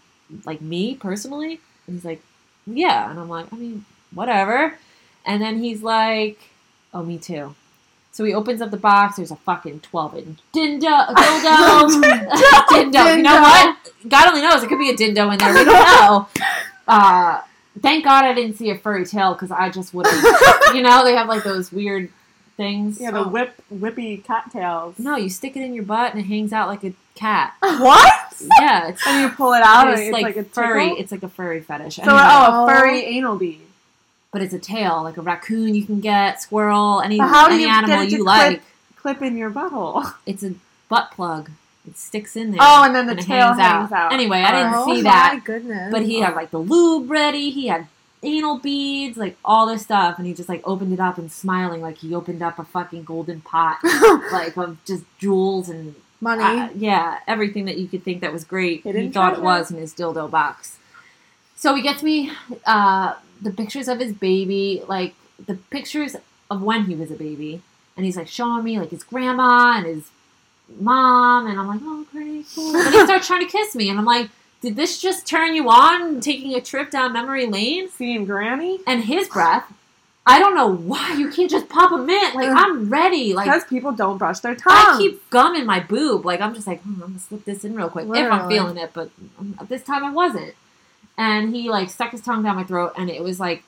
like 0.44 0.60
me 0.60 0.94
personally? 0.94 1.60
And 1.86 1.96
he's 1.96 2.04
like, 2.04 2.22
yeah. 2.66 3.10
And 3.10 3.18
I'm 3.18 3.28
like, 3.28 3.52
I 3.52 3.56
mean, 3.56 3.84
whatever. 4.12 4.78
And 5.24 5.40
then 5.42 5.58
he's 5.58 5.82
like, 5.82 6.38
oh, 6.92 7.02
me 7.02 7.18
too. 7.18 7.54
So 8.12 8.24
he 8.24 8.34
opens 8.34 8.60
up 8.60 8.70
the 8.70 8.76
box. 8.76 9.16
There's 9.16 9.30
a 9.30 9.36
fucking 9.36 9.80
12 9.80 10.16
inch 10.18 10.38
dindo, 10.54 10.86
a 10.86 11.14
dildo. 11.14 12.02
dindo. 12.68 13.16
You 13.16 13.22
know 13.22 13.40
what? 13.40 13.76
God 14.08 14.28
only 14.28 14.42
knows. 14.42 14.62
It 14.62 14.68
could 14.68 14.78
be 14.78 14.90
a 14.90 14.96
dindo 14.96 15.30
in 15.32 15.38
there. 15.38 15.54
We 15.54 15.64
don't 15.64 15.66
know. 15.66 16.28
Uh, 16.88 17.40
thank 17.80 18.04
God 18.04 18.24
I 18.24 18.34
didn't 18.34 18.56
see 18.56 18.68
a 18.70 18.76
furry 18.76 19.06
tail 19.06 19.34
because 19.34 19.52
I 19.52 19.70
just 19.70 19.94
would 19.94 20.04
have. 20.06 20.74
you 20.74 20.82
know, 20.82 21.04
they 21.04 21.14
have 21.14 21.28
like 21.28 21.44
those 21.44 21.70
weird 21.70 22.10
things. 22.56 23.00
Yeah, 23.00 23.12
the 23.12 23.22
whip 23.22 23.54
whippy 23.72 24.22
cattails. 24.24 24.98
No, 24.98 25.14
you 25.16 25.30
stick 25.30 25.56
it 25.56 25.62
in 25.62 25.72
your 25.74 25.84
butt 25.84 26.10
and 26.12 26.20
it 26.20 26.26
hangs 26.26 26.52
out 26.52 26.66
like 26.68 26.82
a 26.82 26.92
cat. 27.14 27.54
What? 27.60 28.12
Yeah, 28.58 28.88
it's 28.88 29.06
And 29.06 29.22
you 29.22 29.28
pull 29.30 29.52
it 29.52 29.62
out, 29.62 29.86
and 29.86 29.92
it's, 29.92 30.02
it's 30.08 30.12
like, 30.12 30.24
like, 30.24 30.36
a 30.36 30.44
furry. 30.44 30.84
tickle? 30.86 31.00
It's 31.00 31.12
like 31.12 31.22
a 31.22 31.28
furry 31.28 31.60
fetish. 31.60 31.96
So, 31.96 32.02
Anyway, 32.02 32.18
oh, 32.20 32.48
Oh. 32.50 32.64
a 32.64 32.68
furry 32.68 33.04
anal 33.04 33.36
bead. 33.36 33.60
But 34.32 34.42
it's 34.42 34.54
a 34.54 34.58
tail, 34.58 35.02
like 35.02 35.16
a 35.18 35.22
raccoon. 35.22 35.74
You 35.74 35.84
can 35.84 36.00
get 36.00 36.40
squirrel, 36.42 37.00
any 37.02 37.18
But 37.18 37.28
how 37.28 37.48
do 37.48 37.54
any 37.54 37.64
you 37.64 37.68
animal 37.68 38.02
you 38.04 38.16
clip- 38.24 38.26
like. 38.26 38.62
Clip 38.96 39.22
in 39.22 39.36
your 39.36 39.50
butthole. 39.50 40.12
It's 40.26 40.42
a 40.42 40.54
butt 40.88 41.10
plug. 41.12 41.50
It 41.86 41.96
sticks 41.98 42.36
in 42.36 42.52
there. 42.52 42.60
Oh, 42.62 42.84
and 42.84 42.94
then 42.94 43.06
the 43.06 43.14
it 43.14 43.20
tail 43.24 43.52
hangs 43.54 43.90
out. 43.90 44.12
Anyway, 44.12 44.38
I 44.40 44.52
didn't 44.52 44.74
oh 44.74 44.86
see 44.86 45.02
that. 45.02 45.34
my 45.34 45.40
goodness. 45.40 45.90
but 45.90 46.02
he 46.02 46.20
had 46.20 46.34
like 46.36 46.50
the 46.52 46.58
lube 46.58 47.10
ready. 47.10 47.50
He 47.50 47.66
had 47.66 47.88
anal 48.22 48.58
beads, 48.58 49.16
like 49.18 49.36
all 49.44 49.66
this 49.66 49.82
stuff, 49.82 50.16
and 50.18 50.26
he 50.28 50.32
just 50.32 50.48
like 50.48 50.62
opened 50.64 50.92
it 50.92 51.00
up 51.00 51.18
and 51.18 51.30
smiling 51.32 51.80
like 51.82 51.98
he 51.98 52.14
opened 52.14 52.40
up 52.40 52.60
a 52.60 52.64
fucking 52.64 53.02
golden 53.02 53.40
pot, 53.40 53.78
like 54.32 54.56
of 54.56 54.78
just 54.84 55.02
jewels 55.18 55.68
and 55.68 55.96
money. 56.20 56.44
uh, 56.44 56.68
yeah, 56.76 57.18
everything 57.26 57.64
that 57.64 57.78
you 57.78 57.88
could 57.88 58.04
think 58.04 58.20
that 58.20 58.32
was 58.32 58.44
great. 58.44 58.84
Hidden 58.84 59.02
he 59.02 59.10
thought 59.10 59.32
it 59.34 59.42
was 59.42 59.72
in 59.72 59.76
his 59.78 59.92
dildo 59.92 60.30
box. 60.30 60.78
So 61.56 61.74
he 61.74 61.82
gets 61.82 62.04
me 62.04 62.30
uh, 62.64 63.14
the 63.42 63.50
pictures 63.50 63.88
of 63.88 63.98
his 64.00 64.12
baby, 64.12 64.82
like 64.88 65.14
the 65.44 65.54
pictures 65.54 66.16
of 66.50 66.62
when 66.62 66.84
he 66.84 66.94
was 66.94 67.10
a 67.10 67.14
baby, 67.14 67.62
and 67.96 68.06
he's 68.06 68.16
like 68.16 68.28
showing 68.28 68.64
me 68.64 68.78
like 68.78 68.90
his 68.90 69.02
grandma 69.02 69.74
and 69.76 69.86
his 69.86 70.10
mom, 70.80 71.46
and 71.46 71.58
I'm 71.58 71.66
like, 71.66 71.80
oh 71.82 72.06
great, 72.12 72.46
cool. 72.54 72.72
Then 72.72 72.92
he 72.92 73.04
starts 73.04 73.26
trying 73.26 73.44
to 73.44 73.50
kiss 73.50 73.74
me, 73.74 73.90
and 73.90 73.98
I'm 73.98 74.04
like, 74.04 74.30
did 74.60 74.76
this 74.76 75.00
just 75.00 75.26
turn 75.26 75.54
you 75.54 75.68
on, 75.68 76.20
taking 76.20 76.54
a 76.54 76.60
trip 76.60 76.90
down 76.90 77.12
memory 77.12 77.46
lane? 77.46 77.88
Seeing 77.90 78.24
Granny? 78.24 78.78
And 78.86 79.04
his 79.04 79.28
breath. 79.28 79.72
I 80.24 80.38
don't 80.38 80.54
know 80.54 80.72
why 80.72 81.14
you 81.14 81.30
can't 81.32 81.50
just 81.50 81.68
pop 81.68 81.90
a 81.90 81.98
mint. 81.98 82.36
Like 82.36 82.48
I'm 82.48 82.88
ready. 82.88 83.34
Like 83.34 83.46
Because 83.46 83.64
people 83.64 83.90
don't 83.90 84.18
brush 84.18 84.38
their 84.38 84.54
tongue. 84.54 84.72
I 84.72 84.96
keep 84.98 85.28
gum 85.30 85.56
in 85.56 85.66
my 85.66 85.80
boob. 85.80 86.24
Like 86.24 86.40
I'm 86.40 86.54
just 86.54 86.68
like, 86.68 86.80
hmm, 86.82 87.02
I'm 87.02 87.08
gonna 87.08 87.18
slip 87.18 87.44
this 87.44 87.64
in 87.64 87.74
real 87.74 87.88
quick 87.90 88.06
if 88.06 88.32
I'm 88.32 88.48
feeling 88.48 88.76
it. 88.76 88.92
But 88.94 89.10
um, 89.36 89.58
this 89.68 89.82
time 89.82 90.04
I 90.04 90.12
wasn't. 90.12 90.54
And 91.18 91.54
he 91.54 91.68
like 91.70 91.90
stuck 91.90 92.10
his 92.12 92.20
tongue 92.22 92.42
down 92.42 92.56
my 92.56 92.64
throat, 92.64 92.92
and 92.96 93.10
it 93.10 93.22
was 93.22 93.38
like 93.38 93.62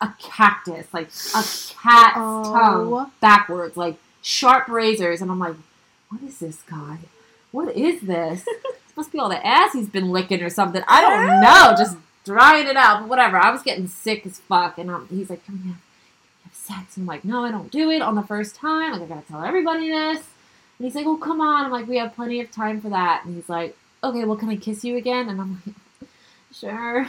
a 0.00 0.12
cactus, 0.18 0.86
like 0.92 1.08
a 1.08 1.42
cat's 1.72 2.16
Oh. 2.16 2.52
tongue 2.52 3.10
backwards, 3.20 3.76
like 3.76 3.96
sharp 4.22 4.68
razors. 4.68 5.22
And 5.22 5.30
I'm 5.30 5.38
like, 5.38 5.54
what 6.08 6.22
is 6.22 6.38
this 6.40 6.62
guy? 6.62 6.98
What 7.52 7.74
is 7.76 8.00
this? 8.02 8.44
Must 8.96 9.12
be 9.12 9.18
all 9.18 9.28
the 9.28 9.44
ass 9.46 9.72
he's 9.72 9.88
been 9.88 10.10
licking 10.10 10.42
or 10.42 10.50
something. 10.50 10.82
I 10.88 11.00
don't 11.00 11.40
know. 11.40 11.74
Just 11.76 11.96
drying 12.24 12.66
it 12.66 12.76
out, 12.76 13.00
but 13.00 13.08
whatever. 13.08 13.36
I 13.38 13.50
was 13.50 13.62
getting 13.62 13.86
sick 13.88 14.24
as 14.26 14.38
fuck, 14.40 14.78
and 14.78 14.90
um, 14.90 15.06
he's 15.10 15.30
like, 15.30 15.44
"Come 15.46 15.58
here, 15.64 15.74
have 16.44 16.54
sex." 16.54 16.96
I'm 16.96 17.06
like, 17.06 17.24
"No, 17.24 17.44
I 17.44 17.50
don't 17.50 17.70
do 17.70 17.90
it 17.90 18.02
on 18.02 18.14
the 18.14 18.22
first 18.22 18.54
time. 18.56 18.92
Like, 18.92 19.02
I 19.02 19.06
gotta 19.06 19.26
tell 19.26 19.42
everybody 19.44 19.88
this." 19.90 20.18
And 20.78 20.86
he's 20.86 20.94
like, 20.94 21.06
"Oh, 21.06 21.16
come 21.16 21.40
on." 21.40 21.64
I'm 21.66 21.72
like, 21.72 21.86
"We 21.88 21.96
have 21.98 22.14
plenty 22.14 22.40
of 22.40 22.50
time 22.52 22.80
for 22.80 22.88
that." 22.90 23.24
And 23.24 23.34
he's 23.36 23.48
like, 23.48 23.76
"Okay, 24.02 24.24
well, 24.24 24.36
can 24.36 24.48
I 24.48 24.56
kiss 24.56 24.84
you 24.84 24.96
again?" 24.96 25.28
And 25.28 25.40
I'm 25.40 25.60
like, 25.66 25.74
"Sure." 26.58 27.08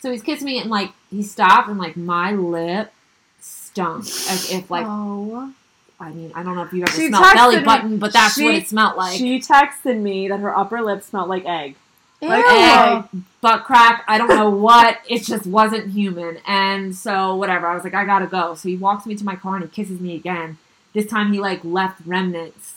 So 0.00 0.10
he's 0.10 0.22
kissing 0.22 0.46
me, 0.46 0.58
and 0.60 0.70
like 0.70 0.90
he 1.10 1.22
stopped, 1.22 1.68
and 1.68 1.78
like 1.78 1.96
my 1.96 2.32
lip 2.32 2.92
stunk 3.40 4.04
as 4.04 4.50
if 4.50 4.70
like 4.70 4.86
oh. 4.86 5.52
I 6.00 6.10
mean 6.10 6.32
I 6.34 6.42
don't 6.42 6.56
know 6.56 6.62
if 6.62 6.72
you've 6.72 6.88
ever 6.88 6.96
She 6.96 7.08
smelled 7.08 7.34
belly 7.34 7.56
me- 7.58 7.64
button, 7.64 7.98
but 7.98 8.12
that's 8.12 8.40
what 8.40 8.54
it 8.54 8.66
smelled 8.68 8.96
like. 8.96 9.16
she 9.16 9.38
texted 9.38 10.00
me 10.00 10.28
that 10.28 10.40
her 10.40 10.56
upper 10.56 10.80
lip 10.82 11.02
smelled 11.02 11.28
like 11.28 11.44
egg. 11.44 11.76
Like 12.20 12.44
Ew. 12.44 12.50
egg. 12.50 13.24
butt 13.42 13.64
crack. 13.64 14.02
I 14.08 14.16
don't 14.16 14.28
know 14.28 14.48
what. 14.48 14.98
It 15.08 15.24
just 15.24 15.46
wasn't 15.46 15.90
human. 15.92 16.38
And 16.46 16.96
so 16.96 17.36
whatever. 17.36 17.66
I 17.66 17.74
was 17.74 17.84
like, 17.84 17.92
I 17.94 18.04
gotta 18.06 18.26
go. 18.26 18.54
So 18.54 18.68
he 18.68 18.76
walks 18.76 19.04
me 19.04 19.14
to 19.16 19.24
my 19.24 19.36
car 19.36 19.56
and 19.56 19.64
he 19.64 19.70
kisses 19.70 20.00
me 20.00 20.14
again. 20.16 20.56
This 20.94 21.06
time 21.06 21.32
he 21.32 21.38
like 21.40 21.62
left 21.64 22.00
remnants, 22.06 22.74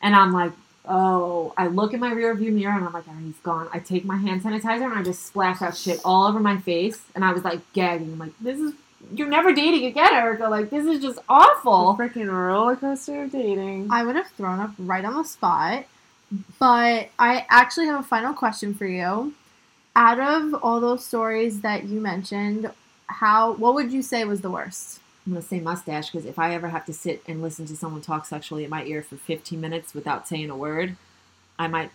and 0.00 0.14
I'm 0.14 0.32
like, 0.32 0.52
oh. 0.86 1.52
I 1.56 1.66
look 1.68 1.92
in 1.94 2.00
my 2.00 2.12
rear 2.12 2.34
view 2.34 2.52
mirror 2.52 2.72
and 2.76 2.84
I'm 2.86 2.92
like, 2.92 3.04
oh, 3.08 3.16
he's 3.24 3.36
gone. 3.38 3.68
I 3.72 3.78
take 3.78 4.04
my 4.04 4.16
hand 4.16 4.42
sanitizer 4.42 4.84
and 4.84 4.94
I 4.94 5.02
just 5.02 5.26
splash 5.26 5.60
that 5.60 5.76
shit 5.76 6.00
all 6.04 6.26
over 6.26 6.38
my 6.40 6.58
face, 6.58 7.00
and 7.14 7.24
I 7.24 7.32
was 7.32 7.44
like 7.44 7.60
gagging. 7.72 8.12
I'm 8.12 8.18
like, 8.18 8.32
this 8.40 8.58
is. 8.58 8.72
You're 9.14 9.28
never 9.28 9.52
dating 9.52 9.84
again, 9.84 10.12
Erica. 10.14 10.48
Like 10.48 10.70
this 10.70 10.84
is 10.84 11.00
just 11.00 11.16
The 11.16 11.22
awful. 11.28 11.96
freaking 11.96 12.28
roller 12.32 12.74
coaster 12.76 13.22
of 13.24 13.30
dating. 13.30 13.88
I 13.90 14.02
would 14.04 14.16
have 14.16 14.28
thrown 14.30 14.58
up 14.58 14.72
right 14.78 15.04
on 15.04 15.14
the 15.14 15.24
spot. 15.24 15.84
But 16.58 17.10
I 17.18 17.46
actually 17.48 17.86
have 17.86 18.00
a 18.00 18.02
final 18.02 18.32
question 18.34 18.74
for 18.74 18.86
you. 18.86 19.34
Out 19.94 20.18
of 20.18 20.54
all 20.62 20.80
those 20.80 21.04
stories 21.04 21.60
that 21.60 21.84
you 21.84 22.00
mentioned, 22.00 22.70
how 23.06 23.52
what 23.52 23.74
would 23.74 23.92
you 23.92 24.02
say 24.02 24.24
was 24.24 24.40
the 24.40 24.50
worst? 24.50 25.00
I'm 25.26 25.32
gonna 25.32 25.42
say 25.42 25.58
mustache 25.58 26.10
because 26.10 26.24
if 26.24 26.38
I 26.38 26.54
ever 26.54 26.68
have 26.68 26.84
to 26.86 26.92
sit 26.92 27.22
and 27.26 27.42
listen 27.42 27.66
to 27.66 27.76
someone 27.76 28.00
talk 28.00 28.26
sexually 28.26 28.64
in 28.64 28.70
my 28.70 28.84
ear 28.84 29.02
for 29.02 29.16
15 29.16 29.60
minutes 29.60 29.92
without 29.92 30.28
saying 30.28 30.50
a 30.50 30.56
word, 30.56 30.96
I 31.58 31.66
might, 31.66 31.90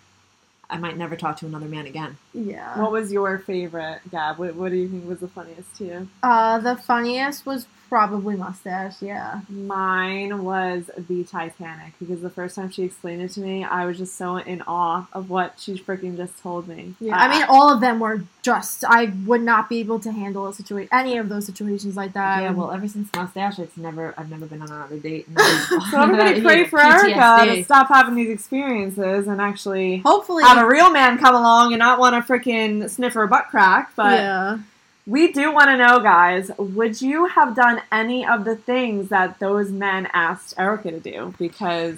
I 0.69 0.77
might 0.77 0.97
never 0.97 1.15
talk 1.15 1.37
to 1.37 1.45
another 1.45 1.67
man 1.67 1.85
again. 1.85 2.17
Yeah. 2.33 2.79
what 2.79 2.91
was 2.91 3.11
your 3.11 3.39
favorite, 3.39 4.01
Gab? 4.11 4.37
What, 4.37 4.55
what 4.55 4.71
do 4.71 4.77
you 4.77 4.89
think 4.89 5.07
was 5.07 5.19
the 5.19 5.29
funniest 5.29 5.73
to 5.77 5.85
you? 5.85 6.09
Uh, 6.21 6.59
the 6.59 6.75
funniest 6.75 7.45
was 7.45 7.67
probably 7.91 8.37
mustache. 8.37 9.01
Yeah. 9.01 9.41
Mine 9.49 10.45
was 10.45 10.89
the 10.97 11.25
Titanic 11.25 11.91
because 11.99 12.21
the 12.21 12.29
first 12.29 12.55
time 12.55 12.71
she 12.71 12.83
explained 12.83 13.21
it 13.21 13.31
to 13.31 13.41
me, 13.41 13.65
I 13.65 13.85
was 13.85 13.97
just 13.97 14.15
so 14.15 14.37
in 14.37 14.61
awe 14.61 15.09
of 15.11 15.29
what 15.29 15.55
she 15.59 15.73
freaking 15.73 16.15
just 16.15 16.41
told 16.41 16.69
me. 16.69 16.95
Yeah. 17.01 17.17
I 17.17 17.27
mean, 17.29 17.43
uh, 17.43 17.47
all 17.49 17.69
of 17.69 17.81
them 17.81 17.99
were 17.99 18.23
just. 18.43 18.85
I 18.85 19.11
would 19.25 19.41
not 19.41 19.67
be 19.67 19.79
able 19.81 19.99
to 19.99 20.11
handle 20.13 20.47
a 20.47 20.53
situation, 20.53 20.87
any 20.93 21.17
of 21.17 21.27
those 21.27 21.45
situations 21.45 21.97
like 21.97 22.13
that. 22.13 22.43
yeah, 22.43 22.51
well, 22.51 22.71
ever 22.71 22.87
since 22.87 23.09
mustache, 23.13 23.59
it's 23.59 23.75
never, 23.75 24.13
I've 24.17 24.29
never 24.29 24.45
been 24.45 24.61
on 24.61 24.71
another 24.71 24.97
date. 24.97 25.27
so 25.91 26.01
everybody 26.01 26.39
pray 26.47 26.63
for 26.63 26.79
Erica 26.79 27.45
to 27.45 27.63
stop 27.65 27.89
having 27.89 28.15
these 28.15 28.29
experiences 28.29 29.27
and 29.27 29.41
actually 29.41 29.97
hopefully. 29.97 30.43
have 30.45 30.63
a 30.63 30.65
real 30.65 30.91
man 30.91 31.17
come 31.17 31.35
along 31.35 31.73
and 31.73 31.79
not 31.79 31.99
want 31.99 32.15
to 32.15 32.31
freaking 32.31 32.89
sniff 32.89 33.15
her 33.15 33.27
butt 33.27 33.49
crack. 33.49 33.91
But 33.97 34.13
yeah. 34.13 34.59
We 35.07 35.31
do 35.31 35.51
want 35.51 35.67
to 35.69 35.77
know, 35.77 35.99
guys, 35.99 36.51
would 36.57 37.01
you 37.01 37.25
have 37.25 37.55
done 37.55 37.81
any 37.91 38.25
of 38.25 38.45
the 38.45 38.55
things 38.55 39.09
that 39.09 39.39
those 39.39 39.71
men 39.71 40.07
asked 40.13 40.53
Erica 40.57 40.91
to 40.91 40.99
do? 40.99 41.33
Because 41.39 41.97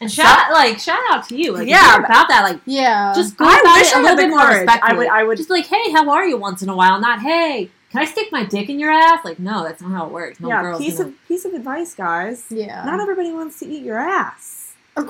And 0.00 0.10
shout, 0.12 0.50
like, 0.52 0.78
shout 0.78 1.00
out 1.10 1.26
to 1.28 1.36
you. 1.36 1.52
Like, 1.52 1.68
Yeah. 1.68 1.96
yeah, 1.96 2.04
about 2.04 2.28
that. 2.28 2.42
Like, 2.42 2.60
Yeah. 2.66 3.12
just 3.14 3.36
go 3.36 3.46
I 3.46 3.60
about 3.60 3.76
wish 3.78 3.86
it 3.90 3.94
a 3.94 3.98
I 3.98 4.02
little 4.02 4.16
bit 4.16 4.28
more 4.30 4.40
courage. 4.40 4.56
respectfully. 4.66 4.92
I 4.92 4.98
would- 4.98 5.08
I 5.08 5.24
would- 5.24 5.36
just 5.38 5.48
like, 5.50 5.66
hey, 5.66 5.90
how 5.92 6.10
are 6.10 6.26
you? 6.26 6.36
Once 6.36 6.62
in 6.62 6.68
a 6.68 6.76
while, 6.76 7.00
not 7.00 7.20
hey, 7.20 7.70
can 7.90 8.00
I 8.02 8.04
stick 8.04 8.30
my 8.30 8.44
dick 8.44 8.68
in 8.68 8.78
your 8.78 8.90
ass? 8.90 9.24
Like, 9.24 9.38
no, 9.38 9.62
that's 9.64 9.80
not 9.80 9.92
how 9.92 10.04
it 10.06 10.12
works. 10.12 10.38
No 10.40 10.48
yeah, 10.48 10.60
girls 10.62 10.80
piece 10.82 10.98
gonna- 10.98 11.08
of 11.10 11.28
piece 11.28 11.44
of 11.46 11.54
advice, 11.54 11.94
guys. 11.94 12.44
Yeah. 12.50 12.84
Not 12.84 13.00
everybody 13.00 13.32
wants 13.32 13.58
to 13.60 13.66
eat 13.66 13.82
your 13.84 13.98
ass. 13.98 14.72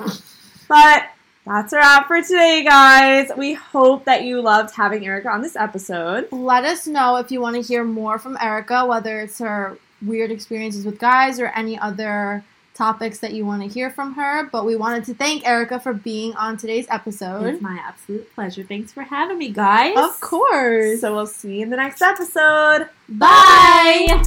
But 0.69 1.05
that's 1.47 1.73
a 1.73 1.77
wrap 1.77 2.09
for 2.09 2.21
today, 2.21 2.65
guys. 2.65 3.31
We 3.37 3.55
hope 3.55 4.05
that 4.05 4.25
you 4.25 4.43
loved 4.43 4.75
having 4.75 5.07
Erica 5.07 5.29
on 5.29 5.43
this 5.43 5.57
episode. 5.57 6.29
Let 6.33 6.65
us 6.65 6.87
know 6.87 7.17
if 7.17 7.31
you 7.31 7.41
want 7.41 7.55
to 7.57 7.63
hear 7.63 7.85
more 7.85 8.19
from 8.19 8.37
Erica, 8.41 8.85
whether 8.85 9.21
it's 9.21 9.39
her 9.39 9.79
weird 10.05 10.31
experiences 10.31 10.85
with 10.85 10.99
guys 10.99 11.39
or 11.39 11.47
any 11.49 11.79
other 11.79 12.45
topics 12.75 13.21
that 13.21 13.33
you 13.33 13.47
want 13.47 13.63
to 13.63 13.69
hear 13.69 13.91
from 13.91 14.15
her. 14.15 14.45
But 14.51 14.67
we 14.67 14.77
wanted 14.77 15.05
to 15.05 15.15
thank 15.15 15.47
Erica 15.47 15.81
for 15.81 15.93
being 15.93 16.35
on 16.35 16.57
today's 16.57 16.87
episode. 16.91 17.47
It's 17.47 17.63
my 17.63 17.79
absolute 17.83 18.33
pleasure. 18.35 18.65
Thanks 18.65 18.93
for 18.93 19.03
having 19.03 19.39
me, 19.39 19.51
guys. 19.51 19.97
Of 19.97 20.21
course. 20.21 21.01
So 21.01 21.15
we'll 21.15 21.27
see 21.27 21.59
you 21.59 21.63
in 21.63 21.71
the 21.71 21.77
next 21.77 22.03
episode. 22.03 22.89
Bye. 23.09 24.25